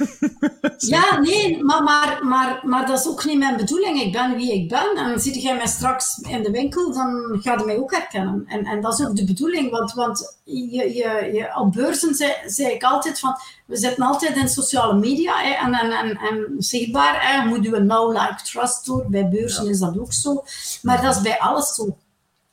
ja, 0.77 1.19
nee, 1.19 1.63
maar, 1.63 1.83
maar, 1.83 2.19
maar, 2.25 2.61
maar 2.63 2.85
dat 2.85 2.99
is 2.99 3.07
ook 3.07 3.25
niet 3.25 3.37
mijn 3.37 3.57
bedoeling. 3.57 4.01
Ik 4.01 4.11
ben 4.11 4.35
wie 4.35 4.53
ik 4.53 4.69
ben. 4.69 4.95
En 4.95 5.19
zie 5.19 5.41
jij 5.41 5.55
mij 5.55 5.67
straks 5.67 6.17
in 6.17 6.43
de 6.43 6.51
winkel, 6.51 6.93
dan 6.93 7.39
ga 7.41 7.57
je 7.57 7.65
mij 7.65 7.77
ook 7.77 7.91
herkennen. 7.91 8.43
En, 8.47 8.65
en 8.65 8.81
dat 8.81 8.99
is 8.99 9.05
ook 9.05 9.15
de 9.15 9.25
bedoeling, 9.25 9.71
want, 9.71 9.93
want 9.93 10.37
je, 10.43 10.93
je, 10.93 11.29
je, 11.33 11.51
op 11.59 11.71
beurzen 11.71 12.15
zei, 12.15 12.33
zei 12.45 12.73
ik 12.73 12.83
altijd 12.83 13.19
van, 13.19 13.35
we 13.65 13.77
zitten 13.77 14.05
altijd 14.05 14.35
in 14.35 14.49
sociale 14.49 14.99
media 14.99 15.37
hè, 15.37 15.51
en, 15.51 15.73
en, 15.73 15.91
en, 15.91 16.17
en 16.17 16.55
zichtbaar. 16.57 17.31
Hè, 17.31 17.47
moeten 17.47 17.71
we 17.71 17.79
now, 17.79 18.11
like, 18.11 18.43
trust 18.43 18.85
doen. 18.85 19.03
Bij 19.07 19.29
beurzen 19.29 19.67
is 19.67 19.79
dat 19.79 19.99
ook 19.99 20.13
zo. 20.13 20.43
Maar 20.81 21.01
dat 21.01 21.15
is 21.15 21.21
bij 21.21 21.39
alles 21.39 21.73
zo. 21.73 21.97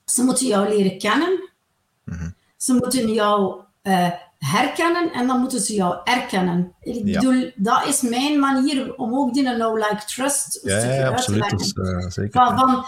Ze 0.05 0.23
moeten 0.23 0.47
jou 0.47 0.69
leren 0.69 0.99
kennen. 0.99 1.49
Mhm. 2.05 2.31
Ze 2.57 2.73
moeten 2.73 3.13
jou 3.13 3.61
uh, 3.83 4.11
herkennen 4.45 5.13
en 5.13 5.27
dan 5.27 5.41
moeten 5.41 5.61
ze 5.61 5.75
jou 5.75 5.97
erkennen. 6.05 6.75
Ik 6.81 7.05
bedoel, 7.05 7.53
dat 7.57 7.87
is 7.87 8.01
mijn 8.01 8.39
manier 8.39 8.95
om 8.95 9.15
ook 9.19 9.35
die 9.35 9.43
no-like 9.43 10.05
trust 10.07 10.61
ja, 10.63 11.09
absoluut, 11.09 11.49
te 11.49 11.57
leggen. 11.57 12.03
Uh, 12.03 12.11
zeker. 12.11 12.47
Van, 12.47 12.59
van 12.59 12.85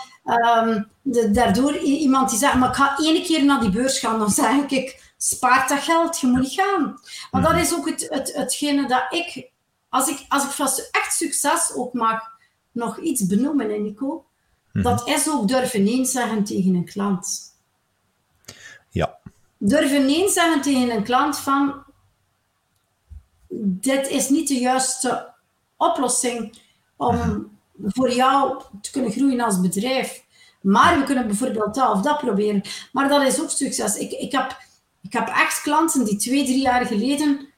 um, 0.69 0.89
de, 1.03 1.31
daardoor 1.31 1.77
iemand 1.77 2.31
die 2.31 2.39
zegt, 2.39 2.55
maar 2.55 2.69
ik 2.69 2.75
ga 2.75 2.99
één 2.99 3.23
keer 3.23 3.45
naar 3.45 3.61
die 3.61 3.71
beurs 3.71 3.99
gaan, 3.99 4.19
dan 4.19 4.31
zeg 4.31 4.71
ik, 4.71 5.13
spaart 5.17 5.69
dat 5.69 5.79
geld, 5.79 6.21
je 6.21 6.27
moet 6.27 6.41
niet 6.41 6.61
gaan. 6.61 6.99
Want 7.31 7.45
dat 7.45 7.53
mhm. 7.53 7.63
is 7.63 7.75
ook 7.75 7.89
het, 7.89 8.07
het, 8.11 8.35
hetgene 8.35 8.89
dat 8.89 9.05
ik, 9.11 9.51
als 9.89 10.09
ik, 10.09 10.25
als 10.29 10.45
ik 10.45 10.51
van 10.51 10.69
echt 10.91 11.15
succes 11.17 11.73
ook 11.75 11.93
mag 11.93 12.21
nog 12.73 12.99
iets 12.99 13.27
benoemen, 13.27 13.83
Nico, 13.83 14.25
mm 14.73 14.83
dat 14.83 15.09
is 15.09 15.29
ook 15.29 15.49
durven 15.49 15.83
nee 15.83 16.05
zeggen 16.05 16.45
tegen 16.45 16.75
een 16.75 16.85
klant. 16.85 17.54
Durven 19.67 20.07
nee 20.07 20.29
zeggen 20.29 20.61
tegen 20.61 20.91
een 20.91 21.03
klant 21.03 21.39
van 21.39 21.85
dit 23.59 24.09
is 24.09 24.29
niet 24.29 24.49
de 24.49 24.59
juiste 24.59 25.35
oplossing 25.77 26.59
om 26.97 27.49
voor 27.83 28.12
jou 28.12 28.62
te 28.81 28.91
kunnen 28.91 29.11
groeien 29.11 29.41
als 29.41 29.61
bedrijf. 29.61 30.25
Maar 30.61 30.99
we 30.99 31.05
kunnen 31.05 31.27
bijvoorbeeld 31.27 31.75
dat 31.75 31.91
of 31.91 32.01
dat 32.01 32.19
proberen. 32.19 32.62
Maar 32.93 33.09
dat 33.09 33.23
is 33.23 33.41
ook 33.41 33.51
succes. 33.51 33.97
Ik, 33.97 34.12
ik, 34.12 34.33
heb, 34.33 34.57
ik 35.03 35.12
heb 35.12 35.29
echt 35.29 35.62
klanten 35.62 36.05
die 36.05 36.17
twee, 36.17 36.45
drie 36.45 36.62
jaar 36.62 36.87
geleden, 36.87 37.49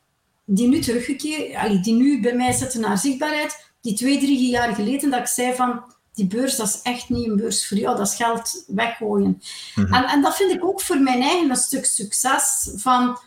die 0.44 0.68
nu 0.68 0.78
teruggekeerd, 0.78 1.84
die 1.84 1.94
nu 1.94 2.20
bij 2.20 2.34
mij 2.34 2.52
zitten 2.52 2.80
naar 2.80 2.98
zichtbaarheid, 2.98 3.70
die 3.80 3.94
twee, 3.94 4.18
drie 4.18 4.50
jaar 4.50 4.74
geleden 4.74 5.10
dat 5.10 5.20
ik 5.20 5.26
zei 5.26 5.54
van, 5.54 5.94
die 6.16 6.26
beurs, 6.26 6.56
dat 6.56 6.66
is 6.66 6.82
echt 6.82 7.08
niet 7.08 7.26
een 7.26 7.36
beurs 7.36 7.68
voor 7.68 7.76
jou, 7.76 7.96
dat 7.96 8.06
is 8.06 8.14
geld 8.14 8.64
weggooien. 8.66 9.42
Mhm. 9.74 9.94
en, 9.94 10.04
en 10.04 10.22
dat 10.22 10.36
vind 10.36 10.52
ik 10.52 10.64
ook 10.64 10.80
voor 10.80 10.98
mijn 10.98 11.22
eigen 11.22 11.50
een 11.50 11.56
stuk 11.56 11.84
succes. 11.84 12.70
Van, 12.76 13.18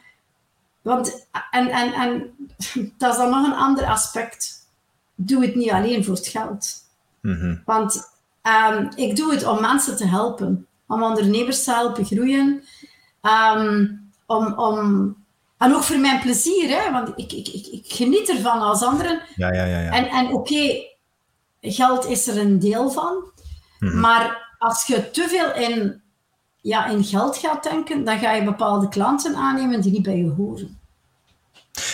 want, 0.81 1.27
en, 1.51 1.69
en, 1.69 1.93
en 1.93 2.31
dat 2.97 3.11
is 3.11 3.17
dan 3.17 3.29
nog 3.29 3.45
een 3.45 3.57
ander 3.57 3.85
aspect. 3.85 4.67
Doe 5.15 5.41
het 5.45 5.55
niet 5.55 5.71
alleen 5.71 6.03
voor 6.03 6.15
het 6.15 6.27
geld. 6.27 6.73
Mhm. 7.21 7.55
Want 7.65 8.11
um, 8.71 8.89
ik 8.95 9.15
doe 9.15 9.31
het 9.31 9.45
om 9.45 9.61
mensen 9.61 9.97
te 9.97 10.07
helpen, 10.07 10.67
om 10.87 11.03
ondernemers 11.03 11.63
te 11.63 11.71
helpen 11.71 12.05
groeien. 12.05 12.63
Um, 13.21 14.11
om, 14.25 14.53
om, 14.53 15.15
en 15.57 15.75
ook 15.75 15.83
voor 15.83 15.99
mijn 15.99 16.19
plezier, 16.19 16.69
hè? 16.69 16.91
want 16.91 17.09
ik, 17.15 17.31
ik, 17.31 17.47
ik, 17.47 17.67
ik 17.67 17.85
geniet 17.85 18.29
ervan 18.29 18.61
als 18.61 18.83
anderen. 18.83 19.21
Ja, 19.35 19.53
ja, 19.53 19.63
ja, 19.65 19.79
ja. 19.79 19.91
En, 19.91 20.07
en 20.07 20.33
oké, 20.33 20.87
geld 21.61 22.05
is 22.05 22.27
er 22.27 22.37
een 22.37 22.59
deel 22.59 22.89
van. 22.89 23.23
Mhm. 23.79 23.99
Maar 23.99 24.55
als 24.57 24.85
je 24.85 25.11
te 25.11 25.27
veel 25.27 25.69
in, 25.69 26.01
ja, 26.61 26.85
in 26.85 27.03
geld 27.03 27.37
gaat 27.37 27.63
denken, 27.63 28.03
dan 28.03 28.19
ga 28.19 28.31
je 28.31 28.43
bepaalde 28.43 28.89
klanten 28.89 29.35
aannemen 29.35 29.81
die 29.81 29.91
niet 29.91 30.03
bij 30.03 30.17
je 30.17 30.29
horen. 30.29 30.78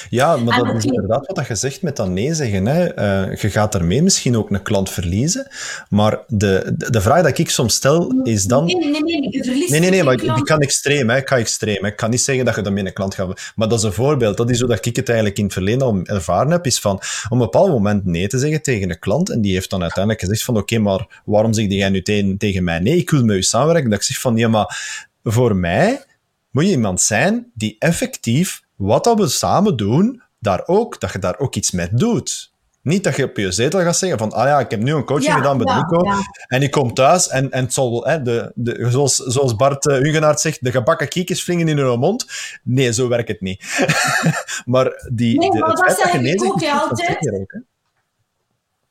Ja, 0.09 0.37
maar 0.37 0.63
dat 0.63 0.75
is 0.75 0.85
inderdaad 0.85 1.31
wat 1.33 1.47
je 1.47 1.55
zegt 1.55 1.81
met 1.81 1.95
dat 1.95 2.09
nee 2.09 2.33
zeggen. 2.33 2.65
Hè. 2.65 2.99
Uh, 3.29 3.35
je 3.35 3.49
gaat 3.49 3.71
daarmee 3.71 4.03
misschien 4.03 4.37
ook 4.37 4.49
een 4.49 4.61
klant 4.61 4.89
verliezen. 4.89 5.47
Maar 5.89 6.23
de, 6.27 6.73
de, 6.77 7.01
vraag 7.01 7.21
die 7.21 7.45
ik 7.45 7.49
soms 7.49 7.73
stel 7.73 8.21
is 8.23 8.43
dan... 8.43 8.65
Nee, 8.65 8.75
nee, 8.75 9.03
nee, 9.03 9.27
je 9.29 9.43
verliest 9.43 9.69
Nee, 9.69 9.79
nee, 9.79 9.89
nee, 9.89 10.03
maar 10.03 10.13
ik, 10.13 10.43
kan 10.43 10.59
extreem. 10.59 11.09
Hè. 11.09 11.17
Ik 11.17 11.25
kan 11.25 11.37
extreem. 11.37 11.83
Hè. 11.83 11.87
Ik 11.87 11.95
kan 11.95 12.09
niet 12.09 12.21
zeggen 12.21 12.45
dat 12.45 12.55
je 12.55 12.61
daarmee 12.61 12.85
een 12.85 12.93
klant 12.93 13.15
gaat... 13.15 13.51
Maar 13.55 13.67
dat 13.67 13.77
is 13.77 13.83
een 13.83 13.93
voorbeeld. 13.93 14.37
Dat 14.37 14.49
is 14.49 14.59
hoe 14.59 14.69
dat 14.69 14.85
ik 14.85 14.95
het 14.95 15.07
eigenlijk 15.07 15.37
in 15.37 15.43
het 15.43 15.53
verleden 15.53 15.81
al 15.81 15.99
ervaren 16.03 16.51
heb. 16.51 16.65
Is 16.65 16.79
van 16.79 16.95
op 16.95 17.27
een 17.29 17.37
bepaald 17.37 17.69
moment 17.69 18.05
nee 18.05 18.27
te 18.27 18.37
zeggen 18.37 18.61
tegen 18.61 18.89
een 18.89 18.99
klant. 18.99 19.29
En 19.29 19.41
die 19.41 19.53
heeft 19.53 19.69
dan 19.69 19.81
uiteindelijk 19.81 20.23
gezegd 20.23 20.43
van 20.43 20.57
oké, 20.57 20.77
maar 20.77 21.21
waarom 21.25 21.53
zeg 21.53 21.65
jij 21.67 21.89
nu 21.89 22.01
tegen, 22.01 22.37
tegen 22.37 22.63
mij 22.63 22.79
nee? 22.79 22.97
Ik 22.97 23.09
wil 23.09 23.23
met 23.25 23.35
u 23.35 23.43
samenwerken. 23.43 23.89
Dat 23.89 23.99
ik 23.99 24.05
zeg 24.05 24.19
van 24.19 24.37
ja, 24.37 24.47
maar 24.47 24.77
voor 25.23 25.55
mij 25.55 26.03
moet 26.51 26.65
je 26.65 26.71
iemand 26.71 27.01
zijn 27.01 27.51
die 27.53 27.75
effectief 27.79 28.63
wat 28.75 29.03
dat 29.03 29.19
we 29.19 29.27
samen 29.27 29.77
doen, 29.77 30.21
daar 30.39 30.63
ook, 30.65 30.99
dat 30.99 31.11
je 31.11 31.19
daar 31.19 31.39
ook 31.39 31.55
iets 31.55 31.71
mee 31.71 31.89
doet. 31.91 32.53
Niet 32.81 33.03
dat 33.03 33.15
je 33.15 33.23
op 33.23 33.37
je 33.37 33.51
zetel 33.51 33.81
gaat 33.81 33.97
zeggen 33.97 34.17
van, 34.17 34.31
ah 34.31 34.47
ja, 34.47 34.59
ik 34.59 34.71
heb 34.71 34.79
nu 34.79 34.93
een 34.93 35.05
coaching 35.05 35.33
gedaan 35.33 35.57
bij 35.57 35.75
Nico 35.75 36.11
en 36.47 36.61
ik 36.61 36.71
kom 36.71 36.93
thuis 36.93 37.27
en, 37.27 37.51
en 37.51 37.63
het 37.63 37.73
zal, 37.73 38.05
hè, 38.05 38.21
de, 38.21 38.51
de, 38.55 38.87
zoals, 38.89 39.15
zoals 39.15 39.55
Bart 39.55 39.85
uh, 39.85 39.97
Hugenaert 39.97 40.39
zegt, 40.39 40.63
de 40.63 40.71
gebakken 40.71 41.07
kiekjes 41.07 41.43
vliegen 41.43 41.67
in 41.67 41.77
hun 41.77 41.99
mond. 41.99 42.25
Nee, 42.63 42.93
zo 42.93 43.07
werkt 43.07 43.27
het 43.27 43.41
niet. 43.41 43.87
maar 44.65 45.09
die, 45.13 45.39
nee, 45.39 45.49
maar 45.49 45.75
dat 45.75 45.97
zeg 45.97 46.13
ik 46.13 46.43
ook 46.43 46.63
altijd. 46.63 47.31
Ook, 47.31 47.61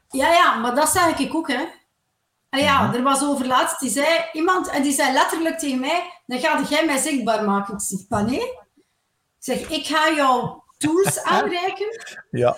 ja, 0.08 0.32
ja, 0.32 0.54
maar 0.54 0.74
dat 0.74 0.88
zeg 0.88 1.18
ik 1.18 1.34
ook, 1.34 1.48
hè. 1.48 1.64
En 2.50 2.60
ja, 2.60 2.86
mhm. 2.86 2.94
er 2.94 3.02
was 3.02 3.22
over 3.22 3.46
laatst, 3.46 3.80
die 3.80 3.90
zei 3.90 4.06
iemand, 4.32 4.68
en 4.68 4.82
die 4.82 4.92
zei 4.92 5.12
letterlijk 5.12 5.58
tegen 5.58 5.80
mij, 5.80 6.02
dan 6.26 6.38
ga 6.38 6.62
jij 6.68 6.86
mij 6.86 6.98
zichtbaar 6.98 7.44
maken. 7.44 7.74
Ik 7.74 7.80
zeg, 7.80 8.26
nee, 8.26 8.63
zeg, 9.44 9.68
ik 9.68 9.86
ga 9.86 10.14
jou 10.14 10.60
tools 10.78 11.22
aanreiken. 11.34 11.86
Ja. 12.30 12.56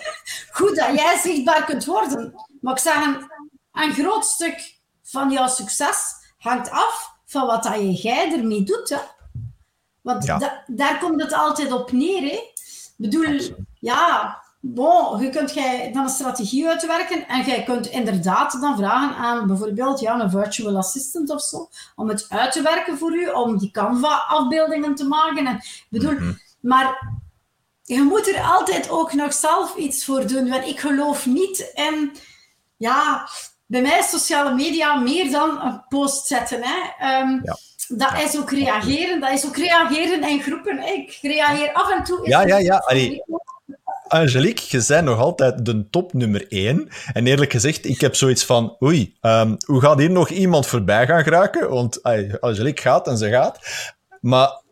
Goed 0.51 0.75
dat 0.75 0.95
jij 0.95 1.19
zichtbaar 1.23 1.65
kunt 1.65 1.85
worden. 1.85 2.33
Maar 2.61 2.73
ik 2.73 2.79
zeg, 2.79 3.05
een, 3.05 3.31
een 3.71 3.93
groot 3.93 4.25
stuk 4.25 4.79
van 5.03 5.31
jouw 5.31 5.47
succes 5.47 6.13
hangt 6.37 6.69
af 6.69 7.11
van 7.25 7.45
wat 7.45 7.63
dat 7.63 8.01
jij 8.01 8.31
ermee 8.33 8.63
doet. 8.63 8.89
Hè. 8.89 8.97
Want 10.01 10.25
daar 10.67 10.99
komt 10.99 11.21
het 11.21 11.33
altijd 11.33 11.71
op 11.71 11.91
neer. 11.91 12.21
Hè. 12.21 12.37
Ik 12.37 12.93
bedoel, 12.95 13.39
ja, 13.79 14.37
bon, 14.59 15.21
je 15.21 15.29
kunt 15.29 15.53
jij 15.53 15.91
dan 15.93 16.03
een 16.03 16.09
strategie 16.09 16.67
uitwerken 16.67 17.27
en 17.27 17.45
jij 17.45 17.63
kunt 17.63 17.87
inderdaad 17.87 18.61
dan 18.61 18.77
vragen 18.77 19.15
aan 19.15 19.47
bijvoorbeeld 19.47 19.99
ja, 19.99 20.19
een 20.19 20.29
virtual 20.29 20.77
assistant 20.77 21.29
of 21.29 21.41
zo, 21.41 21.69
om 21.95 22.09
het 22.09 22.25
uit 22.29 22.51
te 22.51 22.61
werken 22.61 22.97
voor 22.97 23.15
u, 23.15 23.29
om 23.29 23.57
die 23.57 23.71
Canva-afbeeldingen 23.71 24.95
te 24.95 25.07
maken. 25.07 25.47
En, 25.47 25.61
bedoel, 25.89 26.13
mhm. 26.13 26.33
Maar 26.67 27.17
je 27.83 28.01
moet 28.01 28.27
er 28.27 28.41
altijd 28.41 28.89
ook 28.89 29.13
nog 29.13 29.33
zelf 29.33 29.75
iets 29.75 30.05
voor 30.05 30.27
doen. 30.27 30.49
Want 30.49 30.65
ik 30.65 30.79
geloof 30.79 31.25
niet 31.25 31.71
in, 31.73 32.15
ja, 32.77 33.27
bij 33.65 33.81
mij 33.81 33.99
is 33.99 34.09
sociale 34.09 34.55
media 34.55 34.95
meer 34.95 35.31
dan 35.31 35.61
een 35.61 35.81
post 35.89 36.27
zetten. 36.27 36.59
Hè. 36.63 37.05
Ehm, 37.05 37.39
dat 37.87 38.21
is 38.23 38.37
ook 38.37 38.51
reageren. 38.51 39.19
Dat 39.19 39.31
is 39.31 39.45
ook 39.45 39.57
reageren 39.57 40.29
in 40.29 40.41
groepen. 40.41 40.95
Ik 40.95 41.17
reageer 41.21 41.73
af 41.73 41.91
en 41.91 42.03
toe. 42.03 42.29
Ja, 42.29 42.41
ja, 42.41 42.57
ja. 42.57 42.83
Angelique, 44.07 44.77
je 44.77 44.83
bent 44.87 45.05
nog 45.05 45.19
altijd 45.19 45.65
de 45.65 45.89
top 45.89 46.13
nummer 46.13 46.47
één. 46.47 46.89
En 47.13 47.27
eerlijk 47.27 47.51
gezegd, 47.51 47.85
ik 47.85 48.01
heb 48.01 48.15
zoiets 48.15 48.45
van, 48.45 48.77
oei, 48.83 49.17
um, 49.21 49.57
hoe 49.65 49.81
gaat 49.81 49.99
hier 49.99 50.11
nog 50.11 50.29
iemand 50.29 50.67
voorbij 50.67 51.07
gaan 51.07 51.23
geraken? 51.23 51.69
Want 51.69 52.03
Angelique 52.39 52.81
gaat 52.81 53.07
en 53.07 53.17
ze 53.17 53.29
gaat. 53.29 53.59
Maar 54.21 54.65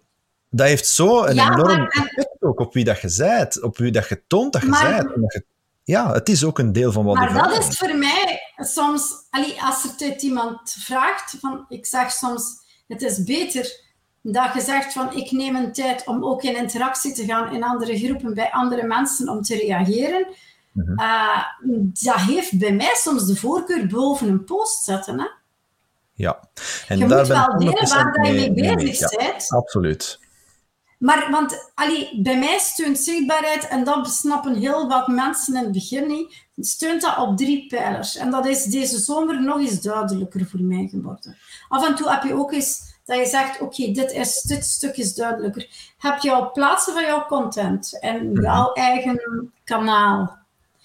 dat 0.56 0.68
heeft 0.68 0.88
zo 0.88 1.24
een 1.24 1.40
enorm 1.40 1.88
effect 1.88 2.36
ook 2.40 2.60
op 2.60 2.74
wie 2.74 2.84
dat 2.84 3.02
je 3.02 3.10
zijt, 3.10 3.62
op 3.62 3.78
wie 3.78 3.92
dat 3.92 4.08
je 4.08 4.22
toont 4.28 4.54
dat 4.54 4.62
je 4.62 4.76
zijt. 4.76 5.44
ja, 5.84 6.12
het 6.14 6.30
is 6.30 6.44
ook 6.44 6.60
een 6.60 6.74
deel 6.74 6.92
van 6.92 7.06
wat 7.06 7.16
Maar 7.16 7.34
dat 7.34 7.68
is 7.68 7.78
voor 7.78 7.96
mij 7.96 8.42
soms, 8.56 9.14
als 9.60 9.84
er 9.84 9.96
tijd 9.96 10.22
iemand 10.22 10.76
vraagt, 10.80 11.36
van, 11.40 11.66
ik 11.70 11.86
zeg 11.86 12.12
soms, 12.12 12.44
het 12.88 13.02
is 13.02 13.24
beter 13.24 13.84
dat 14.22 14.54
je 14.54 14.62
zegt 14.62 14.94
van, 14.94 15.16
ik 15.16 15.32
neem 15.32 15.56
een 15.56 15.74
tijd 15.74 16.08
om 16.08 16.26
ook 16.26 16.44
in 16.44 16.58
interactie 16.58 17.14
te 17.14 17.26
gaan 17.26 17.54
in 17.54 17.64
andere 17.64 17.98
groepen, 17.98 18.34
bij 18.34 18.52
andere 18.52 18.84
mensen, 18.84 19.30
om 19.30 19.42
te 19.42 19.56
reageren. 19.56 20.28
Mhm. 20.72 21.00
Eh, 21.00 21.44
dat 22.04 22.16
heeft 22.16 22.58
bij 22.58 22.74
mij 22.74 22.94
soms 22.96 23.26
de 23.26 23.36
voorkeur 23.36 23.88
boven 23.88 24.28
een 24.28 24.44
post 24.44 24.84
zetten. 24.84 25.20
Hè? 25.20 25.28
Ja. 26.14 26.40
En 26.88 26.98
je 26.98 27.08
daar 27.08 27.18
moet 27.18 27.28
wel 27.28 27.58
delen 27.58 27.90
waar 27.90 28.34
je 28.34 28.52
mee 28.52 28.76
bezig 28.76 29.16
bent. 29.16 29.50
absoluut. 29.50 30.20
Maar 31.00 31.28
want 31.32 31.72
allee, 31.74 32.22
bij 32.22 32.40
mij 32.40 32.60
steunt 32.60 33.00
zichtbaarheid, 33.00 33.68
en 33.68 33.84
dat 33.84 34.02
besnappen 34.04 34.56
heel 34.56 34.88
wat 34.88 35.08
mensen 35.08 35.56
in 35.56 35.64
het 35.64 35.72
begin 35.72 36.08
niet, 36.08 36.46
steunt 36.58 37.02
dat 37.02 37.18
op 37.18 37.38
drie 37.38 37.68
pijlers. 37.68 38.16
En 38.16 38.32
dat 38.32 38.46
is 38.46 38.64
deze 38.64 38.98
zomer 38.98 39.42
nog 39.42 39.60
eens 39.60 39.82
duidelijker 39.82 40.46
voor 40.46 40.62
mij 40.62 40.88
geworden. 40.92 41.38
Af 41.68 41.88
en 41.88 41.96
toe 41.96 42.10
heb 42.10 42.24
je 42.24 42.34
ook 42.34 42.52
eens 42.52 42.94
dat 43.06 43.18
je 43.18 43.26
zegt, 43.26 43.62
oké, 43.62 43.92
dit 43.92 44.12
is 44.12 44.42
dit 44.42 44.66
stuk 44.66 44.98
is 44.98 45.16
duidelijker. 45.16 45.94
Heb 45.98 46.20
je 46.20 46.32
al 46.32 46.52
plaatsen 46.52 46.94
van 46.94 47.04
jouw 47.04 47.26
content 47.26 48.00
en 48.00 48.32
mhm. 48.32 48.42
jouw 48.42 48.74
eigen 48.74 49.52
kanaal. 49.64 50.38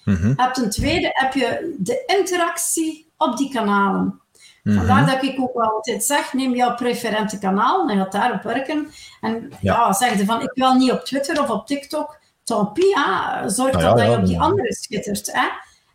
Mm 0.03 0.33
Heb 0.35 0.53
ten 0.53 0.69
tweede 0.69 1.09
heb 1.13 1.33
je 1.33 1.75
de 1.79 2.03
interactie 2.05 3.07
op 3.17 3.37
die 3.37 3.51
kanalen. 3.51 4.20
Vandaar 4.63 5.05
dat 5.05 5.23
ik 5.23 5.39
ook 5.39 5.55
altijd 5.55 6.03
zeg, 6.03 6.33
neem 6.33 6.55
jouw 6.55 6.75
preferente 6.75 7.39
kanaal 7.39 7.89
en 7.89 7.97
gaat 7.97 8.11
daarop 8.11 8.41
werken. 8.41 8.87
En 9.21 9.51
ja, 9.61 9.73
ja 9.75 9.93
zeg 9.93 10.17
je 10.17 10.25
van, 10.25 10.41
ik 10.41 10.51
wil 10.53 10.73
niet 10.73 10.91
op 10.91 11.05
Twitter 11.05 11.41
of 11.41 11.49
op 11.49 11.67
TikTok. 11.67 12.19
tant 12.43 12.73
pis, 12.73 12.93
hè. 12.93 13.49
zorg 13.49 13.75
Ah, 13.75 13.81
dat, 13.81 13.99
ja, 13.99 14.05
dat 14.05 14.13
je 14.13 14.17
op 14.17 14.25
die 14.25 14.39
andere 14.39 14.73
schittert. 14.73 15.29
Hè. 15.31 15.47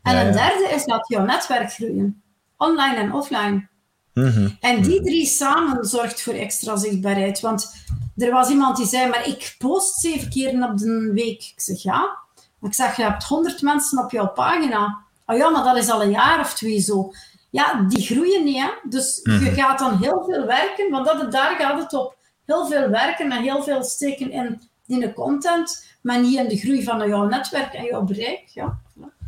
En 0.03 0.27
een 0.27 0.33
derde 0.33 0.69
is 0.75 0.85
dat 0.85 1.09
jouw 1.09 1.25
netwerk 1.25 1.73
groeien. 1.73 2.23
Online 2.57 2.97
en 2.97 3.13
offline. 3.13 3.69
Mhm. 4.15 4.49
En 4.61 4.83
die 4.83 5.03
drie 5.03 5.27
samen 5.27 5.85
zorgt 5.85 6.23
voor 6.23 6.35
extra 6.35 6.77
zichtbaarheid. 6.77 7.41
Want 7.41 7.75
er 8.17 8.31
was 8.31 8.49
iemand 8.49 8.77
die 8.77 8.87
zei, 8.87 9.09
maar 9.09 9.29
ik 9.29 9.55
post 9.59 10.01
zeven 10.01 10.31
keer 10.31 10.63
op 10.71 10.79
de 10.79 11.11
week. 11.15 11.43
Ik 11.43 11.61
zeg, 11.61 11.83
ja. 11.83 12.19
Maar 12.59 12.71
ik 12.71 12.77
zeg, 12.77 12.97
je 12.97 13.03
hebt 13.03 13.25
honderd 13.25 13.63
mensen 13.63 14.05
op 14.05 14.11
jouw 14.11 14.29
pagina. 14.29 14.99
Oh 15.27 15.37
ja, 15.37 15.51
maar 15.51 15.65
dat 15.65 15.77
is 15.77 15.91
al 15.91 16.03
een 16.03 16.11
jaar 16.11 16.41
of 16.41 16.55
twee 16.55 16.81
zo. 16.81 17.13
Ja, 17.57 17.85
die 17.89 18.03
groeien 18.07 18.45
niet, 18.45 18.57
hè. 18.63 18.69
Dus 18.89 19.21
Mhm. 19.23 19.45
je 19.45 19.51
gaat 19.55 19.79
dan 19.79 19.99
heel 20.03 20.25
veel 20.29 20.47
werken, 20.47 20.91
want 20.91 21.07
dat, 21.07 21.33
daar 21.33 21.57
gaat 21.57 21.83
het 21.83 21.93
op. 21.93 22.17
Heel 22.47 22.67
veel 22.67 22.89
werken 22.89 23.33
en 23.33 23.43
heel 23.43 23.63
veel 23.63 23.83
steken 23.83 24.31
in, 24.31 24.61
in 24.87 25.01
de 25.01 25.13
content, 25.13 25.87
maar 26.03 26.21
niet 26.21 26.39
in 26.39 26.49
de 26.49 26.57
groei 26.57 26.83
van 26.85 27.09
jouw 27.09 27.25
netwerk 27.29 27.73
en 27.75 27.85
jouw 27.85 28.03
bereik. 28.03 28.43
Ja. 28.47 28.79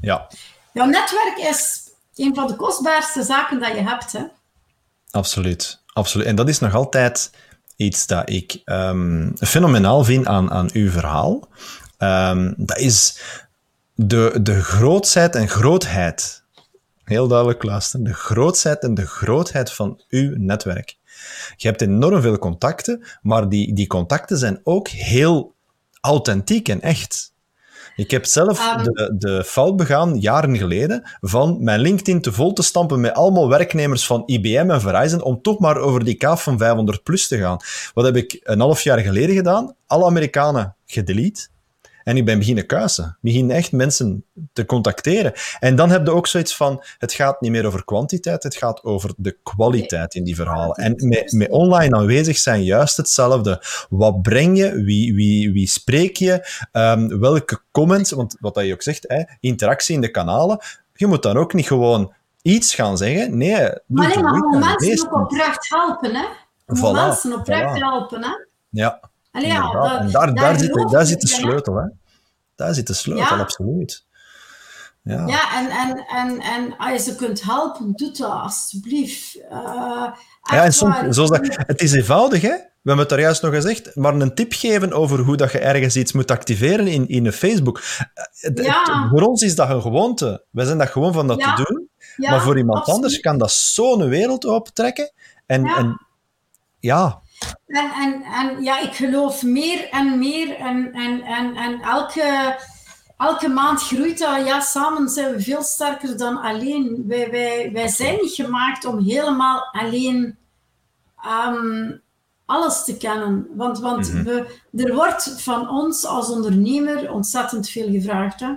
Ja, 0.00 0.26
Jouw 0.72 0.86
netwerk 0.86 1.36
is 1.50 1.90
een 2.16 2.34
van 2.34 2.46
de 2.46 2.56
kostbaarste 2.56 3.22
zaken 3.22 3.60
dat 3.60 3.68
je 3.72 3.80
hebt, 3.82 4.12
hè. 4.12 4.22
absoluut. 5.10 5.82
absoluut. 5.92 6.26
En 6.26 6.36
dat 6.36 6.48
is 6.48 6.58
nog 6.58 6.74
altijd 6.74 7.30
iets 7.76 8.06
dat 8.06 8.30
ik 8.30 8.62
ehm, 8.64 9.30
fenomenaal 9.36 10.04
vind 10.04 10.26
aan, 10.26 10.50
aan 10.50 10.68
uw 10.72 10.90
verhaal. 10.90 11.48
Ehm, 11.98 12.52
dat 12.56 12.78
is 12.78 13.20
de, 13.94 14.38
de 14.42 14.62
grootsheid 14.62 15.34
en 15.34 15.48
grootheid. 15.48 16.38
Heel 17.09 17.28
duidelijk 17.28 17.62
luisteren. 17.62 18.04
De 18.04 18.14
grootsheid 18.14 18.82
en 18.82 18.94
de 18.94 19.06
grootheid 19.06 19.72
van 19.72 20.00
uw 20.09 20.34
netwerk. 20.36 20.96
Je 21.56 21.68
hebt 21.68 21.80
enorm 21.80 22.20
veel 22.20 22.38
contacten, 22.38 23.04
maar 23.22 23.48
die, 23.48 23.74
die 23.74 23.86
contacten 23.86 24.38
zijn 24.38 24.61
ook 24.62 24.88
heel 24.88 25.54
authentiek 26.00 26.68
en 26.68 26.80
echt. 26.80 27.32
Ik 27.96 28.11
heb 28.11 28.24
zelf 28.24 28.59
Ehm. 28.59 28.82
de, 28.82 29.14
de 29.18 29.44
fout 29.44 29.76
begaan, 29.76 30.20
jaren 30.20 30.56
geleden, 30.56 31.11
van 31.20 31.56
mijn 31.61 31.80
LinkedIn 31.80 32.20
te 32.20 32.32
vol 32.32 32.52
te 32.52 32.62
stampen 32.62 33.00
met 33.00 33.14
allemaal 33.14 33.48
werknemers 33.48 34.06
van 34.06 34.22
IBM 34.26 34.70
en 34.70 34.80
Verizon, 34.80 35.22
om 35.22 35.42
toch 35.42 35.59
maar 35.59 35.76
over 35.76 36.04
die 36.04 36.14
kaaf 36.14 36.42
van 36.42 36.59
500 36.59 37.02
plus 37.02 37.28
te 37.28 37.38
gaan. 37.38 37.59
Wat 37.94 38.04
heb 38.04 38.16
ik 38.16 38.40
een 38.42 38.61
half 38.61 38.80
jaar 38.80 38.98
geleden 38.98 39.34
gedaan? 39.34 39.74
Alle 39.86 40.04
Amerikanen 40.04 40.74
gedelete. 40.86 41.48
En 42.09 42.16
ik 42.16 42.24
ben 42.24 42.38
beginnen 42.38 42.66
kuisen. 42.66 43.18
Begin 43.20 43.50
echt 43.50 43.72
mensen 43.72 44.24
te 44.52 44.64
contacteren. 44.64 45.32
En 45.59 45.76
dan 45.76 45.90
heb 45.90 46.06
je 46.06 46.12
ook 46.12 46.26
zoiets 46.26 46.56
van, 46.56 46.82
het 46.98 47.12
gaat 47.12 47.40
niet 47.40 47.50
meer 47.50 47.66
over 47.66 47.84
kwantiteit, 47.84 48.42
het 48.42 48.56
gaat 48.56 48.84
over 48.84 49.14
de 49.16 49.36
kwaliteit 49.42 50.14
in 50.14 50.24
die 50.24 50.34
verhalen. 50.34 50.76
En 50.76 51.09
met, 51.09 51.32
met 51.32 51.50
online 51.50 51.96
aanwezig 51.96 52.38
zijn 52.38 52.64
juist 52.64 52.96
hetzelfde. 52.96 53.62
Wat 53.88 54.22
breng 54.22 54.59
je? 54.59 54.82
Wie, 54.82 55.14
wie, 55.14 55.52
wie 55.52 55.66
spreek 55.66 56.16
je? 56.16 56.66
Ehm, 56.72 57.18
welke 57.18 57.61
comments? 57.70 58.11
Want 58.11 58.36
wat 58.40 58.54
dat 58.54 58.66
je 58.66 58.72
ook 58.72 58.82
zegt, 58.82 59.04
hè, 59.09 59.22
interactie 59.40 59.94
in 59.94 60.00
de 60.00 60.11
kanalen. 60.11 60.59
Je 60.94 61.06
moet 61.06 61.22
dan 61.22 61.36
ook 61.36 61.54
niet 61.54 61.66
gewoon 61.66 62.12
iets 62.42 62.74
gaan 62.74 62.96
zeggen. 62.96 63.36
Nee, 63.36 63.52
Maar 63.86 64.12
de 64.12 64.20
maar 64.20 64.76
mensen 64.78 65.12
ook 65.12 65.20
oprecht 65.20 65.68
helpen, 65.68 66.14
hè. 66.14 66.24
Voilà, 66.76 66.92
mensen 66.92 67.32
oprecht 67.32 67.76
voilà. 67.76 67.82
helpen, 67.82 68.22
hè. 68.22 68.46
Ja, 68.70 69.07
Allee, 69.30 69.48
ja, 69.48 69.56
inderdaad. 69.64 69.90
dat- 69.90 70.00
en 70.00 70.10
daar, 70.10 70.34
daar, 70.34 70.58
zit, 70.58 70.70
geloof 70.72 70.90
daar 70.90 71.06
zit 71.06 71.20
de 71.20 71.28
sleutel, 71.28 71.74
hè. 71.74 71.84
Daar 72.56 72.74
zit 72.74 72.86
de 72.86 72.92
sleutel, 72.94 73.36
Ja. 73.36 73.42
absoluut. 73.42 74.06
Ja. 75.02 75.26
Ja, 75.26 75.58
en, 75.58 75.70
en, 75.70 76.04
en, 76.06 76.40
en 76.40 76.76
als 76.76 76.92
je 76.92 76.98
ze 77.10 77.16
kunt 77.16 77.42
helpen, 77.42 77.92
doe 77.92 78.10
dat 78.10 78.30
alsjeblieft. 78.30 79.36
Uh, 79.36 80.12
Ja, 80.42 80.64
en 80.64 80.72
soms, 80.72 80.96
zoals 81.08 81.30
dat, 81.30 81.40
het 81.66 81.80
is 81.80 81.92
eenvoudig, 81.92 82.42
hè? 82.42 82.48
We 82.82 82.94
hebben 82.94 82.98
het 82.98 83.08
daar 83.08 83.20
juist 83.20 83.42
nog 83.42 83.54
gezegd, 83.54 83.96
maar 83.96 84.14
een 84.14 84.34
tip 84.34 84.52
geven 84.52 84.92
over 84.92 85.18
hoe 85.18 85.36
dat 85.36 85.52
je 85.52 85.58
ergens 85.58 85.96
iets 85.96 86.12
moet 86.12 86.30
activeren 86.30 86.86
in, 86.86 87.08
in 87.08 87.26
een 87.26 87.32
Facebook. 87.32 87.78
Eh, 87.78 88.24
het- 88.40 88.58
Ja. 88.64 88.82
het- 88.82 89.10
voor 89.10 89.22
ons 89.22 89.42
is 89.42 89.54
dat 89.54 89.70
een 89.70 89.82
gewoonte. 89.82 90.44
Wij 90.50 90.64
zijn 90.64 90.78
dat 90.78 90.88
gewoon 90.88 91.12
van 91.12 91.26
dat 91.26 91.40
Ja. 91.40 91.54
te 91.54 91.62
doen. 91.62 91.88
Maar 92.16 92.40
voor 92.42 92.56
iemand 92.58 92.78
absoluut. 92.78 92.96
anders 93.00 93.20
kan 93.20 93.38
dat 93.38 93.50
zo'n 93.50 94.08
wereld 94.08 94.46
opentrekken. 94.46 95.12
En 95.46 95.66
en, 95.66 96.06
ja. 96.78 97.20
En, 97.66 97.91
en, 97.91 98.22
en 98.22 98.62
ja, 98.62 98.78
ik 98.80 98.93
geloof 98.95 99.43
meer 99.43 99.89
en 99.91 100.18
meer. 100.18 100.57
En, 100.57 100.93
en, 100.93 101.22
en, 101.22 101.57
en 101.57 101.80
elke, 101.80 102.57
elke 103.16 103.49
maand 103.49 103.82
groeit 103.82 104.18
dat. 104.18 104.47
Ja, 104.47 104.61
samen 104.61 105.09
zijn 105.09 105.34
we 105.34 105.41
veel 105.43 105.62
sterker 105.62 106.16
dan 106.16 106.41
alleen. 106.41 107.05
Wij, 107.07 107.30
wij, 107.30 107.70
wij 107.72 107.89
zijn 107.89 108.18
niet 108.20 108.32
gemaakt 108.32 108.84
om 108.84 108.99
helemaal 108.99 109.68
alleen 109.72 110.39
ehm, 111.22 111.91
alles 112.47 112.84
te 112.84 112.97
kennen. 112.97 113.47
Want, 113.55 113.78
want 113.78 114.12
Mhm. 114.12 114.22
we, 114.24 114.61
er 114.84 114.95
wordt 114.95 115.34
van 115.36 115.68
ons 115.70 116.05
als 116.07 116.30
ondernemer 116.30 117.12
ontzettend 117.12 117.68
veel 117.68 117.91
gevraagd. 117.91 118.41
Hè? 118.41 118.53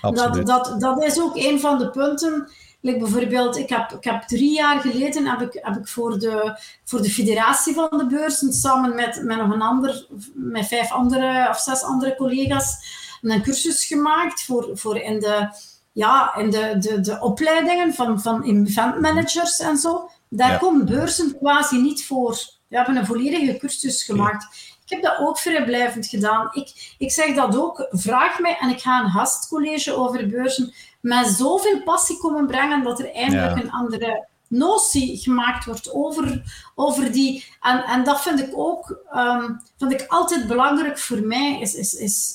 Absoluut. 0.00 0.46
Dat, 0.46 0.64
dat, 0.64 0.80
dat 0.80 1.02
is 1.02 1.20
ook 1.20 1.36
een 1.36 1.60
van 1.60 1.78
de 1.78 1.90
punten. 1.90 2.48
Like 2.84 2.98
bijvoorbeeld, 2.98 3.56
ik 3.56 3.68
heb, 3.68 3.92
ik 3.92 4.04
heb 4.04 4.22
drie 4.22 4.54
jaar 4.54 4.80
geleden 4.80 5.26
heb 5.26 5.40
ik, 5.40 5.60
heb 5.62 5.76
ik 5.76 5.88
voor, 5.88 6.18
de, 6.18 6.58
voor 6.84 7.02
de 7.02 7.10
federatie 7.10 7.74
van 7.74 7.88
de 7.90 8.06
beurzen 8.06 8.52
samen 8.52 8.94
met, 8.94 9.22
met 9.22 9.36
nog 9.36 9.52
een 9.52 9.62
ander, 9.62 10.06
met 10.34 10.66
vijf 10.66 10.90
andere 10.92 11.46
of 11.50 11.58
zes 11.58 11.82
andere 11.82 12.16
collega's, 12.16 12.76
een 13.22 13.42
cursus 13.42 13.84
gemaakt 13.84 14.44
voor, 14.44 14.70
voor 14.74 14.96
in 14.96 15.20
de, 15.20 15.48
ja, 15.92 16.34
in 16.36 16.50
de, 16.50 16.74
de, 16.78 17.00
de 17.00 17.20
opleidingen 17.20 17.94
van, 17.94 18.20
van 18.20 18.42
event 18.42 19.00
managers 19.00 19.58
en 19.60 19.76
zo. 19.76 20.10
Daar 20.28 20.50
Ja. 20.50 20.56
komen 20.58 20.86
beurzen 20.86 21.38
quasi 21.38 21.80
niet 21.80 22.06
voor. 22.06 22.38
We 22.68 22.76
hebben 22.76 22.96
een 22.96 23.06
volledige 23.06 23.56
cursus 23.56 24.02
gemaakt. 24.02 24.44
Ik 24.84 24.90
heb 24.90 25.02
dat 25.02 25.18
ook 25.18 25.38
vrijblijvend 25.38 26.06
gedaan. 26.06 26.48
Ik, 26.52 26.94
ik 26.98 27.12
zeg 27.12 27.34
dat 27.34 27.56
ook. 27.56 27.86
Vraag 27.90 28.38
mij 28.38 28.56
en 28.60 28.68
ik 28.68 28.80
ga 28.80 29.04
een 29.04 29.10
gastcollege 29.10 29.94
over 29.96 30.28
beurzen 30.28 30.72
met 31.04 31.26
zoveel 31.26 31.82
passie 31.82 32.18
komen 32.18 32.46
brengen 32.46 32.82
dat 32.82 32.98
er 32.98 33.12
eindelijk 33.12 33.56
Ja. 33.56 33.62
een 33.62 33.70
andere 33.72 34.26
notie 34.48 35.16
gemaakt 35.18 35.64
wordt 35.64 35.92
over, 35.92 36.42
over 36.74 37.12
die. 37.12 37.44
En, 37.60 37.84
en 37.84 38.04
dat 38.04 38.22
vind 38.22 38.40
ik 38.40 38.50
ook 38.54 38.98
ehm, 39.12 39.52
vind 39.78 39.92
ik 39.92 40.04
altijd 40.08 40.46
belangrijk 40.46 40.98
voor 40.98 41.20
mij, 41.20 41.60
is, 41.60 41.74
is, 41.74 41.94
is, 41.94 42.34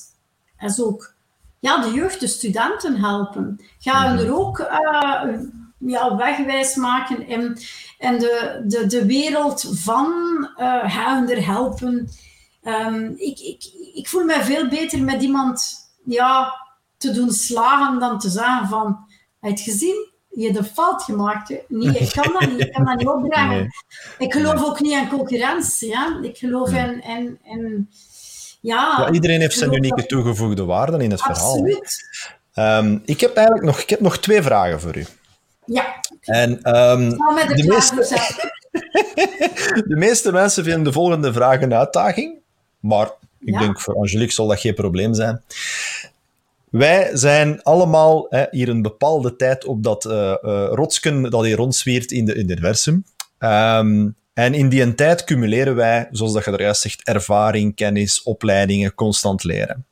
is 0.59 0.81
ook 0.81 1.13
ja, 1.59 1.81
de 1.81 1.91
jeugd, 1.91 2.19
de 2.19 2.27
studenten 2.27 2.95
helpen. 2.95 3.59
Ga 3.79 4.07
hen 4.07 4.19
er 4.19 4.35
ook 4.35 4.59
eh, 4.59 5.23
ja, 5.77 6.15
wegwijs 6.15 6.75
maken 6.75 7.27
in, 7.27 7.57
in 7.99 8.19
de, 8.19 8.63
de, 8.67 8.85
de 8.87 9.05
wereld 9.05 9.71
van 9.73 10.13
hen 10.83 11.29
er 11.29 11.45
helpen. 11.45 12.09
Ehm, 12.63 13.05
ik, 13.15 13.39
ik, 13.39 13.63
ik 13.93 14.07
voel 14.07 14.23
mij 14.23 14.43
veel 14.43 14.67
beter 14.67 15.01
met 15.01 15.21
iemand 15.21 15.75
ja, 16.05 16.53
te 16.99 17.11
doen 17.11 17.31
slagen 17.31 17.99
dan 17.99 18.19
te 18.19 18.29
zeggen 18.29 18.67
van, 18.67 18.85
heb 19.39 19.49
je 19.49 19.49
het 19.49 19.59
gezien? 19.59 20.07
Je 20.29 20.45
hebt 20.45 20.57
een 20.57 20.65
fout 20.65 21.03
gemaakt. 21.03 21.49
Nee, 21.67 21.97
ik 21.97 22.11
kan 22.11 22.33
dat 22.39 22.49
niet. 22.51 22.59
Ik 22.59 22.71
kan 22.71 22.85
dat 22.85 22.97
niet 22.97 23.07
opbrengen. 23.07 23.49
Nee. 23.57 23.67
Ik 24.17 24.33
geloof 24.33 24.63
ook 24.65 24.79
niet 24.79 24.91
in 24.93 25.07
concurrentie. 25.09 25.97
Hè? 25.97 26.21
Ik 26.27 26.37
geloof 26.37 26.71
in, 26.71 27.03
in, 27.03 27.39
in 27.43 27.89
ja, 28.61 28.95
Ja, 28.97 29.11
iedereen 29.11 29.39
heeft 29.39 29.57
zijn 29.57 29.73
unieke 29.73 29.95
dat- 29.95 30.07
toegevoegde 30.09 30.65
waarde 30.65 31.03
in 31.03 31.11
het 31.11 31.21
verhaal. 31.21 31.51
Absoluut. 31.51 32.07
Ehm, 32.53 32.97
ik 33.05 33.19
heb 33.19 33.35
eigenlijk 33.35 33.65
nog, 33.67 33.79
ik 33.79 33.89
heb 33.89 33.99
nog 33.99 34.17
twee 34.17 34.41
vragen 34.41 34.79
voor 34.81 34.97
u. 34.97 35.05
Ja, 35.65 35.85
En 36.21 36.61
er 36.63 36.97
de 36.97 37.15
klaar 37.15 37.63
meeste-. 37.65 38.47
De 39.87 39.95
meeste 39.95 40.31
mensen 40.31 40.63
vinden 40.63 40.83
de 40.83 40.91
volgende 40.91 41.33
vraag 41.33 41.61
een 41.61 41.73
uitdaging, 41.73 42.39
maar 42.79 43.11
ik 43.39 43.53
Ja. 43.53 43.59
denk 43.59 43.79
voor 43.81 43.95
Angelique 43.95 44.33
zal 44.33 44.47
dat 44.47 44.59
geen 44.59 44.73
probleem 44.73 45.13
zijn. 45.13 45.43
Wij 46.71 47.09
zijn 47.13 47.61
allemaal 47.61 48.25
hè, 48.29 48.45
hier 48.51 48.69
een 48.69 48.81
bepaalde 48.81 49.35
tijd 49.35 49.65
op 49.65 49.83
dat 49.83 50.05
eh, 50.05 50.33
rotsken 50.71 51.29
dat 51.29 51.43
hier 51.43 51.55
rondzwiert 51.55 52.11
in, 52.11 52.25
de, 52.25 52.31
het 52.31 52.41
universum. 52.41 53.03
Ehm, 53.37 54.09
en 54.33 54.53
in 54.53 54.69
die 54.69 54.95
tijd 54.95 55.23
cumuleren 55.23 55.75
wij, 55.75 56.07
zoals 56.11 56.33
dat 56.33 56.45
je 56.45 56.51
er 56.51 56.61
juist 56.61 56.81
zegt, 56.81 57.03
ervaring, 57.03 57.75
kennis, 57.75 58.23
opleidingen, 58.23 58.93
constant 58.93 59.43
leren. 59.43 59.87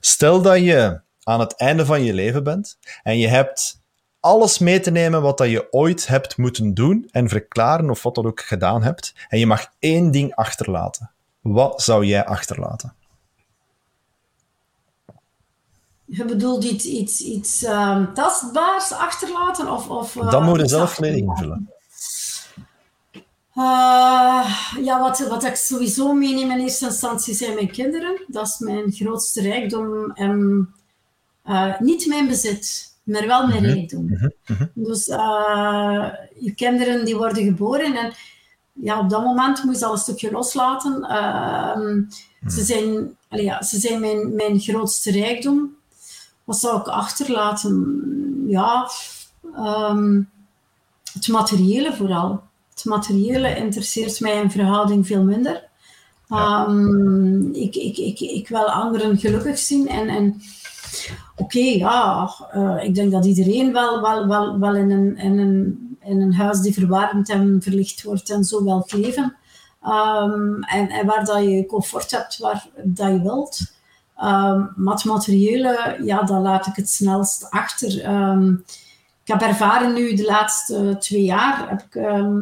Stel 0.00 0.42
dat 0.42 0.58
je 0.58 1.00
aan 1.22 1.40
het 1.40 1.56
einde 1.56 1.86
van 1.86 2.04
je 2.04 2.14
leven 2.14 2.44
bent 2.44 2.78
en 3.02 3.18
je 3.18 3.28
hebt 3.28 3.82
alles 4.20 4.58
mee 4.58 4.80
te 4.80 4.90
nemen 4.90 5.22
wat 5.22 5.38
dat 5.38 5.48
je 5.48 5.72
ooit 5.72 6.06
hebt 6.06 6.36
moeten 6.36 6.74
doen 6.74 7.08
en 7.10 7.28
verklaren 7.28 7.90
of 7.90 8.02
wat 8.02 8.14
dat 8.14 8.24
ook 8.24 8.40
gedaan 8.40 8.82
hebt. 8.82 9.14
En 9.28 9.38
je 9.38 9.46
mag 9.46 9.66
één 9.78 10.10
ding 10.10 10.34
achterlaten. 10.34 11.10
Wat 11.40 11.82
zou 11.82 12.04
jij 12.04 12.24
achterlaten? 12.24 12.94
Je 16.10 16.24
bedoelt 16.24 16.64
iets, 16.64 16.84
iets, 16.84 17.20
iets 17.20 17.62
ehm, 17.64 18.12
tastbaars 18.14 18.92
achterlaten? 18.92 19.72
Of, 19.72 19.88
of, 19.88 20.16
eh, 20.16 20.30
Dat 20.30 20.42
moet 20.42 20.60
je 20.60 20.68
zelf 20.68 20.94
volledig 20.94 21.20
invullen. 21.20 21.70
Eh, 23.54 24.54
ja, 24.84 25.00
wat, 25.00 25.18
wat 25.18 25.44
ik 25.44 25.54
sowieso 25.54 26.12
meeneem 26.12 26.50
in 26.50 26.58
eerste 26.58 26.84
instantie 26.84 27.34
zijn 27.34 27.54
mijn 27.54 27.70
kinderen. 27.70 28.20
Dat 28.26 28.46
is 28.46 28.58
mijn 28.58 28.92
grootste 28.92 29.40
rijkdom. 29.40 30.10
En, 30.12 30.68
eh, 31.42 31.80
niet 31.80 32.06
mijn 32.06 32.26
bezit, 32.28 32.94
maar 33.02 33.26
wel 33.26 33.46
mijn 33.46 33.64
rijkdom. 33.64 34.08
Dus 34.74 35.08
eh, 35.08 36.08
je 36.38 36.52
kinderen 36.54 37.04
die 37.04 37.16
worden 37.16 37.44
geboren 37.44 37.96
en 37.96 38.12
ja, 38.72 38.98
op 39.00 39.10
dat 39.10 39.22
moment 39.24 39.64
moet 39.64 39.72
je 39.72 39.78
ze 39.78 39.86
al 39.86 39.92
een 39.92 39.98
stukje 39.98 40.30
loslaten. 40.30 41.02
Ehm, 41.02 42.02
Ze 42.46 42.64
zijn, 42.64 43.16
allee, 43.28 43.44
ja, 43.44 43.62
ze 43.62 43.78
zijn 43.78 44.00
mijn, 44.00 44.34
mijn 44.34 44.60
grootste 44.60 45.10
rijkdom. 45.10 45.76
Wat 46.48 46.58
zou 46.58 46.80
ik 46.80 46.86
achterlaten? 46.86 48.44
Ja, 48.46 48.90
ehm, 49.54 50.22
het 51.12 51.28
materiële 51.28 51.94
vooral. 51.94 52.42
Het 52.70 52.84
materiële 52.84 53.56
interesseert 53.56 54.20
mij 54.20 54.42
in 54.42 54.50
verhouding 54.50 55.06
veel 55.06 55.22
minder. 55.22 55.68
Ehm, 56.28 57.52
ik, 57.52 57.74
ik, 57.74 57.96
ik, 57.96 58.20
ik 58.20 58.48
wil 58.48 58.70
anderen 58.70 59.18
gelukkig 59.18 59.58
zien. 59.58 59.88
En, 59.88 60.08
en 60.08 60.40
oké, 61.36 61.58
ja, 61.58 62.30
uh, 62.54 62.84
ik 62.84 62.94
denk 62.94 63.12
dat 63.12 63.24
iedereen 63.24 63.72
wel, 63.72 64.00
wel, 64.00 64.26
wel, 64.26 64.58
wel 64.58 64.74
in, 64.74 64.90
een, 64.90 65.16
in, 65.16 65.38
een, 65.38 65.96
in 66.00 66.20
een 66.20 66.34
huis 66.34 66.60
die 66.60 66.72
verwarmd 66.72 67.28
en 67.28 67.58
verlicht 67.62 68.02
wordt 68.02 68.30
en 68.30 68.44
zo 68.44 68.64
wil 68.64 68.86
leven. 68.86 69.36
Um, 69.86 70.62
en, 70.62 70.88
en, 70.88 71.06
waar 71.06 71.24
dat 71.24 71.42
je 71.42 71.66
comfort 71.66 72.10
hebt, 72.10 72.38
waar 72.38 72.68
dat 72.84 73.08
je 73.08 73.22
wilt. 73.22 73.76
Um, 74.22 74.72
maar 74.76 74.94
het 74.94 75.04
materiële, 75.04 75.98
ja, 76.04 76.22
dat 76.22 76.42
laat 76.42 76.66
ik 76.66 76.76
het 76.76 76.90
snelst 76.90 77.50
achter. 77.50 78.14
Um, 78.14 78.64
ik 79.24 79.32
heb 79.32 79.40
ervaren 79.40 79.94
nu 79.94 80.14
de 80.14 80.24
laatste 80.24 80.96
twee 80.98 81.24
jaar, 81.24 81.68
heb 81.68 81.80
ik, 81.80 81.94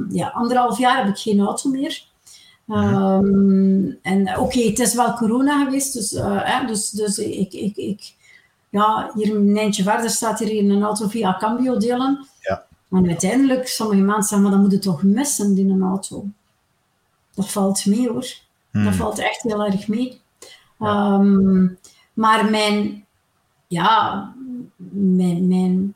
ja, 0.08 0.28
anderhalf 0.28 0.78
jaar 0.78 0.96
heb 0.96 1.08
ik 1.08 1.18
geen 1.18 1.40
auto 1.40 1.70
meer. 1.70 2.04
Um, 2.68 3.98
en 4.02 4.28
oké, 4.28 4.40
okay, 4.40 4.62
het 4.62 4.78
is 4.78 4.94
wel 4.94 5.14
corona 5.14 5.64
geweest, 5.64 5.92
dus, 5.92 6.12
uh, 6.12 6.40
hè, 6.42 6.66
dus, 6.66 6.90
dus 6.90 7.18
ik, 7.18 7.52
ik, 7.52 7.76
ik, 7.76 8.14
ja, 8.68 9.10
hier 9.14 9.36
een 9.36 9.56
eindje 9.56 9.82
verder 9.82 10.10
staat 10.10 10.38
hier 10.38 10.70
een 10.70 10.82
auto 10.82 11.08
via 11.08 11.36
Cambio 11.38 11.76
delen. 11.76 12.26
Ja. 12.40 12.64
Maar 12.88 13.06
uiteindelijk, 13.06 13.68
sommige 13.68 14.00
mensen 14.00 14.22
zeggen, 14.22 14.42
maar 14.42 14.50
dan 14.50 14.60
moet 14.60 14.72
je 14.72 14.78
toch 14.78 15.02
missen, 15.02 15.54
die 15.54 15.68
een 15.68 15.82
auto. 15.82 16.24
Dat 17.34 17.50
valt 17.50 17.86
mee 17.86 18.08
hoor. 18.08 18.26
Hmm. 18.70 18.84
Dat 18.84 18.94
valt 18.94 19.18
echt 19.18 19.42
heel 19.42 19.64
erg 19.64 19.88
mee. 19.88 20.20
Ja. 20.78 21.14
Um, 21.14 21.78
maar 22.12 22.50
mijn, 22.50 23.04
ja, 23.66 24.34
mijn, 24.90 25.48
mijn, 25.48 25.94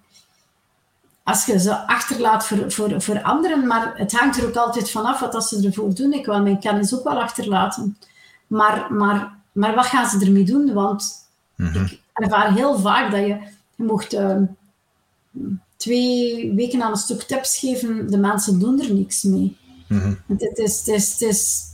als 1.23 1.47
je 1.47 1.61
ze 1.61 1.87
achterlaat 1.87 2.47
voor, 2.47 2.73
voor, 2.73 3.03
voor 3.03 3.23
anderen, 3.23 3.67
maar 3.67 3.93
het 3.97 4.13
hangt 4.13 4.37
er 4.37 4.47
ook 4.47 4.57
altijd 4.57 4.91
vanaf 4.91 5.21
wat 5.21 5.49
ze 5.49 5.67
ervoor 5.67 5.95
doen. 5.95 6.13
Ik 6.13 6.27
wil 6.27 6.43
mijn 6.43 6.61
kennis 6.61 6.95
ook 6.95 7.05
wel 7.05 7.21
achterlaten. 7.21 7.99
Maar, 8.47 8.93
maar, 8.93 9.37
maar 9.53 9.75
wat 9.75 9.87
gaan 9.87 10.09
ze 10.09 10.25
ermee 10.25 10.45
doen? 10.45 10.73
Want 10.73 11.29
mm 11.57 11.67
-hmm. 11.67 11.85
ik 11.85 12.01
ervaar 12.13 12.53
heel 12.53 12.79
vaak 12.79 13.11
dat 13.11 13.21
je, 13.21 13.39
je 13.77 13.85
mocht 13.85 14.15
uh, 14.15 14.37
twee 15.77 16.53
weken 16.55 16.83
aan 16.83 16.91
een 16.91 16.97
stuk 16.97 17.23
tips 17.23 17.59
geven, 17.59 18.11
de 18.11 18.19
mensen 18.19 18.59
doen 18.59 18.81
er 18.81 18.95
niks 18.95 19.23
mee. 19.23 19.57
Mm 19.89 20.01
-hmm. 20.01 20.19
het, 20.27 20.59
is, 20.59 20.79
het, 20.79 20.89
is, 20.89 21.13
het 21.13 21.21
is, 21.21 21.70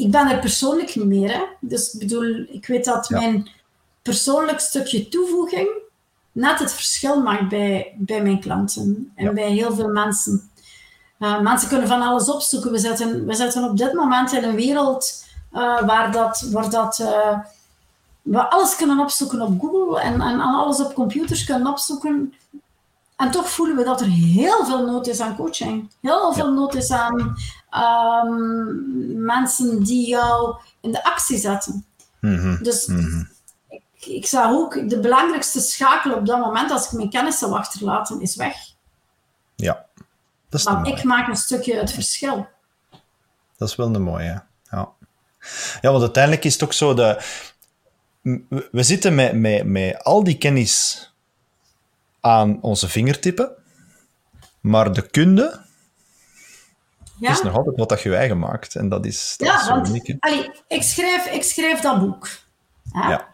ik 0.00 0.10
ben 0.10 0.28
er 0.28 0.38
persoonlijk 0.38 0.96
niet 0.96 1.04
meer. 1.04 1.32
Hè? 1.32 1.42
Dus 1.60 1.92
ik 1.92 2.00
bedoel, 2.00 2.46
ik 2.48 2.66
weet 2.66 2.84
dat 2.84 3.08
ja. 3.08 3.18
mijn 3.18 3.48
persoonlijk 4.02 4.60
stukje 4.60 5.08
toevoeging 5.08 5.68
net 6.32 6.58
het 6.58 6.72
verschil 6.72 7.22
maakt 7.22 7.48
bij, 7.48 7.94
bij 7.98 8.22
mijn 8.22 8.40
klanten 8.40 9.12
en 9.14 9.24
ja. 9.24 9.32
bij 9.32 9.50
heel 9.50 9.74
veel 9.74 9.88
mensen. 9.88 10.50
Uh, 11.18 11.40
mensen 11.40 11.68
kunnen 11.68 11.88
van 11.88 12.02
alles 12.02 12.30
opzoeken. 12.30 12.72
We 12.72 12.78
zitten, 12.78 13.26
we 13.26 13.34
zitten 13.34 13.64
op 13.64 13.76
dit 13.76 13.92
moment 13.92 14.32
in 14.32 14.44
een 14.44 14.54
wereld 14.54 15.24
uh, 15.52 15.82
waar, 15.82 16.12
dat, 16.12 16.40
waar 16.40 16.70
dat, 16.70 16.98
uh, 16.98 17.38
we 18.22 18.50
alles 18.50 18.76
kunnen 18.76 18.98
opzoeken 18.98 19.40
op 19.40 19.60
Google 19.60 20.00
en, 20.00 20.20
en 20.20 20.40
alles 20.40 20.80
op 20.80 20.94
computers 20.94 21.44
kunnen 21.44 21.66
opzoeken. 21.66 22.34
En 23.16 23.30
toch 23.30 23.50
voelen 23.50 23.76
we 23.76 23.84
dat 23.84 24.00
er 24.00 24.06
heel 24.06 24.64
veel 24.64 24.86
nood 24.86 25.06
is 25.06 25.20
aan 25.20 25.36
coaching. 25.36 25.90
Heel 26.00 26.32
veel 26.32 26.52
nood 26.52 26.74
is 26.74 26.90
aan 26.90 27.36
um, 27.70 29.24
mensen 29.24 29.82
die 29.82 30.08
jou 30.08 30.56
in 30.80 30.92
de 30.92 31.04
actie 31.04 31.38
zetten. 31.38 31.86
Mm 32.20 32.38
-hmm. 32.38 32.58
Dus 32.62 32.86
mm 32.86 32.98
-hmm 32.98 33.28
ik 34.06 34.26
zag 34.26 34.50
ook 34.50 34.88
de 34.88 35.00
belangrijkste 35.00 35.60
schakel 35.60 36.14
op 36.14 36.26
dat 36.26 36.38
moment, 36.38 36.70
als 36.70 36.86
ik 36.86 36.92
mijn 36.92 37.10
kennis 37.10 37.38
zou 37.38 37.52
achterlaten, 37.52 38.20
is 38.20 38.36
weg. 38.36 38.56
Ja, 39.56 39.86
dat 40.48 40.60
is 40.60 40.66
Want 40.66 40.86
ik 40.86 41.04
maak 41.04 41.28
een 41.28 41.36
stukje 41.36 41.76
het 41.76 41.92
verschil. 41.92 42.48
Dat 43.56 43.68
is 43.68 43.76
wel 43.76 43.94
een 43.94 44.02
mooie, 44.02 44.42
ja. 44.70 44.92
Ja, 45.80 45.90
want 45.90 46.02
uiteindelijk 46.02 46.44
is 46.44 46.52
het 46.52 46.62
ook 46.62 46.72
zo 46.72 46.94
dat... 46.94 47.24
We 48.70 48.82
zitten 48.82 49.14
met, 49.14 49.34
met, 49.34 49.66
met 49.66 50.04
al 50.04 50.24
die 50.24 50.38
kennis 50.38 51.04
aan 52.20 52.62
onze 52.62 52.88
vingertippen, 52.88 53.52
maar 54.60 54.92
de 54.92 55.10
kunde 55.10 55.64
ja? 57.20 57.30
is 57.30 57.42
nog 57.42 57.56
altijd 57.56 57.76
wat 57.76 57.88
dat 57.88 58.02
je 58.02 58.16
eigen 58.16 58.38
maakt. 58.38 58.74
En 58.74 58.88
dat 58.88 59.06
is, 59.06 59.34
dat 59.36 59.48
ja, 59.48 59.54
is 59.58 59.64
zo 59.64 59.70
want, 59.70 59.88
uniek. 59.88 60.16
Allee, 60.20 60.50
ik, 60.68 60.82
schrijf, 60.82 61.26
ik 61.26 61.42
schrijf 61.42 61.80
dat 61.80 62.00
boek. 62.00 62.28
Hè? 62.92 63.10
Ja. 63.10 63.28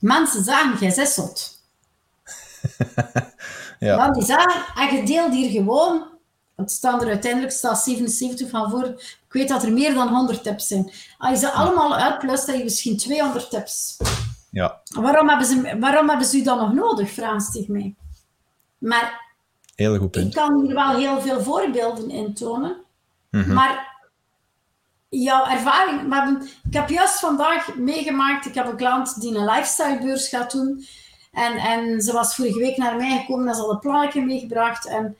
Mensen 0.00 0.44
zeggen, 0.44 0.78
jij 0.78 0.90
zit 0.90 1.08
zot. 1.08 1.60
ja. 3.78 3.96
Want 3.96 4.14
die 4.14 4.24
zeggen, 4.24 4.64
en 4.74 4.96
je 4.96 5.02
deelt 5.04 5.32
hier 5.32 5.50
gewoon, 5.50 6.06
het 6.56 6.70
staan 6.70 7.00
er 7.00 7.08
uiteindelijk 7.08 7.52
staat 7.52 7.82
77 7.82 8.50
van 8.50 8.70
voor, 8.70 8.84
ik 8.86 9.26
weet 9.28 9.48
dat 9.48 9.62
er 9.62 9.72
meer 9.72 9.94
dan 9.94 10.08
100 10.08 10.42
tips 10.42 10.66
zijn. 10.66 10.92
Als 11.18 11.30
je 11.30 11.46
ze 11.46 11.50
allemaal 11.50 11.96
uitplust, 11.96 12.46
dan 12.46 12.58
je 12.58 12.64
misschien 12.64 12.96
200 12.96 13.50
tips. 13.50 13.96
Ja. 14.50 14.80
Waarom 15.00 15.28
hebben, 15.28 15.46
ze, 15.46 15.76
waarom 15.80 16.08
hebben 16.08 16.26
ze 16.26 16.36
u 16.36 16.42
dan 16.42 16.58
nog 16.58 16.72
nodig, 16.72 17.10
ze 17.10 17.38
zich 17.52 17.68
mij. 17.68 17.94
Maar 18.78 19.25
Heel 19.76 19.98
goed 19.98 20.10
punt. 20.10 20.26
ik 20.26 20.32
kan 20.32 20.64
hier 20.64 20.74
wel 20.74 20.96
heel 20.96 21.20
veel 21.20 21.42
voorbeelden 21.42 22.10
in 22.10 22.34
tonen, 22.34 22.76
Mm 23.30 23.42
-hmm. 23.42 23.54
maar 23.54 23.96
jouw 25.08 25.46
ervaring. 25.46 26.08
Maar 26.08 26.28
ik 26.68 26.74
heb 26.74 26.88
juist 26.88 27.18
vandaag 27.18 27.74
meegemaakt, 27.74 28.46
ik 28.46 28.54
heb 28.54 28.66
een 28.66 28.76
klant 28.76 29.20
die 29.20 29.36
een 29.36 29.44
lifestylebeurs 29.44 30.28
gaat 30.28 30.52
doen. 30.52 30.86
En, 31.32 31.56
en 31.56 32.00
ze 32.00 32.12
was 32.12 32.34
vorige 32.34 32.58
week 32.58 32.76
naar 32.76 32.96
mij 32.96 33.18
gekomen 33.18 33.48
en 33.48 33.54
ze 33.54 33.60
had 33.60 33.70
een 33.70 33.78
plannetje 33.78 34.24
meegebracht. 34.24 34.86
En 34.86 35.16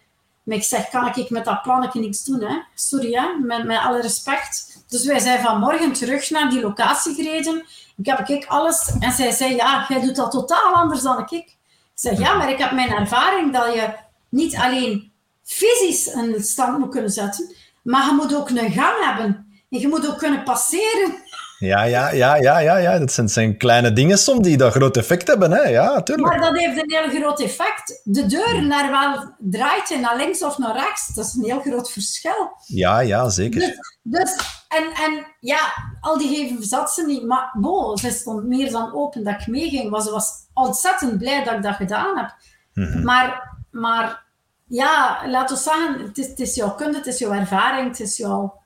maar 0.46 0.56
ik 0.56 0.62
zeg, 0.62 0.88
kan 0.88 1.14
ik 1.14 1.30
met 1.30 1.44
dat 1.44 1.62
plannetje 1.62 2.00
niks 2.00 2.24
doen? 2.24 2.40
Hè? 2.40 2.58
Sorry, 2.74 3.12
hè? 3.12 3.38
Met, 3.40 3.64
met 3.64 3.78
alle 3.78 4.00
respect. 4.00 4.84
Dus 4.88 5.04
wij 5.04 5.18
zijn 5.18 5.40
vanmorgen 5.40 5.92
terug 5.92 6.30
naar 6.30 6.50
die 6.50 6.60
locatie 6.60 7.14
gereden. 7.14 7.64
Ik 7.96 8.06
heb 8.06 8.28
ik 8.28 8.46
alles. 8.46 8.92
En 9.00 9.12
zij 9.12 9.30
zei, 9.30 9.54
ja, 9.54 9.84
jij 9.88 10.00
doet 10.00 10.16
dat 10.16 10.30
totaal 10.30 10.72
anders 10.74 11.02
dan 11.02 11.20
ik. 11.20 11.30
Ik 11.30 11.56
zeg, 11.94 12.18
ja, 12.18 12.34
maar 12.34 12.50
ik 12.50 12.58
heb 12.58 12.72
mijn 12.72 12.92
ervaring 12.92 13.52
dat 13.52 13.74
je 13.74 13.94
niet 14.36 14.56
alleen 14.56 15.12
fysisch 15.44 16.14
een 16.14 16.42
stand 16.42 16.78
moet 16.78 16.90
kunnen 16.90 17.10
zetten, 17.10 17.54
maar 17.82 18.06
je 18.06 18.12
moet 18.12 18.34
ook 18.34 18.50
een 18.50 18.70
gang 18.70 19.04
hebben. 19.04 19.46
En 19.70 19.78
je 19.80 19.88
moet 19.88 20.08
ook 20.08 20.18
kunnen 20.18 20.42
passeren. 20.42 21.24
Ja, 21.58 21.82
ja, 21.82 22.10
ja, 22.10 22.34
ja, 22.34 22.58
ja, 22.58 22.76
ja. 22.76 22.98
dat 22.98 23.12
zijn, 23.12 23.28
zijn 23.28 23.56
kleine 23.56 23.92
dingen 23.92 24.18
soms 24.18 24.40
die 24.40 24.56
dat 24.56 24.72
groot 24.72 24.96
effect 24.96 25.26
hebben. 25.26 25.50
Hè? 25.50 25.62
Ja, 25.62 26.02
tuurlijk. 26.02 26.28
Maar 26.28 26.40
dat 26.40 26.58
heeft 26.58 26.82
een 26.82 26.90
heel 26.90 27.20
groot 27.20 27.40
effect. 27.40 28.00
De 28.04 28.26
deur 28.26 28.66
naar 28.66 28.90
wel 28.90 29.34
draait 29.38 29.88
je 29.88 29.98
naar 29.98 30.16
links 30.16 30.42
of 30.42 30.58
naar 30.58 30.76
rechts. 30.76 31.14
Dat 31.14 31.24
is 31.24 31.34
een 31.34 31.44
heel 31.44 31.60
groot 31.60 31.90
verschil. 31.90 32.56
Ja, 32.66 33.00
ja, 33.00 33.28
zeker. 33.28 33.60
Dus, 33.60 33.78
dus 34.02 34.36
en, 34.68 34.84
en 34.84 35.26
ja, 35.40 35.58
al 36.00 36.18
die 36.18 36.36
geven 36.36 36.64
zat 36.64 36.92
ze 36.92 37.06
niet. 37.06 37.26
Maar 37.26 37.50
bo, 37.60 37.96
ze 37.96 38.10
stond 38.10 38.44
meer 38.46 38.70
dan 38.70 38.94
open 38.94 39.24
dat 39.24 39.40
ik 39.40 39.46
meeging. 39.46 39.90
Maar 39.90 40.00
ze 40.00 40.10
was 40.10 40.30
ontzettend 40.54 41.18
blij 41.18 41.44
dat 41.44 41.54
ik 41.54 41.62
dat 41.62 41.74
gedaan 41.74 42.16
heb. 42.16 42.34
Mm 42.74 42.84
-hmm. 42.84 43.04
Maar, 43.04 43.56
maar 43.70 44.25
ja, 44.68 45.22
laten 45.28 45.56
we 45.56 45.62
zeggen, 45.62 46.00
het 46.06 46.18
is, 46.18 46.26
het 46.26 46.40
is 46.40 46.54
jouw 46.54 46.74
kunde, 46.74 46.96
het 46.98 47.06
is 47.06 47.18
jouw 47.18 47.32
ervaring, 47.32 47.88
het 47.88 48.00
is 48.00 48.16
jouw 48.16 48.60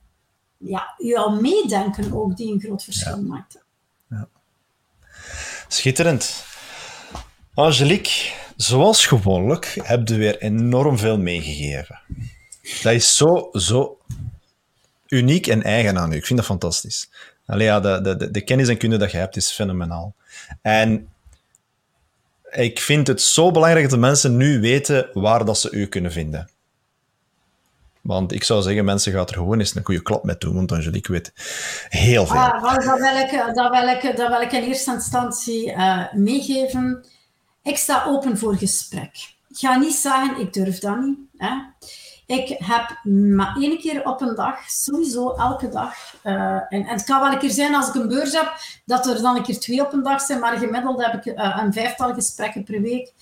ja, 0.56 0.94
jouw 0.98 1.28
meedenken 1.28 2.12
ook 2.12 2.36
die 2.36 2.52
een 2.52 2.60
groot 2.60 2.84
verschil 2.84 3.16
Ja. 3.16 3.22
maakt. 3.22 3.58
Ja. 4.08 4.28
Schitterend. 5.68 6.44
Angelique, 7.54 8.32
zoals 8.56 9.06
gewoonlijk 9.06 9.78
heb 9.82 10.08
je 10.08 10.16
weer 10.16 10.38
enorm 10.38 10.98
veel 10.98 11.18
meegegeven. 11.18 12.00
Dat 12.82 12.92
is 12.92 13.16
zo, 13.16 13.48
zo 13.52 13.98
uniek 15.08 15.46
en 15.46 15.62
eigen 15.62 15.98
aan 15.98 16.12
u. 16.12 16.16
Ik 16.16 16.26
vind 16.26 16.38
dat 16.38 16.48
fantastisch. 16.48 17.10
Allee, 17.46 17.66
ja, 17.66 17.80
de, 17.80 18.16
de, 18.16 18.30
de 18.30 18.40
kennis 18.40 18.68
en 18.68 18.76
kunde 18.78 18.96
dat 18.96 19.10
je 19.10 19.16
hebt 19.16 19.36
is 19.36 19.50
fenomenaal. 19.52 20.14
En 20.62 21.08
ik 22.50 22.80
vind 22.80 23.06
het 23.06 23.22
zo 23.22 23.50
belangrijk 23.50 23.90
dat 23.90 23.98
mensen 23.98 24.36
nu 24.36 24.60
weten 24.60 25.10
waar 25.12 25.44
dat 25.44 25.58
ze 25.58 25.70
u 25.70 25.86
kunnen 25.86 26.12
vinden. 26.12 26.50
Want 28.00 28.32
ik 28.32 28.44
zou 28.44 28.62
zeggen, 28.62 28.84
mensen 28.84 29.12
gaan 29.12 29.26
er 29.26 29.34
gewoon 29.34 29.58
eens 29.58 29.74
een 29.74 29.84
goede 29.84 30.02
klap 30.02 30.24
met 30.24 30.40
doen, 30.40 30.54
want 30.54 30.72
Angelique 30.72 31.12
weet 31.12 31.32
heel 31.88 32.26
veel. 32.26 32.36
Ah, 32.36 32.62
dat, 32.62 32.98
wil 32.98 33.16
ik, 33.16 33.54
dat, 33.54 33.70
wil 33.70 33.88
ik, 33.88 34.16
dat 34.16 34.28
wil 34.28 34.40
ik 34.40 34.52
in 34.52 34.62
eerste 34.62 34.92
instantie 34.92 35.70
uh, 35.70 36.12
meegeven. 36.12 37.04
Ik 37.62 37.76
sta 37.76 38.04
open 38.06 38.38
voor 38.38 38.56
gesprek. 38.56 39.10
Ik 39.48 39.56
ga 39.56 39.78
niet 39.78 39.94
zeggen, 39.94 40.40
ik 40.40 40.52
durf 40.52 40.78
dat 40.78 41.00
niet. 41.00 41.18
Hè. 41.36 41.54
Ik 42.30 42.56
heb 42.58 43.04
maar 43.34 43.56
één 43.56 43.78
keer 43.78 44.04
op 44.04 44.20
een 44.20 44.34
dag, 44.34 44.70
sowieso 44.70 45.30
elke 45.30 45.68
dag. 45.68 45.94
Uh, 46.24 46.34
en, 46.52 46.64
en, 46.68 46.86
het 46.86 47.04
kan 47.04 47.20
wel 47.20 47.32
een 47.32 47.38
keer 47.38 47.50
zijn 47.50 47.74
als 47.74 47.88
ik 47.88 47.94
een 47.94 48.08
beurs 48.08 48.32
heb, 48.32 48.52
dat 48.84 49.06
er 49.06 49.22
dan 49.22 49.36
een 49.36 49.42
keer 49.42 49.58
twee 49.58 49.80
op 49.80 49.92
een 49.92 50.02
dag 50.02 50.20
zijn, 50.20 50.40
maar 50.40 50.58
gemiddeld 50.58 51.04
heb 51.04 51.14
ik 51.14 51.38
uh, 51.38 51.58
een 51.62 51.72
vijftal 51.72 52.14
gesprekken 52.14 52.64
per 52.64 52.80
week. 52.80 53.12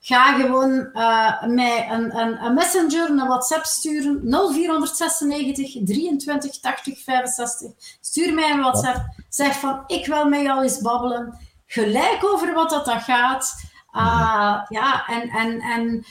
ga 0.00 0.32
gewoon 0.32 0.88
uh, 0.92 1.42
mij 1.46 1.90
een, 1.90 2.18
een, 2.18 2.44
een, 2.44 2.54
messenger, 2.54 3.10
een 3.10 3.26
WhatsApp 3.26 3.64
sturen. 3.64 4.20
0496 4.24 5.76
23 5.84 6.60
80 6.60 7.02
65. 7.02 7.70
Stuur 8.00 8.34
mij 8.34 8.50
een 8.50 8.60
WhatsApp. 8.60 8.98
Zeg 9.28 9.58
van, 9.58 9.82
ik 9.86 10.06
wil 10.06 10.28
met 10.28 10.40
jou 10.40 10.62
eens 10.62 10.80
babbelen. 10.80 11.38
Gelijk 11.66 12.18
over 12.20 12.54
wat 12.54 12.70
dat, 12.70 12.84
dat 12.84 13.02
gaat. 13.02 13.54
Uh, 13.92 14.62
ja, 14.68 15.06
en... 15.06 15.28
en, 15.28 15.60
en 15.60 16.04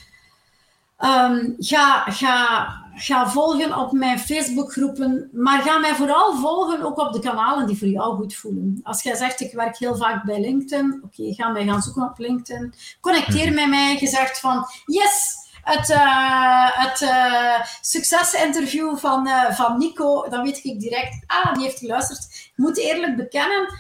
um, 1.00 1.56
ga, 1.58 2.04
ga, 2.12 2.68
ga 2.96 3.30
volgen 3.30 3.78
op 3.78 3.92
mijn 3.92 4.20
Facebookgroepen, 4.20 5.30
maar 5.34 5.62
ga 5.62 5.78
mij 5.78 5.96
vooral 5.96 6.36
volgen 6.36 6.82
ook 6.82 6.98
op 6.98 7.14
de 7.14 7.20
kanalen 7.20 7.68
die 7.68 7.78
voor 7.78 7.88
jou 7.88 8.16
goed 8.16 8.36
voelen. 8.36 8.80
Als 8.84 9.04
jij 9.04 9.16
zegt, 9.16 9.40
ik 9.40 9.54
werk 9.54 9.78
heel 9.78 9.96
vaak 9.96 10.24
bij 10.24 10.42
LinkedIn, 10.42 11.02
oké, 11.04 11.34
ga 11.34 11.50
mij 11.50 11.66
gaan 11.66 11.82
zoeken 11.82 12.04
op 12.04 12.18
LinkedIn. 12.18 12.74
Connecteer 13.02 13.46
mhm. 13.46 13.56
met 13.56 13.70
mij, 13.70 13.98
je 14.00 14.08
zegt 14.08 14.40
van, 14.40 14.66
yes, 14.86 15.36
het, 15.64 15.90
uh, 15.90 16.70
het 16.72 17.02
uh, 17.02 17.62
succesinterview 17.82 18.98
van, 18.98 19.28
uh, 19.28 19.52
van 19.52 19.78
Nico, 19.78 20.30
dan 20.30 20.44
weet 20.44 20.64
ik 20.64 20.80
direct, 20.80 21.24
ah, 21.28 21.54
die 21.54 21.64
heeft 21.64 21.80
geluisterd. 21.80 22.20
Ik 22.24 22.54
moet 22.56 22.78
eerlijk 22.78 23.16
bekennen, 23.16 23.80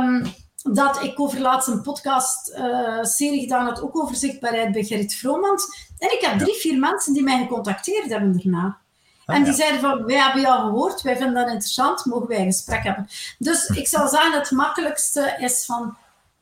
um, 0.00 0.34
dat 0.72 1.02
ik 1.02 1.20
over 1.20 1.40
laatst 1.40 1.68
een 1.68 1.82
podcast-serie 1.82 3.40
gedaan 3.40 3.66
had, 3.66 3.82
ook 3.82 3.98
over 3.98 4.16
zichtbaarheid 4.16 4.72
bij 4.72 4.84
Gerrit 4.84 5.14
Vromans. 5.14 5.66
En 5.98 6.12
ik 6.12 6.20
heb 6.20 6.38
drie, 6.38 6.54
vier 6.54 6.78
mensen 6.78 7.12
die 7.12 7.22
mij 7.22 7.38
gecontacteerd 7.38 8.10
hebben 8.10 8.32
daarna. 8.42 8.78
Ah, 9.26 9.36
en 9.36 9.44
die 9.44 9.52
zeiden 9.52 9.80
van, 9.80 10.04
wij 10.04 10.16
hebben 10.16 10.40
jou 10.40 10.60
gehoord, 10.60 11.02
wij 11.02 11.16
vinden 11.16 11.34
dat 11.34 11.48
interessant, 11.48 12.04
mogen 12.04 12.28
wij 12.28 12.38
een 12.38 12.44
gesprek 12.44 12.82
hebben. 12.82 13.08
Dus 13.38 13.66
ik 13.66 13.88
zou 13.88 14.08
zeggen, 14.08 14.32
het 14.32 14.50
makkelijkste 14.50 15.36
is 15.38 15.64
van, 15.64 15.96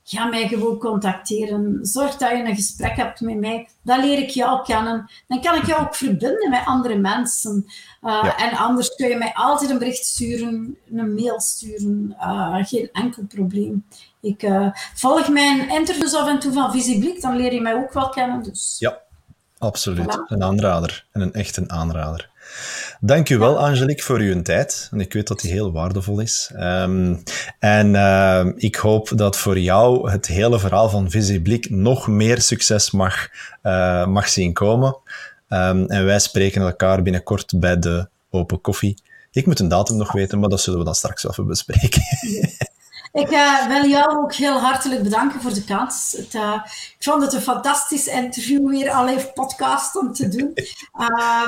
ga 0.05 0.25
mij 0.25 0.49
gewoon 0.49 0.79
contacteren. 0.79 1.79
Zorg 1.83 2.17
dat 2.17 2.31
je 2.31 2.45
een 2.45 2.55
gesprek 2.55 2.97
hebt 2.97 3.21
met 3.21 3.39
mij. 3.39 3.69
Dan 3.83 4.01
leer 4.01 4.19
ik 4.19 4.29
jou 4.29 4.65
kennen. 4.65 5.11
Dan 5.29 5.41
kan 5.41 5.57
ik 5.57 5.67
jou 5.67 5.83
ook 5.83 5.95
verbinden 5.95 6.51
met 6.51 6.63
andere 6.65 6.97
mensen. 6.97 7.67
Uh, 8.03 8.41
En 8.41 8.57
anders 8.57 8.95
kun 8.95 9.09
je 9.09 9.17
mij 9.17 9.33
altijd 9.35 9.71
een 9.71 9.79
bericht 9.79 10.05
sturen, 10.05 10.77
een 10.91 11.15
mail 11.15 11.41
sturen. 11.41 12.17
Uh, 12.21 12.57
geen 12.65 12.89
enkel 12.93 13.23
probleem. 13.29 13.85
Ik 14.21 14.43
uh, 14.43 14.69
volg 14.95 15.29
mijn 15.29 15.71
interviews 15.71 16.15
af 16.15 16.29
en 16.29 16.39
toe 16.39 16.53
van 16.53 16.73
Visiblik, 16.73 17.21
dan 17.21 17.37
leer 17.37 17.53
je 17.53 17.61
mij 17.61 17.75
ook 17.75 17.93
wel 17.93 18.09
kennen. 18.09 18.43
Dus. 18.43 18.77
Ja, 18.79 18.99
absoluut. 19.59 20.23
Een 20.27 20.43
aanrader. 20.43 21.07
En 21.13 21.21
een 21.21 21.33
echt 21.33 21.57
een 21.57 21.71
aanrader. 21.71 22.31
Dank 23.01 23.29
u 23.29 23.39
wel, 23.39 23.59
Angelique, 23.59 24.03
voor 24.03 24.19
uw 24.19 24.43
tijd. 24.43 24.89
En 24.93 25.01
ik 25.01 25.13
weet 25.13 25.27
dat 25.27 25.41
die 25.41 25.53
heel 25.53 25.73
waardevol 25.73 26.21
is. 26.21 26.51
Um, 26.55 27.23
en 27.59 27.95
uh, 27.95 28.47
ik 28.57 28.77
hoop 28.77 29.13
dat 29.15 29.37
voor 29.37 29.59
jou 29.59 30.11
het 30.11 30.27
hele 30.27 30.59
verhaal 30.59 30.89
van 30.89 31.11
Visiblik 31.11 31.71
nog 31.71 32.09
meer 32.09 32.41
succes 32.41 32.91
mag, 32.91 33.29
uh, 33.63 34.07
mag 34.07 34.29
zien 34.29 34.53
komen. 34.53 34.97
Um, 35.49 35.87
en 35.87 36.05
wij 36.05 36.19
spreken 36.19 36.63
elkaar 36.63 37.03
binnenkort 37.03 37.53
bij 37.61 37.79
de 37.79 38.09
Open 38.31 38.61
Koffie. 38.61 39.03
Ik 39.31 39.47
moet 39.47 39.61
een 39.61 39.69
datum 39.69 39.97
nog 39.97 40.13
weten, 40.13 40.39
maar 40.39 40.49
dat 40.49 40.61
zullen 40.61 40.79
we 40.79 40.85
dan 40.85 40.95
straks 40.95 41.29
even 41.29 41.47
bespreken. 41.47 42.03
Ik 43.15 43.31
uh, 43.31 43.67
wil 43.67 43.85
jou 43.91 44.17
ook 44.17 44.35
heel 44.35 44.59
hartelijk 44.59 45.03
bedanken 45.03 45.41
voor 45.41 45.53
de 45.53 45.65
kans. 45.65 46.15
Het, 46.17 46.35
uh, 46.35 46.61
ik 46.65 46.97
vond 46.99 47.23
het 47.23 47.33
een 47.33 47.41
fantastisch 47.41 48.07
interview 48.07 48.69
weer, 48.69 48.91
al 48.91 49.09
even 49.09 49.33
podcast 49.33 49.97
om 49.97 50.13
te 50.13 50.29
doen. 50.29 50.53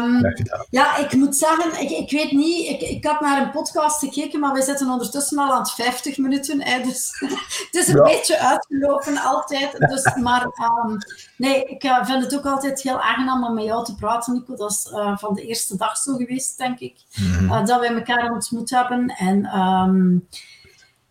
Um, 0.00 0.34
ja, 0.70 0.96
ik 0.96 1.12
moet 1.12 1.36
zeggen, 1.36 1.80
ik, 1.80 1.90
ik 1.90 2.10
weet 2.10 2.32
niet, 2.32 2.68
ik, 2.68 2.80
ik 2.80 3.04
had 3.04 3.20
naar 3.20 3.42
een 3.42 3.50
podcast 3.50 3.98
gekeken, 3.98 4.40
maar 4.40 4.52
we 4.52 4.62
zitten 4.62 4.90
ondertussen 4.90 5.38
al 5.38 5.52
aan 5.52 5.58
het 5.58 5.70
50 5.70 6.18
minuten. 6.18 6.62
Hè, 6.62 6.82
dus 6.82 7.10
het 7.70 7.74
is 7.74 7.88
een 7.88 8.02
beetje 8.02 8.38
uitgelopen 8.38 9.18
altijd. 9.18 9.78
Dus, 9.78 10.14
maar 10.14 10.42
um, 10.44 10.98
nee, 11.36 11.64
ik 11.64 11.84
uh, 11.84 12.04
vind 12.04 12.22
het 12.22 12.36
ook 12.36 12.46
altijd 12.46 12.82
heel 12.82 13.00
aangenaam 13.00 13.44
om 13.44 13.54
met 13.54 13.64
jou 13.64 13.84
te 13.84 13.94
praten, 13.94 14.32
Nico. 14.32 14.54
Dat 14.54 14.70
is 14.70 14.88
van 15.20 15.34
de 15.34 15.42
eerste 15.42 15.76
dag 15.76 15.96
zo 15.96 16.16
geweest, 16.16 16.58
denk 16.58 16.78
ik, 16.78 16.96
mm 17.14 17.48
-hmm. 17.48 17.66
dat 17.66 17.80
wij 17.80 17.94
elkaar 17.94 18.32
ontmoet 18.32 18.70
hebben. 18.70 19.08
En... 19.08 19.58
Um, 19.58 20.28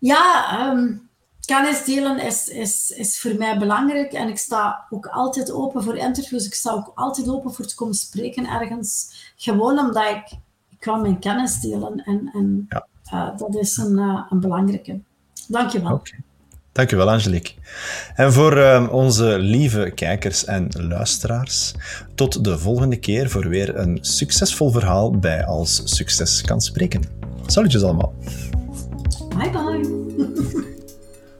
ja, 0.05 0.71
um, 0.71 1.09
kennis 1.45 1.83
delen 1.83 2.19
is, 2.19 2.47
is, 2.47 2.91
is 2.91 3.19
voor 3.19 3.35
mij 3.37 3.57
belangrijk. 3.57 4.13
En 4.13 4.27
ik 4.27 4.37
sta 4.37 4.85
ook 4.89 5.05
altijd 5.05 5.51
open 5.51 5.83
voor 5.83 5.97
interviews. 5.97 6.45
Ik 6.45 6.53
sta 6.53 6.71
ook 6.71 6.91
altijd 6.95 7.29
open 7.29 7.53
voor 7.53 7.65
te 7.65 7.75
komen 7.75 7.95
spreken 7.95 8.45
ergens. 8.45 9.13
Gewoon 9.35 9.79
omdat 9.79 10.09
ik, 10.09 10.31
ik 10.69 10.79
kan 10.79 11.01
mijn 11.01 11.19
kennis 11.19 11.59
delen. 11.59 12.03
En, 12.05 12.29
en 12.33 12.65
ja. 12.69 12.87
uh, 13.13 13.37
dat 13.37 13.55
is 13.55 13.77
een, 13.77 13.97
uh, 13.97 14.25
een 14.29 14.39
belangrijke. 14.39 14.99
Dank 15.47 15.69
je 15.71 15.81
wel. 15.81 15.93
Okay. 15.93 16.19
Dankjewel, 16.71 17.09
Angelique. 17.09 17.53
En 18.15 18.33
voor 18.33 18.57
uh, 18.57 18.87
onze 18.91 19.39
lieve 19.39 19.91
kijkers 19.95 20.45
en 20.45 20.67
luisteraars, 20.71 21.73
tot 22.15 22.43
de 22.43 22.57
volgende 22.57 22.99
keer 22.99 23.29
voor 23.29 23.49
weer 23.49 23.77
een 23.77 23.97
succesvol 24.01 24.71
verhaal 24.71 25.11
bij 25.11 25.45
Als 25.45 25.81
Succes 25.83 26.41
kan 26.41 26.61
Spreken. 26.61 27.01
Salutjes 27.45 27.83
allemaal. 27.83 28.13
Bye. 29.35 29.53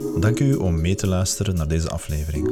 Dank 0.20 0.40
u 0.40 0.54
om 0.54 0.82
mee 0.82 0.96
te 0.96 1.08
luisteren 1.08 1.56
naar 1.56 1.68
deze 1.68 1.90
aflevering. 1.90 2.52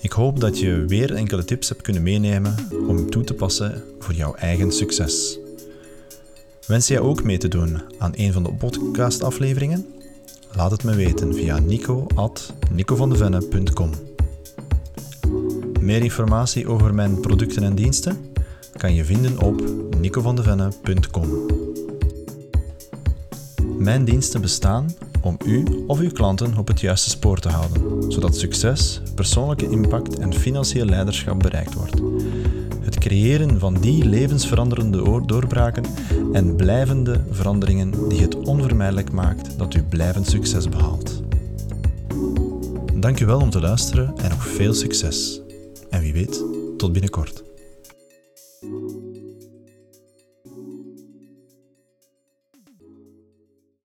Ik 0.00 0.12
hoop 0.12 0.40
dat 0.40 0.58
je 0.58 0.84
weer 0.86 1.14
enkele 1.14 1.44
tips 1.44 1.68
hebt 1.68 1.82
kunnen 1.82 2.02
meenemen 2.02 2.54
om 2.86 3.10
toe 3.10 3.24
te 3.24 3.34
passen 3.34 3.82
voor 3.98 4.14
jouw 4.14 4.34
eigen 4.34 4.72
succes. 4.72 5.38
Wens 6.66 6.88
jij 6.88 7.00
ook 7.00 7.22
mee 7.22 7.38
te 7.38 7.48
doen 7.48 7.82
aan 7.98 8.12
een 8.14 8.32
van 8.32 8.42
de 8.42 8.52
podcastafleveringen? 8.52 9.86
Laat 10.52 10.70
het 10.70 10.84
me 10.84 10.94
weten 10.94 11.34
via 11.34 11.58
nico.nicovandevenne.com 11.58 13.90
Meer 15.80 16.02
informatie 16.02 16.68
over 16.68 16.94
mijn 16.94 17.20
producten 17.20 17.62
en 17.62 17.74
diensten 17.74 18.32
kan 18.76 18.94
je 18.94 19.04
vinden 19.04 19.40
op 19.40 19.62
nicovandevenne.com 19.98 21.28
mijn 23.78 24.04
diensten 24.04 24.40
bestaan 24.40 24.94
om 25.20 25.36
u 25.46 25.64
of 25.86 25.98
uw 25.98 26.10
klanten 26.10 26.56
op 26.56 26.68
het 26.68 26.80
juiste 26.80 27.10
spoor 27.10 27.38
te 27.38 27.48
houden, 27.48 28.12
zodat 28.12 28.36
succes, 28.36 29.00
persoonlijke 29.14 29.70
impact 29.70 30.18
en 30.18 30.34
financieel 30.34 30.86
leiderschap 30.86 31.40
bereikt 31.40 31.74
wordt. 31.74 32.00
Het 32.80 32.98
creëren 32.98 33.58
van 33.58 33.74
die 33.80 34.04
levensveranderende 34.04 35.22
doorbraken 35.26 35.84
en 36.32 36.56
blijvende 36.56 37.20
veranderingen 37.30 38.08
die 38.08 38.20
het 38.20 38.36
onvermijdelijk 38.36 39.12
maakt 39.12 39.58
dat 39.58 39.74
u 39.74 39.82
blijvend 39.82 40.28
succes 40.28 40.68
behaalt. 40.68 41.22
Dank 42.94 43.20
u 43.20 43.26
wel 43.26 43.40
om 43.40 43.50
te 43.50 43.60
luisteren 43.60 44.14
en 44.16 44.28
nog 44.28 44.46
veel 44.46 44.74
succes. 44.74 45.40
En 45.90 46.00
wie 46.00 46.12
weet, 46.12 46.44
tot 46.76 46.92
binnenkort. 46.92 47.43